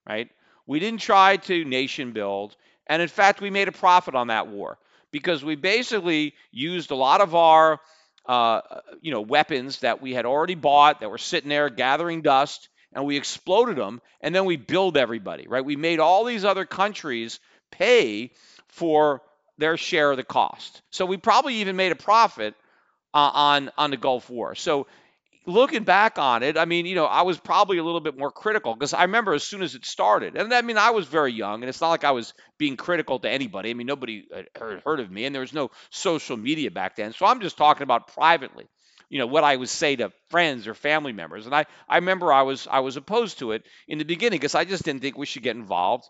right? 0.08 0.30
We 0.66 0.80
didn't 0.80 1.02
try 1.02 1.36
to 1.36 1.66
nation 1.66 2.12
build. 2.12 2.56
And 2.86 3.02
in 3.02 3.08
fact, 3.08 3.42
we 3.42 3.50
made 3.50 3.68
a 3.68 3.72
profit 3.72 4.14
on 4.14 4.28
that 4.28 4.48
war 4.48 4.78
because 5.12 5.44
we 5.44 5.54
basically 5.54 6.32
used 6.50 6.92
a 6.92 6.94
lot 6.94 7.20
of 7.20 7.34
our 7.34 7.78
uh, 8.24 8.62
you 9.02 9.10
know 9.10 9.20
weapons 9.20 9.80
that 9.80 10.00
we 10.00 10.14
had 10.14 10.24
already 10.24 10.54
bought 10.54 11.00
that 11.00 11.10
were 11.10 11.18
sitting 11.18 11.50
there 11.50 11.68
gathering 11.68 12.22
dust 12.22 12.70
and 12.94 13.04
we 13.04 13.18
exploded 13.18 13.76
them 13.76 14.00
and 14.22 14.34
then 14.34 14.46
we 14.46 14.56
billed 14.56 14.96
everybody 14.96 15.46
right 15.46 15.66
we 15.66 15.76
made 15.76 16.00
all 16.00 16.24
these 16.24 16.46
other 16.46 16.64
countries 16.64 17.38
pay 17.70 18.30
for 18.68 19.20
their 19.58 19.76
share 19.76 20.10
of 20.10 20.16
the 20.16 20.24
cost 20.24 20.80
so 20.90 21.04
we 21.04 21.18
probably 21.18 21.56
even 21.56 21.76
made 21.76 21.92
a 21.92 21.96
profit 21.96 22.54
uh, 23.14 23.30
on 23.34 23.70
on 23.78 23.90
the 23.90 23.96
Gulf 23.96 24.30
War. 24.30 24.54
So 24.54 24.86
looking 25.46 25.84
back 25.84 26.18
on 26.18 26.42
it, 26.42 26.56
I 26.58 26.64
mean, 26.64 26.86
you 26.86 26.94
know, 26.94 27.06
I 27.06 27.22
was 27.22 27.38
probably 27.38 27.78
a 27.78 27.84
little 27.84 28.00
bit 28.00 28.16
more 28.16 28.30
critical 28.30 28.74
because 28.74 28.94
I 28.94 29.02
remember 29.02 29.34
as 29.34 29.42
soon 29.42 29.62
as 29.62 29.74
it 29.74 29.84
started, 29.84 30.36
and 30.36 30.52
I 30.52 30.62
mean, 30.62 30.78
I 30.78 30.90
was 30.90 31.06
very 31.06 31.32
young, 31.32 31.62
and 31.62 31.68
it's 31.68 31.80
not 31.80 31.90
like 31.90 32.04
I 32.04 32.12
was 32.12 32.34
being 32.58 32.76
critical 32.76 33.18
to 33.20 33.28
anybody. 33.28 33.70
I 33.70 33.74
mean, 33.74 33.86
nobody 33.86 34.26
heard 34.56 35.00
of 35.00 35.10
me, 35.10 35.24
and 35.24 35.34
there 35.34 35.40
was 35.40 35.52
no 35.52 35.70
social 35.90 36.36
media 36.36 36.70
back 36.70 36.96
then. 36.96 37.12
So 37.12 37.26
I'm 37.26 37.40
just 37.40 37.56
talking 37.56 37.82
about 37.82 38.08
privately, 38.08 38.66
you 39.08 39.18
know, 39.18 39.26
what 39.26 39.44
I 39.44 39.56
would 39.56 39.68
say 39.68 39.96
to 39.96 40.12
friends 40.28 40.66
or 40.66 40.74
family 40.74 41.12
members. 41.12 41.46
And 41.46 41.54
I, 41.54 41.66
I 41.88 41.96
remember 41.96 42.32
I 42.32 42.42
was 42.42 42.68
I 42.70 42.80
was 42.80 42.96
opposed 42.96 43.38
to 43.40 43.52
it 43.52 43.64
in 43.88 43.98
the 43.98 44.04
beginning 44.04 44.38
because 44.38 44.54
I 44.54 44.64
just 44.64 44.84
didn't 44.84 45.02
think 45.02 45.16
we 45.16 45.26
should 45.26 45.42
get 45.42 45.56
involved 45.56 46.04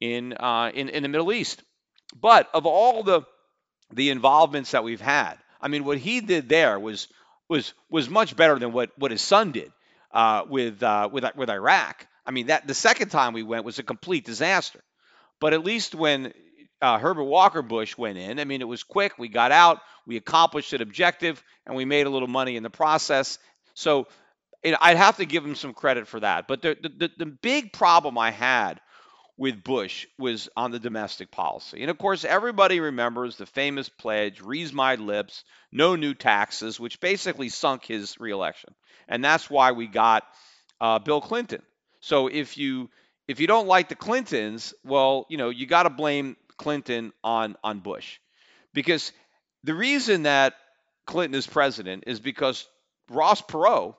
in 0.00 0.34
uh, 0.34 0.70
in 0.74 0.88
in 0.88 1.02
the 1.02 1.08
Middle 1.08 1.32
East. 1.32 1.62
But 2.18 2.48
of 2.54 2.66
all 2.66 3.02
the 3.02 3.22
the 3.92 4.10
involvements 4.10 4.72
that 4.72 4.84
we've 4.84 5.00
had, 5.00 5.36
I 5.60 5.68
mean, 5.68 5.84
what 5.84 5.98
he 5.98 6.20
did 6.20 6.48
there 6.48 6.78
was 6.78 7.08
was 7.48 7.74
was 7.90 8.08
much 8.08 8.36
better 8.36 8.58
than 8.58 8.72
what 8.72 8.90
what 8.96 9.10
his 9.10 9.22
son 9.22 9.52
did 9.52 9.72
uh, 10.12 10.44
with 10.48 10.82
uh, 10.82 11.08
with 11.12 11.24
with 11.36 11.50
Iraq. 11.50 12.06
I 12.26 12.30
mean, 12.30 12.46
that 12.46 12.66
the 12.66 12.74
second 12.74 13.08
time 13.08 13.32
we 13.32 13.42
went 13.42 13.64
was 13.64 13.78
a 13.78 13.82
complete 13.82 14.24
disaster. 14.24 14.80
But 15.40 15.52
at 15.54 15.64
least 15.64 15.94
when 15.94 16.32
uh, 16.82 16.98
Herbert 16.98 17.24
Walker 17.24 17.62
Bush 17.62 17.96
went 17.96 18.18
in, 18.18 18.38
I 18.38 18.44
mean, 18.44 18.60
it 18.60 18.68
was 18.68 18.82
quick. 18.82 19.18
We 19.18 19.28
got 19.28 19.52
out, 19.52 19.80
we 20.06 20.16
accomplished 20.16 20.72
an 20.72 20.82
objective, 20.82 21.42
and 21.66 21.74
we 21.74 21.84
made 21.84 22.06
a 22.06 22.10
little 22.10 22.28
money 22.28 22.56
in 22.56 22.62
the 22.62 22.70
process. 22.70 23.38
So 23.74 24.06
I'd 24.62 24.96
have 24.98 25.16
to 25.16 25.24
give 25.24 25.44
him 25.44 25.54
some 25.54 25.72
credit 25.72 26.06
for 26.06 26.20
that. 26.20 26.46
But 26.46 26.62
the, 26.62 26.76
the 26.82 27.10
the 27.18 27.26
big 27.26 27.72
problem 27.72 28.18
I 28.18 28.30
had 28.30 28.80
with 29.40 29.64
Bush 29.64 30.06
was 30.18 30.50
on 30.54 30.70
the 30.70 30.78
domestic 30.78 31.30
policy. 31.30 31.80
And 31.80 31.90
of 31.90 31.96
course, 31.96 32.26
everybody 32.26 32.78
remembers 32.78 33.36
the 33.36 33.46
famous 33.46 33.88
pledge, 33.88 34.42
Rees 34.42 34.70
my 34.70 34.96
lips, 34.96 35.44
no 35.72 35.96
new 35.96 36.12
taxes, 36.12 36.78
which 36.78 37.00
basically 37.00 37.48
sunk 37.48 37.86
his 37.86 38.20
reelection. 38.20 38.74
And 39.08 39.24
that's 39.24 39.48
why 39.48 39.72
we 39.72 39.86
got 39.86 40.24
uh, 40.78 40.98
Bill 40.98 41.22
Clinton. 41.22 41.62
So 42.00 42.26
if 42.26 42.58
you 42.58 42.90
if 43.26 43.40
you 43.40 43.46
don't 43.46 43.66
like 43.66 43.88
the 43.88 43.94
Clintons, 43.94 44.74
well, 44.84 45.24
you 45.30 45.38
know, 45.38 45.48
you 45.48 45.66
got 45.66 45.84
to 45.84 45.90
blame 45.90 46.36
Clinton 46.58 47.14
on 47.24 47.56
on 47.64 47.80
Bush. 47.80 48.18
Because 48.74 49.10
the 49.64 49.74
reason 49.74 50.24
that 50.24 50.52
Clinton 51.06 51.38
is 51.38 51.46
president 51.46 52.04
is 52.06 52.20
because 52.20 52.68
Ross 53.08 53.40
Perot 53.40 53.94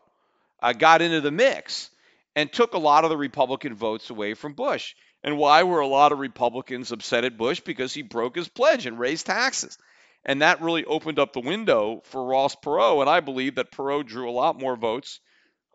uh, 0.61 0.73
got 0.73 1.01
into 1.01 1.19
the 1.19 1.31
mix 1.31 1.89
and 2.35 2.53
took 2.53 2.75
a 2.75 2.77
lot 2.77 3.05
of 3.05 3.09
the 3.09 3.17
Republican 3.17 3.73
votes 3.73 4.11
away 4.11 4.35
from 4.35 4.53
Bush. 4.53 4.93
And 5.23 5.37
why 5.37 5.63
were 5.63 5.79
a 5.79 5.87
lot 5.87 6.11
of 6.11 6.19
Republicans 6.19 6.91
upset 6.91 7.25
at 7.25 7.37
Bush? 7.37 7.59
Because 7.59 7.93
he 7.93 8.01
broke 8.01 8.35
his 8.35 8.47
pledge 8.47 8.85
and 8.85 8.99
raised 8.99 9.27
taxes. 9.27 9.77
And 10.25 10.41
that 10.41 10.61
really 10.61 10.85
opened 10.85 11.19
up 11.19 11.33
the 11.33 11.39
window 11.39 12.01
for 12.05 12.25
Ross 12.25 12.55
Perot. 12.55 13.01
And 13.01 13.09
I 13.09 13.19
believe 13.19 13.55
that 13.55 13.71
Perot 13.71 14.07
drew 14.07 14.29
a 14.29 14.31
lot 14.31 14.59
more 14.59 14.75
votes 14.75 15.19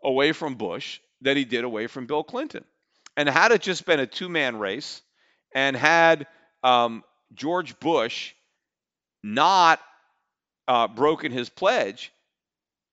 away 0.03 0.31
from 0.31 0.55
Bush 0.55 0.99
than 1.21 1.37
he 1.37 1.45
did 1.45 1.63
away 1.63 1.87
from 1.87 2.05
Bill 2.05 2.23
Clinton. 2.23 2.63
And 3.15 3.27
had 3.27 3.51
it 3.51 3.61
just 3.61 3.85
been 3.85 3.99
a 3.99 4.07
two 4.07 4.29
man 4.29 4.57
race 4.57 5.01
and 5.53 5.75
had 5.75 6.27
um, 6.63 7.03
George 7.33 7.79
Bush 7.79 8.33
not 9.23 9.79
uh, 10.67 10.87
broken 10.87 11.31
his 11.31 11.49
pledge, 11.49 12.11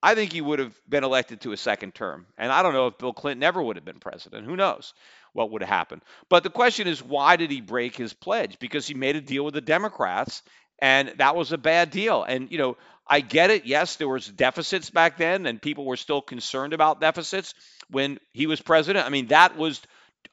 I 0.04 0.14
think 0.14 0.34
he 0.34 0.42
would 0.42 0.58
have 0.58 0.78
been 0.86 1.02
elected 1.02 1.40
to 1.40 1.52
a 1.52 1.56
second 1.56 1.94
term. 1.94 2.26
And 2.36 2.52
I 2.52 2.62
don't 2.62 2.74
know 2.74 2.88
if 2.88 2.98
Bill 2.98 3.14
Clinton 3.14 3.42
ever 3.42 3.62
would 3.62 3.76
have 3.76 3.86
been 3.86 4.00
president. 4.00 4.44
Who 4.44 4.54
knows 4.54 4.92
what 5.32 5.50
would 5.50 5.62
have 5.62 5.70
happened? 5.70 6.02
But 6.28 6.42
the 6.42 6.50
question 6.50 6.86
is, 6.86 7.02
why 7.02 7.36
did 7.36 7.50
he 7.50 7.62
break 7.62 7.96
his 7.96 8.12
pledge? 8.12 8.58
Because 8.58 8.86
he 8.86 8.92
made 8.92 9.16
a 9.16 9.22
deal 9.22 9.46
with 9.46 9.54
the 9.54 9.62
Democrats, 9.62 10.42
and 10.78 11.14
that 11.16 11.34
was 11.34 11.52
a 11.52 11.58
bad 11.58 11.90
deal. 11.90 12.22
And, 12.22 12.52
you 12.52 12.58
know, 12.58 12.76
I 13.06 13.20
get 13.20 13.48
it. 13.48 13.64
Yes, 13.64 13.96
there 13.96 14.06
was 14.06 14.28
deficits 14.28 14.90
back 14.90 15.16
then, 15.16 15.46
and 15.46 15.60
people 15.60 15.86
were 15.86 15.96
still 15.96 16.20
concerned 16.20 16.74
about 16.74 17.00
deficits 17.00 17.54
when 17.88 18.18
he 18.34 18.46
was 18.46 18.60
president. 18.60 19.06
I 19.06 19.08
mean, 19.08 19.28
that 19.28 19.56
was 19.56 19.80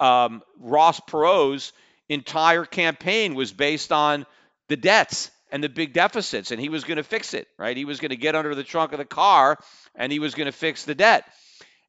um, 0.01 0.43
Ross 0.59 0.99
Perot's 0.99 1.71
entire 2.09 2.65
campaign 2.65 3.35
was 3.35 3.53
based 3.53 3.93
on 3.93 4.25
the 4.67 4.75
debts 4.75 5.31
and 5.51 5.63
the 5.63 5.69
big 5.69 5.93
deficits, 5.93 6.51
and 6.51 6.59
he 6.59 6.69
was 6.69 6.83
going 6.83 6.97
to 6.97 7.03
fix 7.03 7.33
it, 7.33 7.47
right? 7.57 7.75
He 7.75 7.85
was 7.85 7.99
going 7.99 8.09
to 8.09 8.15
get 8.15 8.35
under 8.35 8.55
the 8.55 8.63
trunk 8.63 8.93
of 8.93 8.97
the 8.99 9.05
car 9.05 9.57
and 9.95 10.11
he 10.11 10.19
was 10.19 10.35
going 10.35 10.45
to 10.45 10.51
fix 10.51 10.85
the 10.85 10.95
debt. 10.95 11.25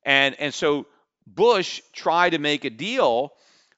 And 0.04 0.34
and 0.38 0.52
so 0.52 0.86
Bush 1.26 1.80
tried 1.92 2.30
to 2.30 2.38
make 2.38 2.64
a 2.64 2.70
deal 2.70 3.32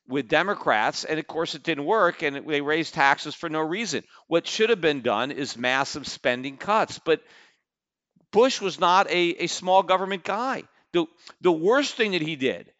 with 0.07 0.28
Democrats, 0.28 1.05
and 1.05 1.18
of 1.18 1.26
course 1.26 1.55
it 1.55 1.62
didn't 1.62 1.85
work, 1.85 2.22
and 2.22 2.47
they 2.49 2.61
raised 2.61 2.95
taxes 2.95 3.35
for 3.35 3.49
no 3.49 3.61
reason. 3.61 4.05
What 4.26 4.47
should 4.47 4.70
have 4.70 4.80
been 4.80 5.01
done 5.01 5.30
is 5.30 5.57
massive 5.57 6.07
spending 6.07 6.57
cuts, 6.57 6.99
but 6.99 7.22
Bush 8.30 8.61
was 8.61 8.80
not 8.80 9.09
a, 9.11 9.45
a 9.45 9.47
small 9.47 9.82
government 9.82 10.24
guy. 10.24 10.64
The, 10.93 11.07
the 11.41 11.53
worst 11.53 11.95
thing 11.95 12.12
that 12.12 12.22
he 12.22 12.37
did, 12.37 12.70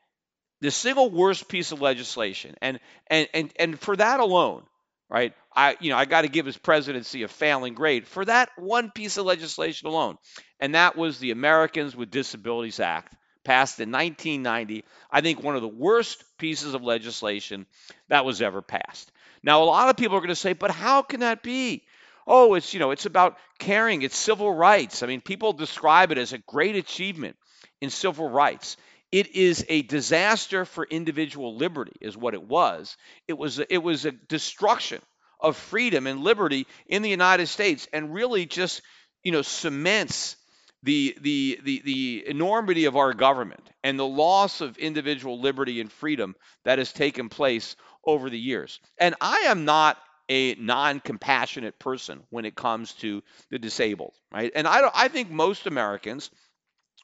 the 0.61 0.70
single 0.70 1.11
worst 1.11 1.48
piece 1.48 1.72
of 1.72 1.80
legislation, 1.80 2.57
and 2.61 2.80
and 3.07 3.28
and 3.32 3.52
and 3.59 3.80
for 3.80 3.96
that 3.96 4.20
alone, 4.20 4.64
right? 5.09 5.32
I 5.55 5.76
you 5.80 5.90
know 5.90 5.96
I 5.96 6.05
got 6.05 6.22
to 6.22 6.28
give 6.28 6.46
his 6.46 6.57
presidency 6.57 7.22
a 7.22 7.28
failing 7.28 7.74
grade 7.74 8.07
for 8.07 8.24
that 8.24 8.50
one 8.57 8.90
piece 8.90 9.16
of 9.16 9.26
legislation 9.26 9.88
alone, 9.88 10.16
and 10.61 10.74
that 10.74 10.96
was 10.96 11.18
the 11.18 11.30
Americans 11.30 11.94
with 11.96 12.11
Disabilities 12.11 12.80
Act 12.80 13.14
passed 13.44 13.78
in 13.78 13.92
1990. 13.92 14.84
I 15.11 15.20
think 15.20 15.42
one 15.42 15.55
of 15.55 15.62
the 15.62 15.68
worst 15.68 16.24
pieces 16.38 16.74
of 16.74 16.82
legislation 16.82 17.66
that 18.09 18.24
was 18.24 18.42
ever 18.42 18.62
passed. 18.62 19.12
Now, 19.42 19.62
a 19.62 19.64
lot 19.64 19.90
of 19.90 19.96
people 19.96 20.16
are 20.16 20.20
going 20.20 20.30
to 20.30 20.36
say, 20.36 20.55
but 20.55 20.70
how 20.70 21.02
can 21.02 21.20
that 21.20 21.42
be? 21.42 21.84
Oh, 22.26 22.55
it's, 22.55 22.72
you 22.72 22.80
know, 22.80 22.90
it's 22.90 23.05
about 23.05 23.36
caring, 23.59 24.00
it's 24.00 24.16
civil 24.16 24.52
rights. 24.52 25.02
I 25.02 25.07
mean, 25.07 25.20
people 25.20 25.52
describe 25.52 26.11
it 26.11 26.18
as 26.18 26.32
a 26.32 26.38
great 26.38 26.76
achievement 26.76 27.36
in 27.82 27.90
civil 27.90 28.28
rights. 28.28 28.78
It 29.14 29.36
is 29.36 29.64
a 29.68 29.82
disaster 29.82 30.64
for 30.64 30.84
individual 30.84 31.56
liberty, 31.56 31.92
is 32.00 32.16
what 32.16 32.34
it 32.34 32.42
was. 32.42 32.96
It 33.28 33.38
was 33.38 33.60
it 33.60 33.78
was 33.78 34.04
a 34.04 34.10
destruction 34.10 35.00
of 35.38 35.56
freedom 35.56 36.08
and 36.08 36.24
liberty 36.24 36.66
in 36.88 37.02
the 37.02 37.10
United 37.10 37.46
States, 37.46 37.86
and 37.92 38.12
really 38.12 38.44
just 38.44 38.82
you 39.22 39.30
know 39.30 39.42
cements 39.42 40.34
the, 40.82 41.16
the, 41.20 41.60
the, 41.62 41.82
the 41.84 42.24
enormity 42.26 42.86
of 42.86 42.96
our 42.96 43.14
government 43.14 43.62
and 43.84 43.96
the 43.96 44.04
loss 44.04 44.60
of 44.60 44.78
individual 44.78 45.40
liberty 45.40 45.80
and 45.80 45.92
freedom 45.92 46.34
that 46.64 46.78
has 46.78 46.92
taken 46.92 47.28
place 47.28 47.76
over 48.04 48.28
the 48.28 48.38
years. 48.38 48.80
And 48.98 49.14
I 49.20 49.44
am 49.46 49.64
not 49.64 49.96
a 50.28 50.56
non-compassionate 50.56 51.78
person 51.78 52.24
when 52.30 52.44
it 52.46 52.56
comes 52.56 52.94
to 52.94 53.22
the 53.50 53.60
disabled, 53.60 54.14
right? 54.32 54.50
And 54.56 54.66
I, 54.66 54.90
I 54.92 55.06
think 55.06 55.30
most 55.30 55.68
Americans 55.68 56.32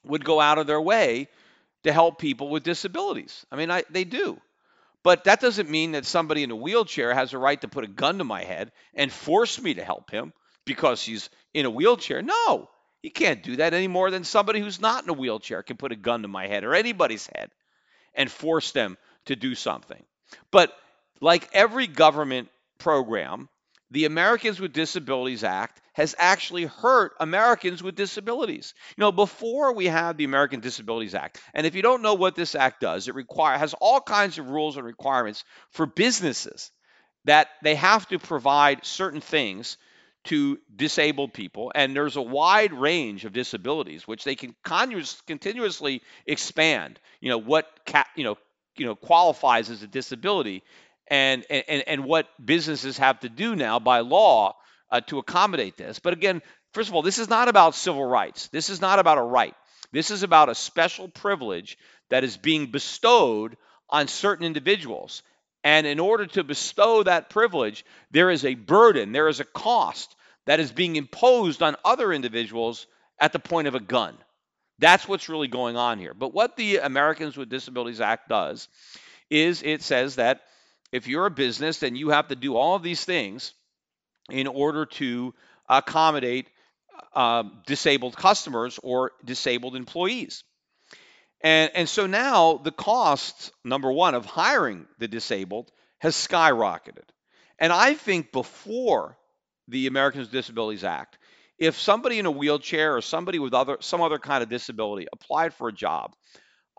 would 0.02 0.24
go 0.24 0.40
out 0.40 0.58
of 0.58 0.66
their 0.66 0.80
way 0.80 1.28
to 1.85 1.93
help 1.93 2.18
people 2.18 2.49
with 2.49 2.62
disabilities. 2.62 3.45
I 3.51 3.57
mean, 3.57 3.70
I, 3.70 3.85
they 3.91 4.05
do. 4.05 4.41
But 5.03 5.24
that 5.24 5.41
doesn't 5.41 5.70
mean 5.70 5.93
that 5.93 6.05
somebody 6.05 6.43
in 6.43 6.51
a 6.51 6.57
wheelchair 6.57 7.14
has 7.14 7.33
a 7.33 7.39
right 7.39 7.61
to 7.62 7.68
put 7.68 7.85
a 7.85 7.89
gun 7.89 8.18
to 8.18 8.24
my 8.24 8.45
head 8.45 8.70
and 8.95 9.11
force 9.11 9.61
me 9.61 9.74
to 9.74 9.85
help 9.85 10.11
him 10.11 10.33
because 10.66 11.03
he's 11.03 11.31
in 11.55 11.64
a 11.64 11.70
wheelchair. 11.70 12.20
No, 12.20 12.68
you 13.03 13.11
can't 13.11 13.43
do 13.43 13.57
that 13.57 13.72
any 13.72 13.89
more 13.89 14.11
than 14.11 14.24
somebody 14.24 14.61
who's 14.61 14.81
not 14.81 15.05
in 15.05 15.11
a 15.11 15.14
wheelchair 15.14 15.62
can 15.62 15.78
put 15.78 15.93
a 15.93 15.97
gun 15.97 16.22
to 16.22 16.28
my 16.28 16.47
head 16.47 16.64
or 16.64 16.74
anybody's 16.74 17.28
head 17.35 17.51
and 18.14 18.31
force 18.31 18.72
them 18.72 18.99
to 19.26 19.37
do 19.37 19.55
something. 19.55 20.03
But 20.51 20.72
like 21.20 21.49
every 21.53 21.87
government 21.87 22.49
program, 22.78 23.49
the 23.91 24.05
Americans 24.05 24.61
with 24.61 24.72
Disabilities 24.72 25.45
Act 25.45 25.80
has 25.95 26.14
actually 26.18 26.64
hurt 26.64 27.12
Americans 27.20 27.82
with 27.82 27.97
disabilities. 27.97 28.74
You 28.97 29.03
know, 29.03 29.12
before 29.12 29.74
we 29.74 29.86
had 29.86 30.16
the 30.16 30.24
American 30.24 30.61
Disabilities 30.61 31.14
Act, 31.14 31.41
and 31.55 31.66
if 31.66 31.74
you 31.74 31.82
don't 31.82 32.03
know 32.03 32.14
what 32.14 32.36
this 32.36 32.55
act 32.55 32.80
does, 32.80 33.09
it 33.09 33.14
require 33.14 33.59
has 33.59 33.74
all 33.74 34.01
kinds 34.01 34.38
of 34.38 34.49
rules 34.51 34.76
and 34.76 34.86
requirements 34.86 35.45
for 35.70 35.86
businesses 35.86 36.70
that 37.24 37.49
they 37.62 37.74
have 37.74 38.07
to 38.09 38.18
provide 38.18 38.84
certain 38.84 39.20
things 39.20 39.76
to 40.24 40.59
disabled 40.74 41.32
people, 41.32 41.72
and 41.74 41.97
there's 41.97 42.16
a 42.16 42.22
wide 42.22 42.74
range 42.74 43.24
of 43.24 43.32
disabilities 43.32 44.07
which 44.07 44.22
they 44.22 44.34
can 44.34 44.55
continuously 45.26 46.03
expand. 46.26 47.01
You 47.20 47.30
know 47.30 47.38
what 47.38 47.66
ca- 47.86 48.09
you 48.16 48.24
know 48.24 48.36
you 48.76 48.84
know 48.86 48.95
qualifies 48.95 49.70
as 49.70 49.82
a 49.82 49.86
disability, 49.86 50.62
and 51.11 51.44
and 51.50 51.84
and 51.86 52.04
what 52.04 52.28
businesses 52.42 52.98
have 52.98 53.20
to 53.20 53.28
do 53.28 53.56
now 53.56 53.78
by 53.78 54.00
law 54.00 54.56
uh, 54.90 55.00
to 55.02 55.18
accommodate 55.18 55.76
this. 55.76 55.98
But 55.98 56.12
again, 56.12 56.40
first 56.72 56.88
of 56.88 56.94
all, 56.94 57.02
this 57.02 57.18
is 57.18 57.28
not 57.28 57.48
about 57.48 57.74
civil 57.74 58.04
rights. 58.04 58.48
This 58.48 58.70
is 58.70 58.80
not 58.80 58.98
about 58.98 59.18
a 59.18 59.22
right. 59.22 59.54
This 59.92 60.11
is 60.11 60.22
about 60.22 60.48
a 60.48 60.54
special 60.54 61.08
privilege 61.08 61.76
that 62.11 62.24
is 62.24 62.36
being 62.36 62.70
bestowed 62.70 63.56
on 63.88 64.08
certain 64.08 64.46
individuals. 64.46 65.22
And 65.62 65.86
in 65.86 66.00
order 66.00 66.26
to 66.26 66.44
bestow 66.44 67.02
that 67.02 67.28
privilege, 67.28 67.84
there 68.11 68.30
is 68.30 68.44
a 68.44 68.54
burden, 68.54 69.12
there 69.12 69.28
is 69.28 69.40
a 69.40 69.44
cost 69.44 70.14
that 70.46 70.61
is 70.61 70.72
being 70.72 70.96
imposed 70.96 71.62
on 71.62 71.76
other 71.84 72.12
individuals 72.12 72.86
at 73.18 73.32
the 73.32 73.38
point 73.38 73.68
of 73.68 73.74
a 73.74 73.80
gun. 73.80 74.16
That's 74.78 75.06
what's 75.06 75.28
really 75.28 75.48
going 75.48 75.76
on 75.76 75.98
here. 75.98 76.14
But 76.14 76.32
what 76.32 76.56
the 76.56 76.78
Americans 76.78 77.36
with 77.36 77.50
Disabilities 77.50 78.00
Act 78.00 78.28
does 78.30 78.68
is 79.28 79.62
it 79.62 79.82
says 79.82 80.16
that 80.16 80.40
if 80.93 81.07
you're 81.07 81.26
a 81.26 81.30
business, 81.30 81.78
then 81.78 81.97
you 81.97 82.11
have 82.11 82.28
to 82.28 82.36
do 82.36 82.57
all 82.57 82.74
of 82.74 82.82
these 82.82 83.05
things 83.05 83.53
in 84.30 84.47
order 84.47 84.86
to 84.86 85.34
accommodate 85.68 86.49
uh, 87.14 87.45
disabled 87.66 88.16
customers 88.16 88.78
or 88.82 89.12
disabled 89.24 89.76
employees. 89.76 90.45
And, 91.43 91.70
and 91.74 91.88
so 91.88 92.07
now 92.07 92.59
the 92.59 92.72
cost, 92.72 93.53
number 93.64 93.91
one, 93.91 94.14
of 94.14 94.26
hiring 94.26 94.86
the 94.99 95.09
disabled 95.09 95.70
has 95.99 96.14
skyrocketed. 96.14 97.09
And 97.59 97.72
I 97.72 97.95
think 97.95 98.32
before 98.32 99.16
the 99.68 99.86
Americans 99.86 100.26
with 100.26 100.32
Disabilities 100.32 100.84
Act, 100.84 101.18
if 101.59 101.78
somebody 101.78 102.18
in 102.18 102.26
a 102.26 102.30
wheelchair 102.30 102.97
or 102.97 103.03
somebody 103.03 103.38
with 103.38 103.53
other 103.53 103.76
some 103.80 104.01
other 104.01 104.18
kind 104.18 104.43
of 104.43 104.49
disability 104.49 105.07
applied 105.12 105.53
for 105.53 105.68
a 105.68 105.72
job, 105.72 106.14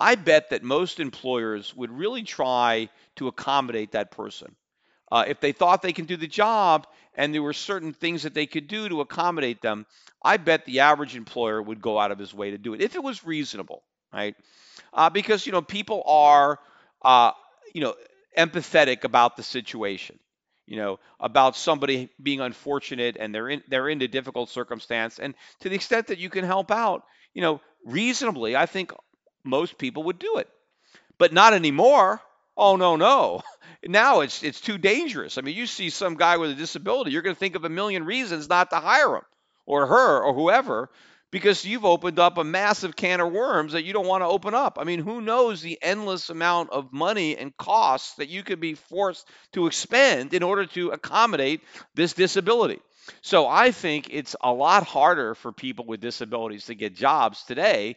I 0.02 0.16
bet 0.16 0.50
that 0.50 0.64
most 0.64 1.00
employers 1.00 1.76
would 1.76 1.92
really 1.92 2.24
try 2.24 2.90
to 3.18 3.28
accommodate 3.30 3.94
that 3.94 4.12
person. 4.12 4.56
Uh, 5.12 5.26
if 5.28 5.40
they 5.42 5.52
thought 5.52 5.82
they 5.82 5.94
can 5.94 6.06
do 6.06 6.18
the 6.18 6.28
job 6.28 6.88
and 7.16 7.34
there 7.34 7.44
were 7.44 7.54
certain 7.54 7.94
things 7.94 8.24
that 8.24 8.34
they 8.34 8.46
could 8.48 8.68
do 8.68 8.90
to 8.90 9.02
accommodate 9.02 9.62
them, 9.62 9.86
I 10.24 10.38
bet 10.38 10.66
the 10.66 10.82
average 10.82 11.16
employer 11.16 11.62
would 11.62 11.82
go 11.82 12.00
out 12.00 12.12
of 12.12 12.20
his 12.20 12.34
way 12.34 12.52
to 12.52 12.58
do 12.58 12.74
it 12.74 12.82
if 12.82 12.96
it 12.96 13.04
was 13.04 13.26
reasonable 13.26 13.84
right? 14.14 14.36
Uh, 14.94 15.10
because 15.10 15.46
you 15.46 15.52
know 15.52 15.62
people 15.62 16.04
are 16.06 16.60
uh, 17.02 17.32
you 17.74 17.82
know 17.82 17.96
empathetic 18.38 19.04
about 19.06 19.38
the 19.38 19.44
situation, 19.44 20.20
you 20.66 20.78
know 20.78 21.00
about 21.20 21.56
somebody 21.56 22.10
being 22.22 22.42
unfortunate 22.42 23.18
and 23.20 23.34
they're 23.34 23.50
in 23.50 23.64
they're 23.70 23.90
in 23.90 24.02
a 24.02 24.08
difficult 24.08 24.50
circumstance, 24.50 25.20
and 25.20 25.34
to 25.62 25.70
the 25.70 25.76
extent 25.76 26.08
that 26.08 26.20
you 26.20 26.30
can 26.30 26.46
help 26.46 26.72
out, 26.72 27.04
you 27.34 27.42
know 27.42 27.62
reasonably, 27.86 28.56
I 28.56 28.66
think 28.66 28.94
most 29.44 29.78
people 29.78 30.04
would 30.04 30.20
do 30.20 30.38
it, 30.38 30.50
but 31.18 31.34
not 31.34 31.54
anymore. 31.54 32.22
Oh 32.58 32.76
no 32.76 32.96
no. 32.96 33.42
Now 33.84 34.20
it's 34.20 34.44
it's 34.44 34.62
too 34.62 34.78
dangerous. 34.78 35.40
I 35.40 35.42
mean, 35.42 35.56
you 35.56 35.66
see 35.66 35.90
some 35.90 36.16
guy 36.16 36.38
with 36.38 36.52
a 36.52 36.54
disability, 36.54 37.12
you're 37.12 37.24
going 37.24 37.36
to 37.36 37.40
think 37.40 37.56
of 37.56 37.66
a 37.66 37.70
million 37.70 38.06
reasons 38.06 38.48
not 38.48 38.70
to 38.70 38.76
hire 38.76 39.16
him 39.16 39.24
or 39.66 39.88
her 39.88 40.22
or 40.22 40.36
whoever 40.36 40.92
because 41.32 41.66
you've 41.66 41.86
opened 41.86 42.20
up 42.20 42.38
a 42.38 42.44
massive 42.44 42.96
can 42.96 43.22
of 43.22 43.32
worms 43.32 43.74
that 43.74 43.84
you 43.84 43.94
don't 43.94 44.06
want 44.08 44.22
to 44.22 44.28
open 44.28 44.54
up. 44.54 44.78
I 44.80 44.84
mean, 44.84 45.00
who 45.00 45.22
knows 45.22 45.62
the 45.62 45.80
endless 45.82 46.30
amount 46.30 46.72
of 46.72 46.94
money 46.94 47.38
and 47.38 47.56
costs 47.58 48.16
that 48.16 48.30
you 48.30 48.44
could 48.44 48.60
be 48.60 48.76
forced 48.76 49.28
to 49.54 49.66
expend 49.68 50.34
in 50.34 50.44
order 50.44 50.66
to 50.68 50.90
accommodate 50.90 51.62
this 51.96 52.14
disability. 52.14 52.80
So 53.22 53.48
I 53.48 53.72
think 53.72 54.10
it's 54.12 54.36
a 54.42 54.52
lot 54.54 54.86
harder 54.86 55.34
for 55.34 55.52
people 55.52 55.86
with 55.86 56.02
disabilities 56.02 56.66
to 56.66 56.76
get 56.76 56.96
jobs 56.96 57.44
today 57.44 57.96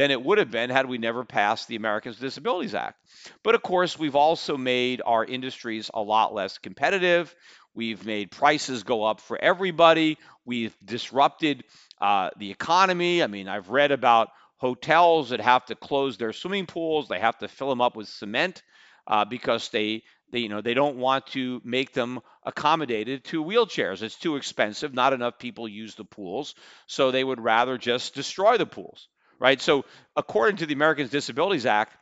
than 0.00 0.10
it 0.10 0.24
would 0.24 0.38
have 0.38 0.50
been 0.50 0.70
had 0.70 0.86
we 0.86 0.96
never 0.96 1.26
passed 1.26 1.68
the 1.68 1.76
Americans 1.76 2.16
with 2.16 2.30
Disabilities 2.30 2.74
Act. 2.74 2.98
But 3.42 3.54
of 3.54 3.62
course, 3.62 3.98
we've 3.98 4.16
also 4.16 4.56
made 4.56 5.02
our 5.04 5.22
industries 5.22 5.90
a 5.92 6.00
lot 6.00 6.32
less 6.32 6.56
competitive. 6.56 7.34
We've 7.74 8.02
made 8.06 8.30
prices 8.30 8.82
go 8.82 9.04
up 9.04 9.20
for 9.20 9.36
everybody. 9.38 10.16
We've 10.46 10.74
disrupted 10.82 11.64
uh, 12.00 12.30
the 12.38 12.50
economy. 12.50 13.22
I 13.22 13.26
mean, 13.26 13.46
I've 13.46 13.68
read 13.68 13.92
about 13.92 14.30
hotels 14.56 15.28
that 15.30 15.40
have 15.42 15.66
to 15.66 15.74
close 15.74 16.16
their 16.16 16.32
swimming 16.32 16.64
pools. 16.64 17.08
They 17.08 17.20
have 17.20 17.36
to 17.40 17.48
fill 17.48 17.68
them 17.68 17.82
up 17.82 17.94
with 17.94 18.08
cement 18.08 18.62
uh, 19.06 19.26
because 19.26 19.68
they, 19.68 20.04
they, 20.32 20.38
you 20.38 20.48
know, 20.48 20.62
they 20.62 20.72
don't 20.72 20.96
want 20.96 21.26
to 21.28 21.60
make 21.62 21.92
them 21.92 22.20
accommodated 22.42 23.24
to 23.24 23.44
wheelchairs. 23.44 24.02
It's 24.02 24.16
too 24.16 24.36
expensive. 24.36 24.94
Not 24.94 25.12
enough 25.12 25.38
people 25.38 25.68
use 25.68 25.94
the 25.94 26.06
pools, 26.06 26.54
so 26.86 27.10
they 27.10 27.22
would 27.22 27.40
rather 27.40 27.76
just 27.76 28.14
destroy 28.14 28.56
the 28.56 28.64
pools, 28.64 29.08
right? 29.40 29.60
So, 29.60 29.84
according 30.14 30.58
to 30.58 30.66
the 30.66 30.74
Americans 30.74 31.10
Disabilities 31.10 31.66
Act, 31.66 31.96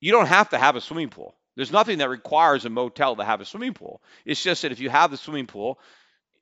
you 0.00 0.12
don't 0.12 0.26
have 0.26 0.48
to 0.50 0.58
have 0.58 0.76
a 0.76 0.80
swimming 0.80 1.10
pool. 1.10 1.36
There's 1.56 1.72
nothing 1.72 1.98
that 1.98 2.08
requires 2.08 2.64
a 2.64 2.70
motel 2.70 3.16
to 3.16 3.24
have 3.24 3.42
a 3.42 3.44
swimming 3.44 3.74
pool. 3.74 4.00
It's 4.24 4.42
just 4.42 4.62
that 4.62 4.72
if 4.72 4.80
you 4.80 4.88
have 4.88 5.10
the 5.10 5.18
swimming 5.18 5.46
pool, 5.46 5.78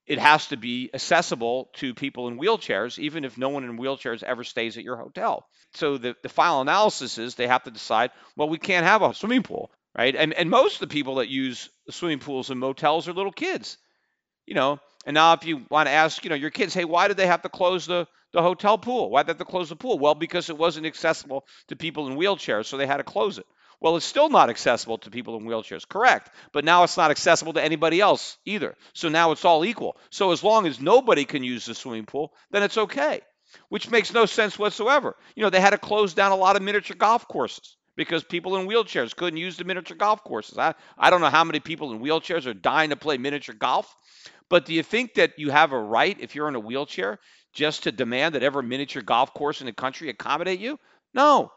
it 0.07 0.19
has 0.19 0.47
to 0.49 0.57
be 0.57 0.91
accessible 0.95 1.71
to 1.75 1.95
people 1.95 2.29
in 2.29 2.39
wheelchairs, 2.39 2.99
even 2.99 3.25
if 3.25 3.39
no 3.39 3.49
one 3.49 3.65
in 3.65 3.79
wheelchairs 3.79 4.23
ever 4.23 4.45
stays 4.45 4.77
at 4.77 4.85
your 4.85 4.97
hotel. 4.97 5.47
So 5.75 5.99
the, 5.99 6.17
the 6.23 6.29
final 6.29 6.61
analysis 6.61 7.19
is 7.19 7.35
they 7.35 7.47
have 7.47 7.65
to 7.65 7.71
decide, 7.71 8.11
well, 8.37 8.49
we 8.49 8.59
can't 8.59 8.87
have 8.87 9.03
a 9.03 9.15
swimming 9.15 9.43
pool, 9.43 9.71
right? 9.97 10.15
And, 10.15 10.33
and 10.33 10.49
most 10.51 10.75
of 10.75 10.89
the 10.89 10.93
people 10.93 11.17
that 11.17 11.29
use 11.29 11.69
swimming 11.91 12.19
pools 12.19 12.51
and 12.51 12.61
motels 12.61 13.09
are 13.09 13.13
little 13.13 13.33
kids. 13.33 13.79
You 14.47 14.55
know, 14.55 14.81
And 15.07 15.15
now, 15.15 15.33
if 15.33 15.45
you 15.45 15.63
want 15.71 15.87
to 15.87 15.93
ask, 15.93 16.23
you 16.25 16.31
know, 16.31 16.37
your 16.37 16.51
kids, 16.51 16.75
hey, 16.75 16.85
why 16.85 17.09
did 17.09 17.17
they 17.17 17.27
have 17.27 17.43
to 17.43 17.49
close 17.49 17.87
the 17.87 18.07
the 18.33 18.43
hotel 18.43 18.79
pool? 18.79 19.11
Why 19.11 19.23
did 19.23 19.27
they 19.27 19.31
have 19.33 19.39
to 19.39 19.45
close 19.45 19.71
the 19.71 19.77
pool? 19.77 19.99
Well, 19.99 20.15
because 20.15 20.51
it 20.51 20.59
wasn't 20.59 20.87
accessible 20.87 21.45
to 21.69 21.77
people 21.77 22.07
in 22.07 22.17
wheelchairs, 22.17 22.67
so 22.67 22.77
they 22.77 22.87
had 22.87 22.99
to 22.99 23.05
close 23.05 23.39
it. 23.39 23.47
Well, 23.81 23.97
it's 23.97 24.07
still 24.07 24.29
not 24.29 24.51
accessible 24.51 24.99
to 24.99 25.11
people 25.11 25.37
in 25.39 25.47
wheelchairs, 25.47 25.89
correct? 25.89 26.31
But 26.53 26.67
now 26.67 26.83
it's 26.85 26.99
not 26.99 27.11
accessible 27.11 27.55
to 27.55 27.63
anybody 27.63 28.01
else 28.01 28.37
either. 28.45 28.77
So 28.93 29.09
now 29.09 29.33
it's 29.33 29.45
all 29.45 29.65
equal. 29.65 29.97
So 30.11 30.33
as 30.33 30.45
long 30.45 30.67
as 30.67 30.81
nobody 30.81 31.25
can 31.25 31.43
use 31.43 31.65
the 31.65 31.75
swimming 31.75 32.05
pool, 32.05 32.35
then 32.51 32.63
it's 32.63 32.77
okay, 32.77 33.23
which 33.71 33.91
makes 33.91 34.13
no 34.13 34.27
sense 34.27 34.59
whatsoever. 34.59 35.17
You 35.35 35.43
know, 35.43 35.51
they 35.51 35.61
had 35.61 35.71
to 35.71 35.79
close 35.79 36.13
down 36.13 36.33
a 36.33 36.37
lot 36.37 36.57
of 36.57 36.63
miniature 36.63 36.97
golf 36.97 37.27
courses 37.27 37.77
because 37.97 38.23
people 38.23 38.57
in 38.57 38.69
wheelchairs 38.69 39.17
couldn't 39.17 39.39
use 39.39 39.57
the 39.57 39.65
miniature 39.65 39.97
golf 39.97 40.23
courses. 40.25 40.59
I, 40.59 40.75
I 40.99 41.09
don't 41.09 41.23
know 41.23 41.31
how 41.31 41.45
many 41.45 41.61
people 41.61 41.93
in 41.93 42.01
wheelchairs 42.01 42.47
are 42.47 42.55
dying 42.55 42.91
to 42.91 42.97
play 42.97 43.17
miniature 43.17 43.55
golf, 43.55 43.95
but 44.51 44.67
do 44.67 44.75
you 44.75 44.83
think 44.83 45.15
that 45.15 45.39
you 45.39 45.51
have 45.51 45.73
a 45.73 45.79
right, 45.79 46.17
if 46.21 46.35
you're 46.35 46.49
in 46.49 46.57
a 46.57 46.61
wheelchair, 46.61 47.19
just 47.55 47.85
to 47.85 47.93
demand 47.93 48.35
that 48.35 48.43
every 48.43 48.65
miniature 48.65 49.03
golf 49.03 49.33
course 49.33 49.61
in 49.61 49.67
the 49.67 49.73
country 49.73 50.11
accommodate 50.11 50.61
you? 50.61 50.79
No. 51.15 51.51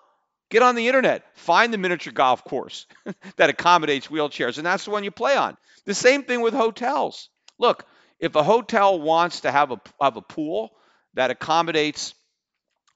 Get 0.50 0.62
on 0.62 0.76
the 0.76 0.88
internet, 0.88 1.26
find 1.36 1.74
the 1.74 1.80
miniature 1.80 2.14
golf 2.14 2.44
course 2.44 2.86
that 3.38 3.50
accommodates 3.50 4.08
wheelchairs, 4.08 4.58
and 4.58 4.66
that's 4.66 4.86
the 4.86 4.92
one 4.92 5.04
you 5.04 5.12
play 5.12 5.36
on. 5.36 5.58
The 5.86 5.96
same 5.96 6.24
thing 6.24 6.42
with 6.42 6.54
hotels. 6.54 7.30
Look, 7.58 7.86
if 8.20 8.36
a 8.36 8.44
hotel 8.44 9.02
wants 9.02 9.42
to 9.42 9.52
have 9.52 9.72
a 9.72 9.82
have 10.00 10.16
a 10.16 10.22
pool 10.22 10.72
that 11.16 11.32
accommodates 11.32 12.14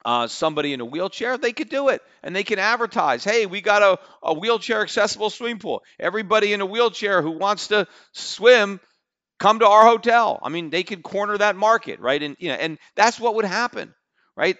uh, 0.04 0.28
somebody 0.28 0.72
in 0.72 0.80
a 0.80 0.84
wheelchair, 0.84 1.36
they 1.36 1.52
could 1.52 1.68
do 1.68 1.88
it, 1.88 2.00
and 2.22 2.34
they 2.34 2.44
can 2.44 2.58
advertise, 2.60 3.24
"Hey, 3.24 3.46
we 3.46 3.60
got 3.60 3.82
a, 3.82 3.98
a 4.22 4.34
wheelchair 4.34 4.82
accessible 4.82 5.30
swimming 5.30 5.58
pool. 5.58 5.82
Everybody 5.98 6.52
in 6.52 6.60
a 6.60 6.66
wheelchair 6.66 7.22
who 7.22 7.32
wants 7.32 7.68
to 7.68 7.88
swim, 8.12 8.80
come 9.38 9.60
to 9.60 9.66
our 9.66 9.84
hotel." 9.84 10.38
I 10.42 10.48
mean, 10.48 10.70
they 10.70 10.82
could 10.82 11.02
corner 11.02 11.38
that 11.38 11.56
market, 11.56 12.00
right? 12.00 12.22
And 12.22 12.36
you 12.38 12.48
know, 12.48 12.54
and 12.54 12.78
that's 12.96 13.20
what 13.20 13.36
would 13.36 13.44
happen, 13.44 13.94
right? 14.36 14.56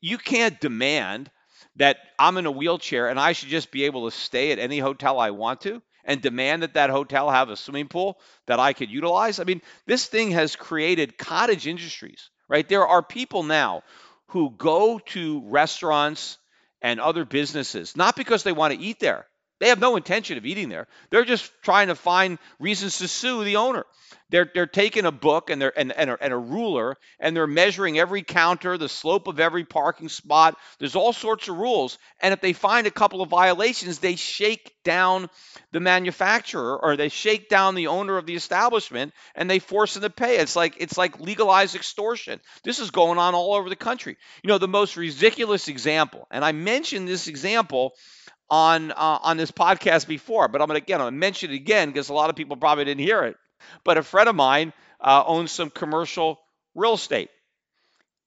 You 0.00 0.18
can't 0.18 0.60
demand 0.60 1.30
that 1.76 1.98
I'm 2.18 2.36
in 2.36 2.46
a 2.46 2.50
wheelchair 2.50 3.08
and 3.08 3.18
I 3.18 3.32
should 3.32 3.48
just 3.48 3.70
be 3.70 3.84
able 3.84 4.10
to 4.10 4.16
stay 4.16 4.52
at 4.52 4.58
any 4.58 4.78
hotel 4.78 5.18
I 5.18 5.30
want 5.30 5.62
to 5.62 5.82
and 6.04 6.20
demand 6.20 6.62
that 6.62 6.74
that 6.74 6.90
hotel 6.90 7.30
have 7.30 7.50
a 7.50 7.56
swimming 7.56 7.88
pool 7.88 8.18
that 8.46 8.58
I 8.58 8.72
could 8.72 8.90
utilize. 8.90 9.38
I 9.38 9.44
mean, 9.44 9.62
this 9.86 10.06
thing 10.06 10.32
has 10.32 10.56
created 10.56 11.18
cottage 11.18 11.66
industries, 11.66 12.30
right? 12.48 12.68
There 12.68 12.86
are 12.86 13.02
people 13.02 13.42
now 13.42 13.82
who 14.28 14.50
go 14.50 14.98
to 14.98 15.42
restaurants 15.46 16.38
and 16.82 17.00
other 17.00 17.24
businesses 17.24 17.96
not 17.96 18.16
because 18.16 18.42
they 18.42 18.52
want 18.52 18.74
to 18.74 18.80
eat 18.80 18.98
there. 19.00 19.26
They 19.60 19.68
have 19.68 19.78
no 19.78 19.96
intention 19.96 20.38
of 20.38 20.46
eating 20.46 20.70
there. 20.70 20.88
They're 21.10 21.24
just 21.24 21.52
trying 21.62 21.88
to 21.88 21.94
find 21.94 22.38
reasons 22.58 22.98
to 22.98 23.08
sue 23.08 23.44
the 23.44 23.56
owner. 23.56 23.84
They're, 24.30 24.50
they're 24.52 24.66
taking 24.66 25.04
a 25.04 25.12
book 25.12 25.50
and, 25.50 25.60
they're, 25.60 25.76
and, 25.76 25.92
and, 25.92 26.10
a, 26.10 26.18
and 26.20 26.32
a 26.32 26.38
ruler 26.38 26.96
and 27.18 27.36
they're 27.36 27.46
measuring 27.46 27.98
every 27.98 28.22
counter, 28.22 28.78
the 28.78 28.88
slope 28.88 29.26
of 29.26 29.40
every 29.40 29.64
parking 29.64 30.08
spot. 30.08 30.56
There's 30.78 30.96
all 30.96 31.12
sorts 31.12 31.48
of 31.48 31.56
rules. 31.56 31.98
And 32.20 32.32
if 32.32 32.40
they 32.40 32.52
find 32.52 32.86
a 32.86 32.92
couple 32.92 33.22
of 33.22 33.28
violations, 33.28 33.98
they 33.98 34.16
shake 34.16 34.72
down 34.84 35.28
the 35.72 35.80
manufacturer 35.80 36.78
or 36.80 36.96
they 36.96 37.08
shake 37.08 37.48
down 37.48 37.74
the 37.74 37.88
owner 37.88 38.16
of 38.16 38.26
the 38.26 38.36
establishment 38.36 39.12
and 39.34 39.50
they 39.50 39.58
force 39.58 39.94
them 39.94 40.04
to 40.04 40.10
pay. 40.10 40.38
It's 40.38 40.56
like 40.56 40.76
it's 40.78 40.96
like 40.96 41.20
legalized 41.20 41.74
extortion. 41.74 42.40
This 42.64 42.78
is 42.78 42.90
going 42.90 43.18
on 43.18 43.34
all 43.34 43.54
over 43.54 43.68
the 43.68 43.76
country. 43.76 44.16
You 44.42 44.48
know, 44.48 44.58
the 44.58 44.68
most 44.68 44.96
ridiculous 44.96 45.68
example, 45.68 46.26
and 46.30 46.44
I 46.44 46.52
mentioned 46.52 47.08
this 47.08 47.26
example 47.26 47.94
on 48.50 48.90
uh, 48.92 49.18
on 49.22 49.36
this 49.36 49.50
podcast 49.50 50.06
before, 50.06 50.48
but 50.48 50.60
I'm 50.60 50.66
gonna 50.66 50.78
again 50.78 51.00
I'm 51.00 51.06
gonna 51.06 51.16
mention 51.16 51.50
it 51.50 51.54
again 51.54 51.88
because 51.88 52.08
a 52.08 52.14
lot 52.14 52.30
of 52.30 52.36
people 52.36 52.56
probably 52.56 52.84
didn't 52.84 53.04
hear 53.04 53.24
it. 53.24 53.36
But 53.84 53.98
a 53.98 54.02
friend 54.02 54.28
of 54.28 54.34
mine 54.34 54.72
uh, 55.00 55.22
owns 55.26 55.52
some 55.52 55.70
commercial 55.70 56.40
real 56.74 56.94
estate, 56.94 57.30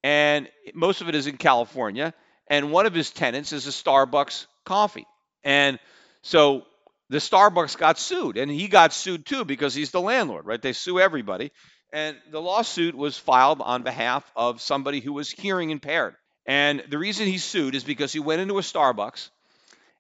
and 0.04 0.50
most 0.74 1.02
of 1.02 1.10
it 1.10 1.16
is 1.16 1.28
in 1.28 1.38
California. 1.38 2.14
And 2.48 2.72
one 2.72 2.86
of 2.86 2.94
his 2.94 3.10
tenants 3.10 3.54
is 3.54 3.68
a 3.68 3.72
Starbucks 3.72 4.48
coffee, 4.66 5.06
and 5.44 5.80
so 6.22 6.66
the 7.10 7.18
Starbucks 7.18 7.78
got 7.78 7.98
sued, 7.98 8.38
and 8.38 8.52
he 8.52 8.68
got 8.68 8.94
sued 8.94 9.26
too 9.26 9.46
because 9.46 9.74
he's 9.74 9.92
the 9.92 10.02
landlord, 10.02 10.46
right? 10.46 10.62
They 10.62 10.74
sue 10.74 11.00
everybody, 11.00 11.52
and 11.92 12.18
the 12.32 12.42
lawsuit 12.42 12.96
was 12.96 13.18
filed 13.18 13.62
on 13.62 13.84
behalf 13.84 14.30
of 14.36 14.62
somebody 14.62 15.00
who 15.00 15.14
was 15.14 15.32
hearing 15.32 15.70
impaired. 15.70 16.16
And 16.46 16.84
the 16.90 16.98
reason 16.98 17.28
he 17.28 17.38
sued 17.38 17.76
is 17.76 17.84
because 17.86 18.12
he 18.12 18.20
went 18.20 18.42
into 18.42 18.58
a 18.58 18.62
Starbucks 18.62 19.30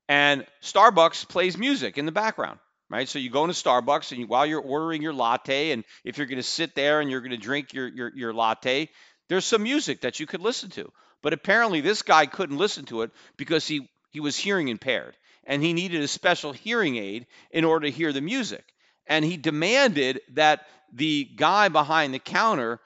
and 0.07 0.45
Starbucks 0.61 1.27
plays 1.27 1.57
music 1.57 1.97
in 1.97 2.05
the 2.05 2.11
background, 2.11 2.59
right? 2.89 3.07
So 3.07 3.19
you 3.19 3.29
go 3.29 3.43
into 3.43 3.55
Starbucks 3.55 4.11
and 4.11 4.21
you, 4.21 4.27
while 4.27 4.45
you're 4.45 4.61
ordering 4.61 5.01
your 5.01 5.13
latte, 5.13 5.71
and 5.71 5.83
if 6.03 6.17
you're 6.17 6.27
going 6.27 6.37
to 6.37 6.43
sit 6.43 6.75
there 6.75 6.99
and 6.99 7.09
you're 7.09 7.21
going 7.21 7.31
to 7.31 7.37
drink 7.37 7.73
your, 7.73 7.87
your, 7.87 8.11
your 8.15 8.33
latte, 8.33 8.89
there's 9.29 9.45
some 9.45 9.63
music 9.63 10.01
that 10.01 10.19
you 10.19 10.25
could 10.25 10.41
listen 10.41 10.69
to. 10.71 10.91
But 11.21 11.33
apparently, 11.33 11.81
this 11.81 12.01
guy 12.01 12.25
couldn't 12.25 12.57
listen 12.57 12.85
to 12.85 13.03
it 13.03 13.11
because 13.37 13.65
he, 13.65 13.89
he 14.11 14.19
was 14.19 14.35
hearing 14.37 14.67
impaired 14.67 15.15
and 15.45 15.63
he 15.63 15.73
needed 15.73 16.01
a 16.01 16.07
special 16.07 16.53
hearing 16.53 16.97
aid 16.97 17.27
in 17.51 17.63
order 17.63 17.85
to 17.85 17.91
hear 17.91 18.13
the 18.13 18.21
music. 18.21 18.63
And 19.07 19.23
he 19.23 19.37
demanded 19.37 20.21
that 20.33 20.65
the 20.93 21.25
guy 21.35 21.69
behind 21.69 22.13
the 22.13 22.19
counter 22.19 22.79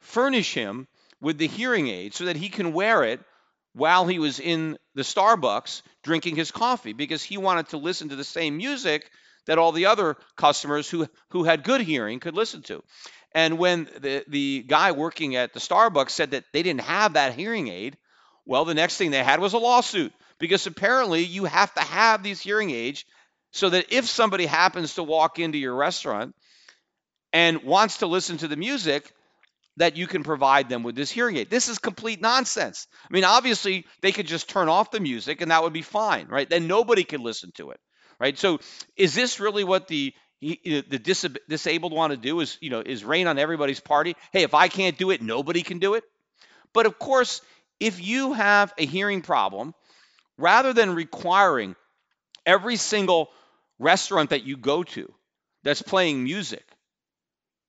furnish 0.00 0.52
him 0.54 0.88
with 1.20 1.38
the 1.38 1.46
hearing 1.46 1.88
aid 1.88 2.14
so 2.14 2.24
that 2.24 2.36
he 2.36 2.48
can 2.48 2.72
wear 2.72 3.04
it 3.04 3.20
while 3.74 4.06
he 4.06 4.18
was 4.18 4.38
in 4.40 4.76
the 4.94 5.02
Starbucks 5.02 5.82
drinking 6.02 6.36
his 6.36 6.50
coffee 6.50 6.92
because 6.92 7.22
he 7.22 7.38
wanted 7.38 7.68
to 7.68 7.78
listen 7.78 8.10
to 8.10 8.16
the 8.16 8.24
same 8.24 8.56
music 8.56 9.10
that 9.46 9.58
all 9.58 9.72
the 9.72 9.86
other 9.86 10.16
customers 10.36 10.88
who, 10.88 11.08
who 11.30 11.44
had 11.44 11.64
good 11.64 11.80
hearing 11.80 12.20
could 12.20 12.34
listen 12.34 12.62
to. 12.62 12.82
And 13.34 13.58
when 13.58 13.88
the, 14.00 14.24
the 14.28 14.64
guy 14.66 14.92
working 14.92 15.36
at 15.36 15.52
the 15.52 15.60
Starbucks 15.60 16.10
said 16.10 16.32
that 16.32 16.44
they 16.52 16.62
didn't 16.62 16.82
have 16.82 17.14
that 17.14 17.34
hearing 17.34 17.68
aid, 17.68 17.96
well, 18.44 18.64
the 18.64 18.74
next 18.74 18.96
thing 18.96 19.10
they 19.10 19.24
had 19.24 19.40
was 19.40 19.54
a 19.54 19.58
lawsuit 19.58 20.12
because 20.38 20.66
apparently 20.66 21.22
you 21.22 21.44
have 21.44 21.72
to 21.74 21.80
have 21.80 22.22
these 22.22 22.40
hearing 22.40 22.70
aids 22.70 23.04
so 23.52 23.70
that 23.70 23.92
if 23.92 24.06
somebody 24.06 24.46
happens 24.46 24.94
to 24.94 25.02
walk 25.02 25.38
into 25.38 25.58
your 25.58 25.74
restaurant 25.74 26.34
and 27.32 27.62
wants 27.62 27.98
to 27.98 28.06
listen 28.06 28.38
to 28.38 28.48
the 28.48 28.56
music, 28.56 29.10
that 29.78 29.96
you 29.96 30.06
can 30.06 30.22
provide 30.22 30.68
them 30.68 30.82
with 30.82 30.94
this 30.94 31.10
hearing 31.10 31.36
aid. 31.36 31.50
This 31.50 31.68
is 31.68 31.78
complete 31.78 32.20
nonsense. 32.20 32.86
I 33.08 33.12
mean, 33.12 33.24
obviously, 33.24 33.86
they 34.02 34.12
could 34.12 34.26
just 34.26 34.48
turn 34.48 34.68
off 34.68 34.90
the 34.90 35.00
music 35.00 35.40
and 35.40 35.50
that 35.50 35.62
would 35.62 35.72
be 35.72 35.82
fine, 35.82 36.28
right? 36.28 36.48
Then 36.48 36.66
nobody 36.66 37.04
could 37.04 37.20
listen 37.20 37.52
to 37.56 37.70
it, 37.70 37.80
right? 38.20 38.38
So, 38.38 38.58
is 38.96 39.14
this 39.14 39.40
really 39.40 39.64
what 39.64 39.88
the 39.88 40.14
the 40.40 41.00
dis- 41.02 41.26
disabled 41.48 41.92
want 41.92 42.10
to 42.12 42.16
do? 42.16 42.40
Is 42.40 42.58
you 42.60 42.70
know 42.70 42.82
is 42.84 43.04
rain 43.04 43.28
on 43.28 43.38
everybody's 43.38 43.80
party? 43.80 44.16
Hey, 44.32 44.42
if 44.42 44.54
I 44.54 44.68
can't 44.68 44.98
do 44.98 45.10
it, 45.10 45.22
nobody 45.22 45.62
can 45.62 45.78
do 45.78 45.94
it. 45.94 46.04
But 46.74 46.86
of 46.86 46.98
course, 46.98 47.40
if 47.80 48.00
you 48.04 48.32
have 48.32 48.72
a 48.78 48.86
hearing 48.86 49.22
problem, 49.22 49.74
rather 50.38 50.72
than 50.72 50.94
requiring 50.94 51.76
every 52.46 52.76
single 52.76 53.30
restaurant 53.78 54.30
that 54.30 54.44
you 54.44 54.56
go 54.56 54.82
to 54.82 55.12
that's 55.62 55.82
playing 55.82 56.24
music 56.24 56.64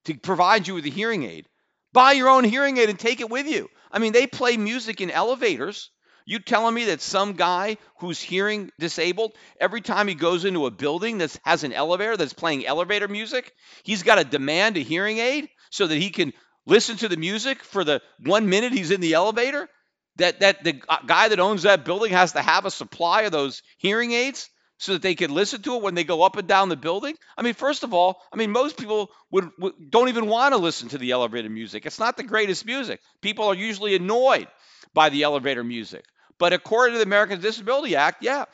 to 0.04 0.14
provide 0.14 0.68
you 0.68 0.74
with 0.74 0.84
a 0.86 0.90
hearing 0.90 1.24
aid, 1.24 1.46
Buy 1.94 2.12
your 2.12 2.28
own 2.28 2.42
hearing 2.44 2.76
aid 2.76 2.90
and 2.90 2.98
take 2.98 3.20
it 3.20 3.30
with 3.30 3.46
you. 3.46 3.70
I 3.90 4.00
mean, 4.00 4.12
they 4.12 4.26
play 4.26 4.56
music 4.56 5.00
in 5.00 5.12
elevators. 5.12 5.90
You 6.26 6.40
telling 6.40 6.74
me 6.74 6.86
that 6.86 7.00
some 7.00 7.34
guy 7.34 7.76
who's 8.00 8.20
hearing 8.20 8.70
disabled, 8.80 9.32
every 9.60 9.80
time 9.80 10.08
he 10.08 10.14
goes 10.14 10.44
into 10.44 10.66
a 10.66 10.72
building 10.72 11.18
that 11.18 11.38
has 11.44 11.62
an 11.62 11.72
elevator 11.72 12.16
that's 12.16 12.32
playing 12.32 12.66
elevator 12.66 13.06
music, 13.06 13.52
he's 13.84 14.02
got 14.02 14.16
to 14.16 14.24
demand 14.24 14.76
a 14.76 14.80
hearing 14.80 15.18
aid 15.18 15.48
so 15.70 15.86
that 15.86 15.96
he 15.96 16.10
can 16.10 16.32
listen 16.66 16.96
to 16.96 17.08
the 17.08 17.16
music 17.16 17.62
for 17.62 17.84
the 17.84 18.02
one 18.24 18.48
minute 18.48 18.72
he's 18.72 18.90
in 18.90 19.00
the 19.00 19.14
elevator? 19.14 19.68
That 20.16 20.40
that 20.40 20.64
the 20.64 20.80
guy 21.06 21.28
that 21.28 21.40
owns 21.40 21.62
that 21.62 21.84
building 21.84 22.12
has 22.12 22.32
to 22.32 22.42
have 22.42 22.64
a 22.64 22.70
supply 22.70 23.22
of 23.22 23.32
those 23.32 23.62
hearing 23.78 24.12
aids? 24.12 24.50
So 24.78 24.92
that 24.92 25.02
they 25.02 25.14
can 25.14 25.32
listen 25.32 25.62
to 25.62 25.76
it 25.76 25.82
when 25.82 25.94
they 25.94 26.04
go 26.04 26.22
up 26.22 26.36
and 26.36 26.48
down 26.48 26.68
the 26.68 26.76
building? 26.76 27.16
I 27.36 27.42
mean, 27.42 27.54
first 27.54 27.84
of 27.84 27.94
all, 27.94 28.20
I 28.32 28.36
mean 28.36 28.50
most 28.50 28.76
people 28.76 29.10
would, 29.30 29.50
would 29.58 29.90
don't 29.90 30.08
even 30.08 30.26
want 30.26 30.54
to 30.54 30.58
listen 30.58 30.88
to 30.90 30.98
the 30.98 31.12
elevator 31.12 31.50
music. 31.50 31.86
It's 31.86 31.98
not 31.98 32.16
the 32.16 32.22
greatest 32.22 32.66
music. 32.66 33.00
People 33.20 33.46
are 33.46 33.54
usually 33.54 33.94
annoyed 33.94 34.48
by 34.92 35.08
the 35.08 35.22
elevator 35.22 35.64
music. 35.64 36.04
But 36.38 36.52
according 36.52 36.94
to 36.94 36.98
the 36.98 37.04
Americans 37.04 37.42
Disability 37.42 37.96
Act, 37.96 38.22
yeah, 38.22 38.44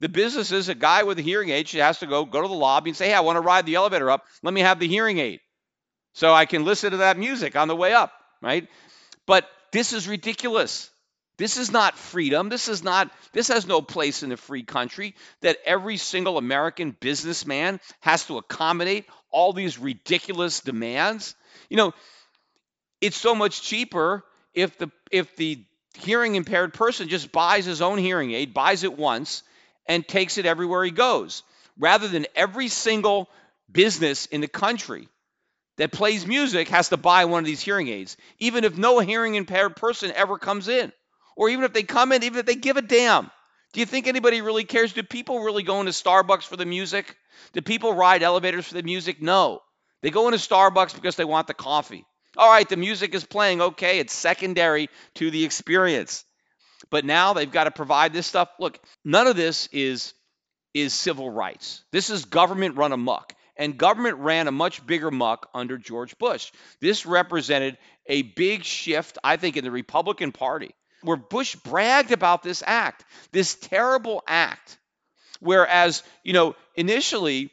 the 0.00 0.08
business 0.08 0.52
is 0.52 0.68
a 0.68 0.74
guy 0.74 1.02
with 1.02 1.18
a 1.18 1.22
hearing 1.22 1.50
aid 1.50 1.68
has 1.70 1.98
to 2.00 2.06
go 2.06 2.24
go 2.24 2.42
to 2.42 2.48
the 2.48 2.54
lobby 2.54 2.90
and 2.90 2.96
say, 2.96 3.08
"Hey, 3.08 3.14
I 3.14 3.20
want 3.20 3.36
to 3.36 3.40
ride 3.40 3.66
the 3.66 3.76
elevator 3.76 4.10
up. 4.10 4.26
Let 4.42 4.52
me 4.54 4.62
have 4.62 4.78
the 4.78 4.88
hearing 4.88 5.18
aid, 5.18 5.40
so 6.14 6.32
I 6.32 6.46
can 6.46 6.64
listen 6.64 6.92
to 6.92 6.98
that 6.98 7.18
music 7.18 7.56
on 7.56 7.68
the 7.68 7.76
way 7.76 7.92
up." 7.92 8.12
Right? 8.42 8.68
But 9.26 9.48
this 9.72 9.92
is 9.92 10.08
ridiculous. 10.08 10.89
This 11.40 11.56
is 11.56 11.72
not 11.72 11.96
freedom. 11.96 12.50
This 12.50 12.68
is 12.68 12.84
not 12.84 13.10
this 13.32 13.48
has 13.48 13.66
no 13.66 13.80
place 13.80 14.22
in 14.22 14.30
a 14.30 14.36
free 14.36 14.62
country 14.62 15.14
that 15.40 15.56
every 15.64 15.96
single 15.96 16.36
American 16.36 16.94
businessman 17.00 17.80
has 18.00 18.26
to 18.26 18.36
accommodate 18.36 19.06
all 19.30 19.54
these 19.54 19.78
ridiculous 19.78 20.60
demands. 20.60 21.34
You 21.70 21.78
know, 21.78 21.94
it's 23.00 23.16
so 23.16 23.34
much 23.34 23.62
cheaper 23.62 24.22
if 24.52 24.76
the 24.76 24.90
if 25.10 25.34
the 25.36 25.64
hearing 25.94 26.34
impaired 26.34 26.74
person 26.74 27.08
just 27.08 27.32
buys 27.32 27.64
his 27.64 27.80
own 27.80 27.96
hearing 27.96 28.32
aid, 28.32 28.52
buys 28.52 28.84
it 28.84 28.98
once 28.98 29.42
and 29.86 30.06
takes 30.06 30.36
it 30.36 30.44
everywhere 30.44 30.84
he 30.84 30.90
goes, 30.90 31.42
rather 31.78 32.06
than 32.06 32.26
every 32.36 32.68
single 32.68 33.30
business 33.72 34.26
in 34.26 34.42
the 34.42 34.46
country 34.46 35.08
that 35.78 35.90
plays 35.90 36.26
music 36.26 36.68
has 36.68 36.90
to 36.90 36.98
buy 36.98 37.24
one 37.24 37.38
of 37.38 37.46
these 37.46 37.62
hearing 37.62 37.88
aids, 37.88 38.18
even 38.38 38.64
if 38.64 38.76
no 38.76 38.98
hearing 38.98 39.36
impaired 39.36 39.74
person 39.74 40.12
ever 40.14 40.36
comes 40.36 40.68
in. 40.68 40.92
Or 41.40 41.48
even 41.48 41.64
if 41.64 41.72
they 41.72 41.84
come 41.84 42.12
in, 42.12 42.22
even 42.22 42.38
if 42.38 42.44
they 42.44 42.54
give 42.54 42.76
a 42.76 42.82
damn. 42.82 43.30
Do 43.72 43.80
you 43.80 43.86
think 43.86 44.06
anybody 44.06 44.42
really 44.42 44.64
cares? 44.64 44.92
Do 44.92 45.02
people 45.02 45.40
really 45.40 45.62
go 45.62 45.80
into 45.80 45.90
Starbucks 45.90 46.42
for 46.42 46.58
the 46.58 46.66
music? 46.66 47.16
Do 47.54 47.62
people 47.62 47.94
ride 47.94 48.22
elevators 48.22 48.66
for 48.68 48.74
the 48.74 48.82
music? 48.82 49.22
No. 49.22 49.62
They 50.02 50.10
go 50.10 50.28
into 50.28 50.38
Starbucks 50.38 50.94
because 50.94 51.16
they 51.16 51.24
want 51.24 51.46
the 51.46 51.54
coffee. 51.54 52.04
All 52.36 52.50
right, 52.50 52.68
the 52.68 52.76
music 52.76 53.14
is 53.14 53.24
playing. 53.24 53.62
Okay, 53.62 54.00
it's 54.00 54.12
secondary 54.12 54.90
to 55.14 55.30
the 55.30 55.42
experience. 55.46 56.24
But 56.90 57.06
now 57.06 57.32
they've 57.32 57.50
got 57.50 57.64
to 57.64 57.70
provide 57.70 58.12
this 58.12 58.26
stuff. 58.26 58.50
Look, 58.58 58.78
none 59.02 59.26
of 59.26 59.34
this 59.34 59.66
is 59.72 60.12
is 60.74 60.92
civil 60.92 61.30
rights. 61.30 61.82
This 61.90 62.10
is 62.10 62.26
government 62.26 62.76
run 62.76 62.92
amok. 62.92 63.32
And 63.56 63.78
government 63.78 64.18
ran 64.18 64.46
a 64.46 64.52
much 64.52 64.86
bigger 64.86 65.10
muck 65.10 65.48
under 65.54 65.78
George 65.78 66.18
Bush. 66.18 66.52
This 66.82 67.06
represented 67.06 67.78
a 68.06 68.20
big 68.20 68.64
shift, 68.64 69.16
I 69.24 69.36
think, 69.36 69.56
in 69.56 69.64
the 69.64 69.70
Republican 69.70 70.32
Party, 70.32 70.74
where 71.02 71.16
Bush 71.16 71.54
bragged 71.56 72.12
about 72.12 72.42
this 72.42 72.62
act, 72.66 73.04
this 73.32 73.54
terrible 73.54 74.22
act. 74.26 74.78
Whereas, 75.40 76.02
you 76.22 76.32
know, 76.32 76.54
initially, 76.74 77.50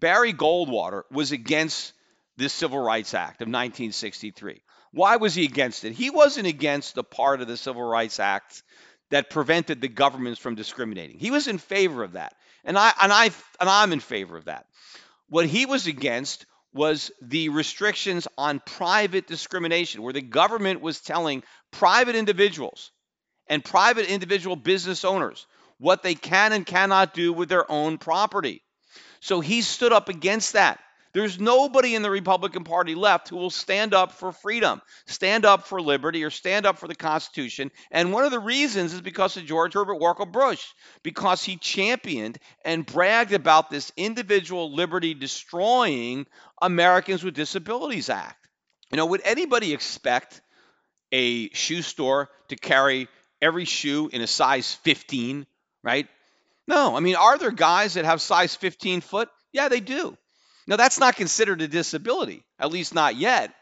Barry 0.00 0.32
Goldwater 0.32 1.02
was 1.10 1.32
against 1.32 1.92
this 2.36 2.52
Civil 2.52 2.78
Rights 2.78 3.14
Act 3.14 3.42
of 3.42 3.48
1963. 3.48 4.60
Why 4.92 5.16
was 5.16 5.34
he 5.34 5.44
against 5.44 5.84
it? 5.84 5.92
He 5.92 6.10
wasn't 6.10 6.46
against 6.46 6.94
the 6.94 7.04
part 7.04 7.40
of 7.40 7.48
the 7.48 7.56
Civil 7.56 7.82
Rights 7.82 8.20
Act 8.20 8.62
that 9.10 9.30
prevented 9.30 9.80
the 9.80 9.88
governments 9.88 10.40
from 10.40 10.54
discriminating. 10.54 11.18
He 11.18 11.30
was 11.30 11.48
in 11.48 11.58
favor 11.58 12.04
of 12.04 12.12
that. 12.12 12.34
And 12.64 12.78
I 12.78 12.92
and 13.02 13.12
I 13.12 13.24
and 13.60 13.68
I'm 13.68 13.92
in 13.92 14.00
favor 14.00 14.36
of 14.36 14.46
that. 14.46 14.66
What 15.28 15.46
he 15.46 15.66
was 15.66 15.86
against 15.86 16.46
was 16.74 17.10
the 17.22 17.48
restrictions 17.48 18.26
on 18.36 18.60
private 18.66 19.26
discrimination, 19.26 20.02
where 20.02 20.12
the 20.12 20.20
government 20.20 20.80
was 20.80 21.00
telling 21.00 21.42
private 21.70 22.16
individuals 22.16 22.90
and 23.48 23.64
private 23.64 24.06
individual 24.10 24.56
business 24.56 25.04
owners 25.04 25.46
what 25.78 26.02
they 26.02 26.14
can 26.14 26.52
and 26.52 26.66
cannot 26.66 27.14
do 27.14 27.32
with 27.32 27.48
their 27.48 27.70
own 27.70 27.98
property. 27.98 28.62
So 29.20 29.40
he 29.40 29.62
stood 29.62 29.92
up 29.92 30.08
against 30.08 30.52
that. 30.52 30.80
There's 31.14 31.38
nobody 31.38 31.94
in 31.94 32.02
the 32.02 32.10
Republican 32.10 32.64
Party 32.64 32.96
left 32.96 33.28
who 33.28 33.36
will 33.36 33.50
stand 33.50 33.94
up 33.94 34.12
for 34.12 34.32
freedom, 34.32 34.82
stand 35.06 35.44
up 35.44 35.68
for 35.68 35.80
liberty, 35.80 36.24
or 36.24 36.30
stand 36.30 36.66
up 36.66 36.78
for 36.78 36.88
the 36.88 36.94
Constitution. 36.96 37.70
And 37.92 38.12
one 38.12 38.24
of 38.24 38.32
the 38.32 38.40
reasons 38.40 38.92
is 38.92 39.00
because 39.00 39.36
of 39.36 39.46
George 39.46 39.74
Herbert 39.74 40.00
Walker 40.00 40.26
Bush, 40.26 40.66
because 41.04 41.44
he 41.44 41.56
championed 41.56 42.38
and 42.64 42.84
bragged 42.84 43.32
about 43.32 43.70
this 43.70 43.92
individual 43.96 44.74
liberty 44.74 45.14
destroying 45.14 46.26
Americans 46.60 47.22
with 47.22 47.34
Disabilities 47.34 48.10
Act. 48.10 48.48
You 48.90 48.96
know, 48.96 49.06
would 49.06 49.22
anybody 49.24 49.72
expect 49.72 50.42
a 51.12 51.48
shoe 51.50 51.82
store 51.82 52.28
to 52.48 52.56
carry 52.56 53.06
every 53.40 53.66
shoe 53.66 54.10
in 54.12 54.20
a 54.20 54.26
size 54.26 54.74
15, 54.82 55.46
right? 55.84 56.08
No, 56.66 56.96
I 56.96 57.00
mean, 57.00 57.14
are 57.14 57.38
there 57.38 57.52
guys 57.52 57.94
that 57.94 58.04
have 58.04 58.20
size 58.20 58.56
15 58.56 59.00
foot? 59.00 59.28
Yeah, 59.52 59.68
they 59.68 59.80
do. 59.80 60.16
Now, 60.66 60.76
that's 60.76 60.98
not 60.98 61.16
considered 61.16 61.60
a 61.62 61.68
disability, 61.68 62.42
at 62.58 62.70
least 62.70 62.94
not 62.94 63.16
yet, 63.16 63.54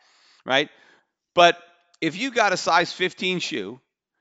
right? 0.45 0.69
But 1.35 1.59
if 2.01 2.17
you 2.17 2.31
got 2.31 2.53
a 2.53 2.57
size 2.57 2.93
15 2.93 3.41
shoe, 3.41 3.81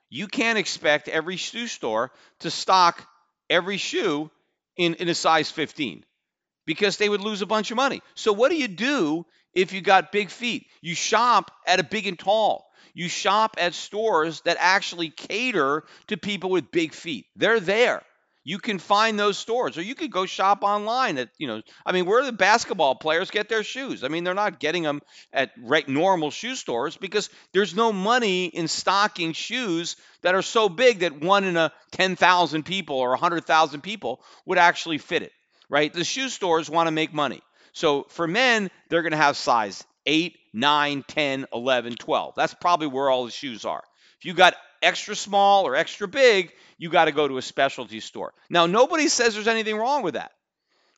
you 0.10 0.28
can't 0.28 0.58
expect 0.58 1.08
every 1.08 1.38
shoe 1.38 1.68
store 1.68 2.12
to 2.40 2.52
stock 2.52 3.08
every 3.50 3.78
shoe 3.78 4.30
in, 4.78 4.96
in 4.96 5.10
a 5.10 5.16
size 5.16 5.52
15 5.52 6.04
because 6.66 6.98
they 6.98 7.10
would 7.10 7.22
lose 7.22 7.42
a 7.42 7.46
bunch 7.48 7.72
of 7.72 7.78
money. 7.78 8.02
So, 8.16 8.34
what 8.34 8.50
do 8.50 8.58
you 8.58 8.68
do 8.68 9.26
if 9.54 9.74
you 9.74 9.82
got 9.82 10.12
big 10.12 10.30
feet? 10.30 10.68
You 10.82 10.96
shop 10.96 11.52
at 11.68 11.80
a 11.80 11.84
big 11.84 12.08
and 12.08 12.18
tall. 12.18 12.66
You 12.94 13.08
shop 13.08 13.56
at 13.58 13.74
stores 13.74 14.42
that 14.42 14.58
actually 14.60 15.10
cater 15.10 15.84
to 16.08 16.18
people 16.18 16.50
with 16.50 16.72
big 16.72 16.94
feet. 16.94 17.26
They're 17.36 17.60
there 17.60 18.04
you 18.44 18.58
can 18.58 18.80
find 18.80 19.20
those 19.20 19.38
stores 19.38 19.78
or 19.78 19.82
you 19.82 19.96
could 19.96 20.12
go 20.12 20.26
shop 20.26 20.64
online 20.64 21.18
at 21.18 21.30
you 21.38 21.48
know 21.48 21.62
i 21.86 21.92
mean 21.92 22.06
where 22.06 22.22
do 22.22 22.26
the 22.26 22.32
basketball 22.32 22.96
players 22.96 23.32
get 23.32 23.50
their 23.50 23.64
shoes. 23.64 24.04
I 24.04 24.08
mean 24.08 24.24
they're 24.24 24.34
not 24.34 24.60
getting 24.60 24.84
them 24.84 25.02
at 25.34 25.52
right 25.62 25.88
normal 25.88 26.32
shoe 26.32 26.56
stores 26.56 26.98
because 26.98 27.30
there's 27.54 27.76
no 27.76 27.94
money 27.94 28.46
in 28.46 28.68
stocking 28.68 29.34
shoes 29.34 29.96
that 30.22 30.36
are 30.36 30.42
so 30.42 30.70
big 30.70 31.00
that 31.00 31.22
one 31.22 31.44
in 31.44 31.58
a 31.58 31.72
10,000 31.92 32.64
people 32.64 32.98
or 32.98 33.10
100,000 33.12 33.82
people 33.82 34.22
would 34.46 34.58
actually 34.58 34.98
fit 34.98 35.24
it 35.24 35.32
right? 35.70 35.94
The 35.94 36.04
shoe 36.04 36.28
stores 36.30 36.70
want 36.70 36.88
to 36.88 36.92
make 36.92 37.14
money. 37.14 37.42
So 37.74 38.04
for 38.10 38.28
men 38.28 38.70
they're 38.90 39.02
going 39.02 39.12
to 39.12 39.18
have 39.18 39.38
size 39.38 39.84
8 40.06 40.38
9 40.54 41.04
10 41.08 41.46
11 41.54 41.96
12 41.96 42.34
that's 42.36 42.54
probably 42.54 42.88
where 42.88 43.10
all 43.10 43.26
the 43.26 43.32
shoes 43.32 43.66
are. 43.66 43.84
If 44.20 44.26
you 44.26 44.34
got 44.34 44.56
extra 44.82 45.16
small 45.16 45.68
or 45.68 45.76
extra 45.76 46.08
big, 46.08 46.52
you 46.78 46.90
got 46.90 47.06
to 47.06 47.12
go 47.12 47.28
to 47.28 47.38
a 47.38 47.42
specialty 47.42 48.00
store. 48.00 48.34
Now, 48.50 48.66
nobody 48.66 49.08
says 49.08 49.34
there's 49.34 49.48
anything 49.48 49.78
wrong 49.78 50.04
with 50.04 50.16
that, 50.16 50.32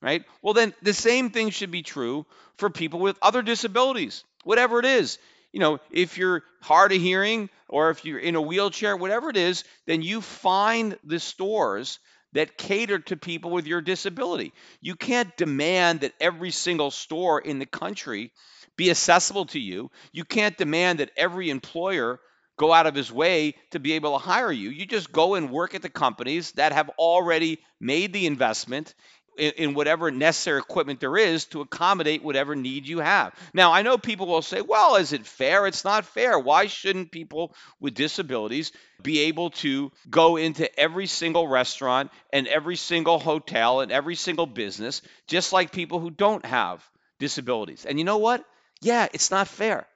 right? 0.02 0.24
Well, 0.42 0.54
then 0.54 0.74
the 0.82 0.94
same 0.94 1.30
thing 1.30 1.50
should 1.50 1.72
be 1.72 1.84
true 1.84 2.26
for 2.58 2.70
people 2.70 3.00
with 3.00 3.18
other 3.22 3.42
disabilities, 3.42 4.24
whatever 4.44 4.80
it 4.80 4.86
is. 4.86 5.20
You 5.52 5.60
know, 5.60 5.80
if 5.92 6.18
you're 6.18 6.44
hard 6.62 6.92
of 6.92 7.02
hearing 7.02 7.50
or 7.70 7.90
if 7.92 8.06
you're 8.06 8.20
in 8.20 8.36
a 8.36 8.42
wheelchair, 8.42 8.98
whatever 8.98 9.30
it 9.30 9.38
is, 9.38 9.64
then 9.86 10.02
you 10.02 10.22
find 10.22 10.98
the 11.04 11.20
stores 11.20 12.00
that 12.34 12.58
cater 12.58 12.98
to 12.98 13.16
people 13.16 13.52
with 13.52 13.68
your 13.68 13.82
disability. 13.82 14.54
You 14.82 14.96
can't 14.96 15.36
demand 15.38 16.02
that 16.02 16.14
every 16.20 16.50
single 16.50 16.90
store 16.90 17.40
in 17.40 17.60
the 17.60 17.68
country 17.68 18.32
be 18.76 18.90
accessible 18.90 19.46
to 19.48 19.60
you. 19.60 19.92
You 20.12 20.24
can't 20.24 20.58
demand 20.58 21.00
that 21.00 21.12
every 21.16 21.52
employer 21.52 22.20
go 22.58 22.72
out 22.72 22.88
of 22.88 22.96
his 22.96 23.12
way 23.12 23.56
to 23.72 23.80
be 23.80 23.94
able 23.94 24.14
to 24.14 24.18
hire 24.18 24.52
you. 24.52 24.70
You 24.70 24.86
just 24.86 25.12
go 25.12 25.36
and 25.36 25.50
work 25.50 25.76
at 25.76 25.82
the 25.82 25.90
companies 25.90 26.52
that 26.54 26.74
have 26.74 26.90
already 26.98 27.60
made 27.80 28.14
the 28.14 28.28
investment 28.28 28.94
in, 29.38 29.52
in, 29.58 29.74
whatever 29.74 30.12
necessary 30.12 30.60
equipment 30.60 31.00
there 31.00 31.18
is 31.18 31.46
to 31.46 31.62
accommodate 31.62 32.24
whatever 32.24 32.56
need 32.56 32.88
you 32.88 33.00
have. 33.00 33.34
Now, 33.54 33.72
I 33.74 33.82
know 33.82 33.98
people 33.98 34.28
will 34.28 34.42
say, 34.42 34.62
well, 34.62 34.96
is 34.96 35.14
it 35.14 35.26
fair? 35.26 35.66
It's 35.66 35.84
not 35.84 36.06
fair. 36.06 36.38
Why 36.38 36.68
shouldn't 36.68 37.12
people 37.12 37.56
with 37.80 37.96
disabilities 37.96 38.72
be 39.02 39.22
able 39.22 39.50
to 39.52 39.92
go 40.10 40.38
into 40.38 40.70
every 40.80 41.08
single 41.08 41.48
restaurant 41.48 42.12
and 42.32 42.48
every 42.48 42.76
single 42.76 43.20
hotel 43.20 43.82
and 43.82 43.92
every 43.92 44.16
single 44.16 44.46
business, 44.46 45.02
just 45.28 45.52
like 45.52 45.72
people 45.72 46.00
who 46.00 46.12
don't 46.12 46.46
have 46.46 46.88
disabilities? 47.20 47.86
And 47.86 47.98
you 47.98 48.06
know 48.06 48.20
what? 48.20 48.46
Yeah, 48.82 49.08
it's 49.14 49.32
not 49.32 49.48
fair. 49.48 49.88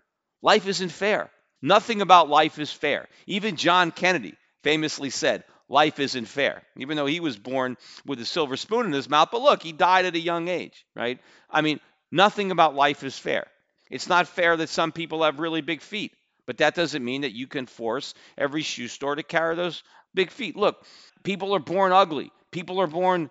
Life 0.42 0.68
isn't 0.68 0.90
fair. 0.90 1.30
Nothing 1.62 2.02
about 2.02 2.30
life 2.30 2.60
is 2.60 2.72
fair. 2.72 3.08
Even 3.26 3.56
John 3.56 3.92
Kennedy 3.92 4.36
famously 4.64 5.10
said, 5.10 5.44
Life 5.70 6.00
isn't 6.00 6.26
fair, 6.26 6.64
even 6.78 6.96
though 6.96 7.06
he 7.06 7.20
was 7.20 7.38
born 7.38 7.76
with 8.06 8.22
a 8.22 8.26
silver 8.26 8.56
spoon 8.56 8.86
in 8.86 8.94
his 8.94 9.10
mouth. 9.10 9.30
But 9.32 9.42
look, 9.42 9.62
he 9.62 9.74
died 9.74 10.06
at 10.06 10.16
a 10.16 10.20
young 10.20 10.48
age, 10.48 10.86
right? 10.96 11.20
I 11.50 11.62
mean, 11.62 11.82
nothing 12.10 12.52
about 12.52 12.74
life 12.76 13.04
is 13.04 13.20
fair. 13.20 13.48
It's 13.92 14.08
not 14.08 14.28
fair 14.28 14.56
that 14.56 14.70
some 14.70 14.94
people 14.94 15.24
have 15.24 15.40
really 15.40 15.62
big 15.62 15.82
feet, 15.82 16.14
but 16.46 16.58
that 16.60 16.76
doesn't 16.76 17.04
mean 17.04 17.22
that 17.22 17.34
you 17.36 17.48
can 17.48 17.66
force 17.66 18.14
every 18.38 18.62
shoe 18.62 18.88
store 18.88 19.16
to 19.16 19.24
carry 19.24 19.56
those 19.56 19.84
big 20.14 20.32
feet. 20.32 20.56
Look, 20.56 20.86
people 21.24 21.54
are 21.54 21.60
born 21.60 21.92
ugly, 21.92 22.32
people 22.52 22.80
are 22.80 22.88
born 22.88 23.30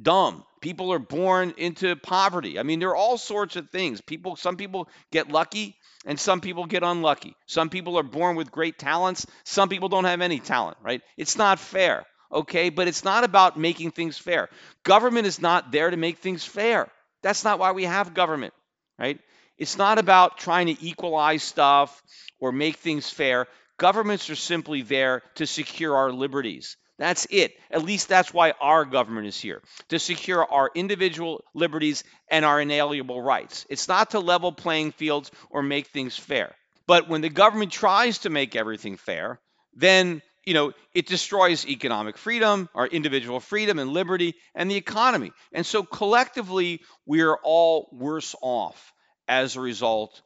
dumb. 0.00 0.44
People 0.60 0.92
are 0.92 0.98
born 0.98 1.54
into 1.56 1.96
poverty. 1.96 2.58
I 2.58 2.62
mean, 2.62 2.80
there 2.80 2.90
are 2.90 2.96
all 2.96 3.18
sorts 3.18 3.56
of 3.56 3.70
things. 3.70 4.00
People, 4.00 4.36
some 4.36 4.56
people 4.56 4.88
get 5.10 5.30
lucky 5.30 5.76
and 6.04 6.18
some 6.18 6.40
people 6.40 6.66
get 6.66 6.82
unlucky. 6.82 7.36
Some 7.46 7.68
people 7.68 7.98
are 7.98 8.02
born 8.02 8.36
with 8.36 8.50
great 8.50 8.78
talents. 8.78 9.26
Some 9.44 9.68
people 9.68 9.88
don't 9.88 10.04
have 10.04 10.20
any 10.20 10.40
talent, 10.40 10.78
right? 10.82 11.02
It's 11.16 11.36
not 11.36 11.58
fair, 11.58 12.06
okay? 12.32 12.70
But 12.70 12.88
it's 12.88 13.04
not 13.04 13.24
about 13.24 13.58
making 13.58 13.92
things 13.92 14.18
fair. 14.18 14.48
Government 14.84 15.26
is 15.26 15.40
not 15.40 15.70
there 15.70 15.90
to 15.90 15.96
make 15.96 16.18
things 16.18 16.44
fair. 16.44 16.88
That's 17.22 17.44
not 17.44 17.58
why 17.58 17.72
we 17.72 17.84
have 17.84 18.14
government, 18.14 18.54
right? 18.98 19.20
It's 19.58 19.76
not 19.76 19.98
about 19.98 20.38
trying 20.38 20.66
to 20.68 20.84
equalize 20.84 21.42
stuff 21.42 22.02
or 22.40 22.52
make 22.52 22.76
things 22.76 23.10
fair. 23.10 23.46
Governments 23.76 24.30
are 24.30 24.36
simply 24.36 24.82
there 24.82 25.22
to 25.36 25.46
secure 25.46 25.96
our 25.96 26.12
liberties. 26.12 26.76
That's 26.98 27.26
it. 27.30 27.54
At 27.70 27.84
least 27.84 28.08
that's 28.08 28.34
why 28.34 28.54
our 28.60 28.84
government 28.84 29.28
is 29.28 29.40
here 29.40 29.62
to 29.88 29.98
secure 29.98 30.44
our 30.44 30.70
individual 30.74 31.44
liberties 31.54 32.02
and 32.28 32.44
our 32.44 32.60
inalienable 32.60 33.22
rights. 33.22 33.66
It's 33.70 33.86
not 33.86 34.10
to 34.10 34.20
level 34.20 34.52
playing 34.52 34.92
fields 34.92 35.30
or 35.48 35.62
make 35.62 35.86
things 35.86 36.16
fair. 36.16 36.54
But 36.88 37.08
when 37.08 37.20
the 37.20 37.28
government 37.28 37.70
tries 37.70 38.18
to 38.18 38.30
make 38.30 38.56
everything 38.56 38.96
fair, 38.96 39.38
then 39.74 40.22
you 40.44 40.54
know 40.54 40.72
it 40.94 41.06
destroys 41.06 41.66
economic 41.66 42.18
freedom, 42.18 42.68
our 42.74 42.86
individual 42.86 43.38
freedom 43.38 43.78
and 43.78 43.92
liberty, 43.92 44.34
and 44.54 44.70
the 44.70 44.76
economy. 44.76 45.30
And 45.52 45.64
so 45.64 45.84
collectively, 45.84 46.80
we 47.06 47.20
are 47.20 47.38
all 47.44 47.88
worse 47.92 48.34
off 48.40 48.92
as 49.28 49.54
a 49.54 49.60
result 49.60 50.20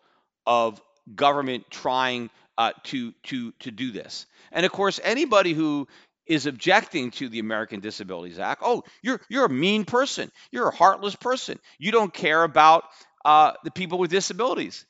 of 0.47 0.81
government 1.15 1.65
trying 1.71 2.31
uh, 2.57 2.73
to 2.85 3.13
to 3.25 3.53
to 3.61 3.71
do 3.71 3.91
this. 3.91 4.27
And 4.53 4.65
of 4.65 4.73
course, 4.73 5.01
anybody 5.03 5.53
who 5.55 5.89
is 6.27 6.47
objecting 6.47 7.11
to 7.13 7.29
the 7.29 7.39
American 7.39 7.81
Disabilities 7.81 8.39
Act. 8.39 8.63
Oh, 8.65 8.85
you're 9.03 9.21
you're 9.29 9.47
a 9.47 9.51
mean 9.51 9.85
person. 9.85 10.31
You're 10.51 10.69
a 10.69 10.75
heartless 10.75 11.17
person. 11.17 11.59
You 11.79 11.93
don't 11.93 12.13
care 12.13 12.43
about 12.43 12.85
uh, 13.25 13.53
the 13.65 13.71
people 13.71 13.99
with 13.99 14.11
disabilities. 14.11 14.87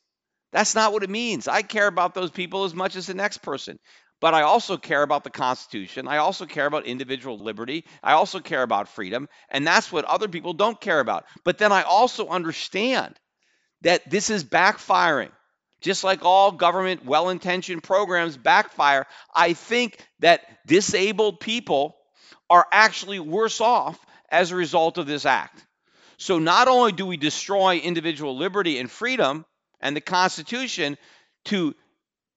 That's 0.53 0.75
not 0.75 0.93
what 0.93 1.03
it 1.03 1.11
means. 1.11 1.49
I 1.49 1.63
care 1.63 1.87
about 1.87 2.15
those 2.15 2.31
people 2.31 2.65
as 2.65 2.75
much 2.75 2.97
as 2.97 3.07
the 3.07 3.15
next 3.15 3.39
person. 3.39 3.79
But 4.21 4.35
I 4.35 4.43
also 4.43 4.77
care 4.77 5.03
about 5.03 5.25
the 5.25 5.31
Constitution. 5.31 6.07
I 6.07 6.19
also 6.19 6.47
care 6.47 6.67
about 6.67 6.87
individual 6.87 7.39
liberty. 7.39 7.85
I 8.05 8.13
also 8.13 8.39
care 8.39 8.63
about 8.63 8.89
freedom. 8.89 9.29
And 9.49 9.67
that's 9.67 9.91
what 9.91 10.05
other 10.05 10.29
people 10.29 10.53
don't 10.53 10.81
care 10.81 11.01
about. 11.01 11.25
But 11.45 11.59
then 11.59 11.73
I 11.73 11.83
also 11.83 12.29
understand 12.29 13.19
that 13.81 14.09
this 14.09 14.31
is 14.31 14.45
backfiring. 14.45 15.33
Just 15.83 16.05
like 16.05 16.25
all 16.25 16.53
government 16.53 17.05
well 17.05 17.29
intentioned 17.29 17.83
programs 17.83 18.37
backfire, 18.37 19.07
I 19.35 19.53
think 19.53 19.99
that 20.21 20.41
disabled 20.67 21.41
people 21.41 21.97
are 22.49 22.67
actually 22.73 23.19
worse 23.19 23.61
off 23.61 23.99
as 24.31 24.51
a 24.51 24.57
result 24.57 24.99
of 24.99 25.07
this 25.07 25.27
act. 25.27 25.65
So 26.17 26.39
not 26.39 26.69
only 26.69 26.93
do 26.93 27.05
we 27.05 27.17
destroy 27.17 27.79
individual 27.79 28.37
liberty 28.37 28.79
and 28.79 28.91
freedom 28.91 29.45
and 29.81 29.97
the 29.97 30.01
Constitution 30.01 30.97
to 31.47 31.75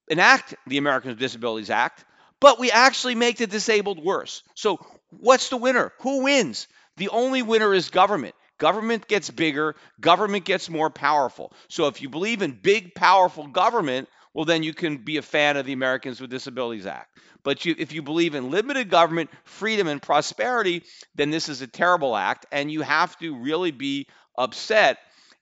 enact 0.07 0.55
the 0.67 0.77
Americans 0.77 1.11
with 1.11 1.19
Disabilities 1.19 1.69
Act, 1.69 2.03
but 2.41 2.59
we 2.59 2.71
actually 2.71 3.15
make 3.15 3.37
the 3.37 3.47
disabled 3.47 4.03
worse. 4.03 4.43
So 4.55 4.79
what's 5.11 5.49
the 5.49 5.57
winner? 5.57 5.91
Who 5.99 6.23
wins? 6.23 6.67
The 6.97 7.09
only 7.09 7.41
winner 7.41 7.73
is 7.73 7.89
government. 7.89 8.35
Government 8.57 9.07
gets 9.07 9.29
bigger, 9.29 9.75
government 9.99 10.45
gets 10.45 10.69
more 10.69 10.89
powerful. 10.89 11.51
So 11.67 11.87
if 11.87 12.01
you 12.01 12.09
believe 12.09 12.41
in 12.41 12.51
big, 12.51 12.95
powerful 12.95 13.47
government, 13.47 14.07
well, 14.33 14.45
then 14.45 14.63
you 14.63 14.73
can 14.73 14.97
be 14.97 15.17
a 15.17 15.21
fan 15.21 15.57
of 15.57 15.65
the 15.65 15.73
Americans 15.73 16.19
with 16.19 16.29
Disabilities 16.29 16.85
Act. 16.85 17.17
But 17.43 17.63
you, 17.63 17.75
if 17.77 17.93
you 17.93 18.01
believe 18.01 18.35
in 18.35 18.51
limited 18.51 18.89
government, 18.89 19.29
freedom, 19.43 19.87
and 19.87 20.01
prosperity, 20.01 20.83
then 21.15 21.29
this 21.29 21.47
is 21.47 21.61
a 21.61 21.67
terrible 21.67 22.15
act, 22.15 22.45
and 22.51 22.71
you 22.71 22.81
have 22.81 23.17
to 23.19 23.37
really 23.37 23.71
be 23.71 24.07
upset 24.37 24.97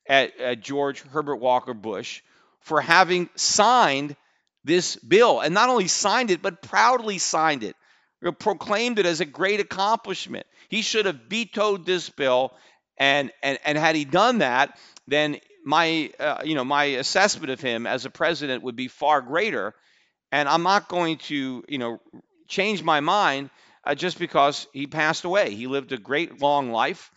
at, 0.06 0.40
at 0.40 0.62
George 0.62 1.02
Herbert 1.02 1.38
Walker 1.38 1.74
Bush 1.74 2.22
for 2.62 2.82
having 2.82 3.30
signed 3.36 4.16
this 4.64 4.96
bill, 4.98 5.40
and 5.40 5.54
not 5.54 5.70
only 5.70 5.88
signed 5.88 6.32
it, 6.32 6.42
but 6.42 6.62
proudly 6.62 7.18
signed 7.18 7.64
it, 7.64 7.76
proclaimed 8.40 9.00
it 9.00 9.06
as 9.06 9.20
a 9.20 9.26
great 9.26 9.60
accomplishment. 9.60 10.46
He 10.70 10.82
should 10.82 11.06
have 11.06 11.20
vetoed 11.30 11.86
this 11.86 12.10
bill 12.10 12.54
and 12.98 13.32
and 13.42 13.60
and 13.66 13.78
had 13.78 13.96
he 13.96 14.06
done 14.06 14.40
that, 14.40 14.78
then 15.08 15.38
my 15.66 16.12
uh, 16.20 16.42
you 16.44 16.56
know 16.56 16.64
my 16.64 16.86
assessment 16.86 17.52
of 17.52 17.62
him 17.62 17.88
as 17.88 18.06
a 18.06 18.10
president 18.10 18.64
would 18.64 18.76
be 18.76 18.88
far 18.88 19.22
greater. 19.22 19.74
And 20.32 20.50
I'm 20.50 20.64
not 20.64 20.88
going 20.88 21.18
to 21.30 21.64
you 21.68 21.78
know 21.78 22.00
change 22.48 22.84
my 22.84 23.00
mind 23.00 23.50
uh, 23.84 23.96
just 23.96 24.20
because 24.20 24.68
he 24.74 24.88
passed 24.88 25.26
away. 25.26 25.54
He 25.54 25.68
lived 25.68 25.92
a 25.92 25.98
great 25.98 26.42
long 26.42 26.72
life, 26.72 27.12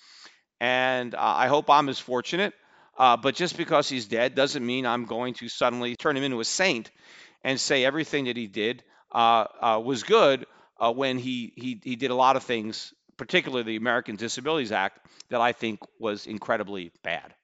and 0.60 1.14
uh, 1.14 1.18
I 1.20 1.48
hope 1.48 1.70
I'm 1.70 1.88
as 1.88 1.98
fortunate. 1.98 2.54
Uh, 2.98 3.16
but 3.16 3.34
just 3.34 3.58
because 3.58 3.88
he's 3.90 4.06
dead 4.06 4.34
doesn't 4.34 4.64
mean 4.64 4.86
I'm 4.86 5.04
going 5.04 5.34
to 5.34 5.48
suddenly 5.50 5.96
turn 5.96 6.16
him 6.16 6.22
into 6.24 6.40
a 6.40 6.46
saint 6.46 6.90
and 7.44 7.60
say 7.60 7.84
everything 7.84 8.24
that 8.24 8.38
he 8.38 8.46
did 8.46 8.82
uh, 9.12 9.44
uh, 9.60 9.82
was 9.84 10.02
good 10.02 10.46
when 10.80 11.18
he, 11.18 11.52
he 11.56 11.80
he 11.82 11.96
did 11.96 12.10
a 12.10 12.14
lot 12.14 12.36
of 12.36 12.42
things 12.42 12.92
particularly 13.16 13.62
the 13.62 13.76
American 13.76 14.16
Disabilities 14.16 14.72
Act, 14.72 15.06
that 15.28 15.40
I 15.40 15.52
think 15.52 15.80
was 15.98 16.26
incredibly 16.26 16.92
bad. 17.02 17.34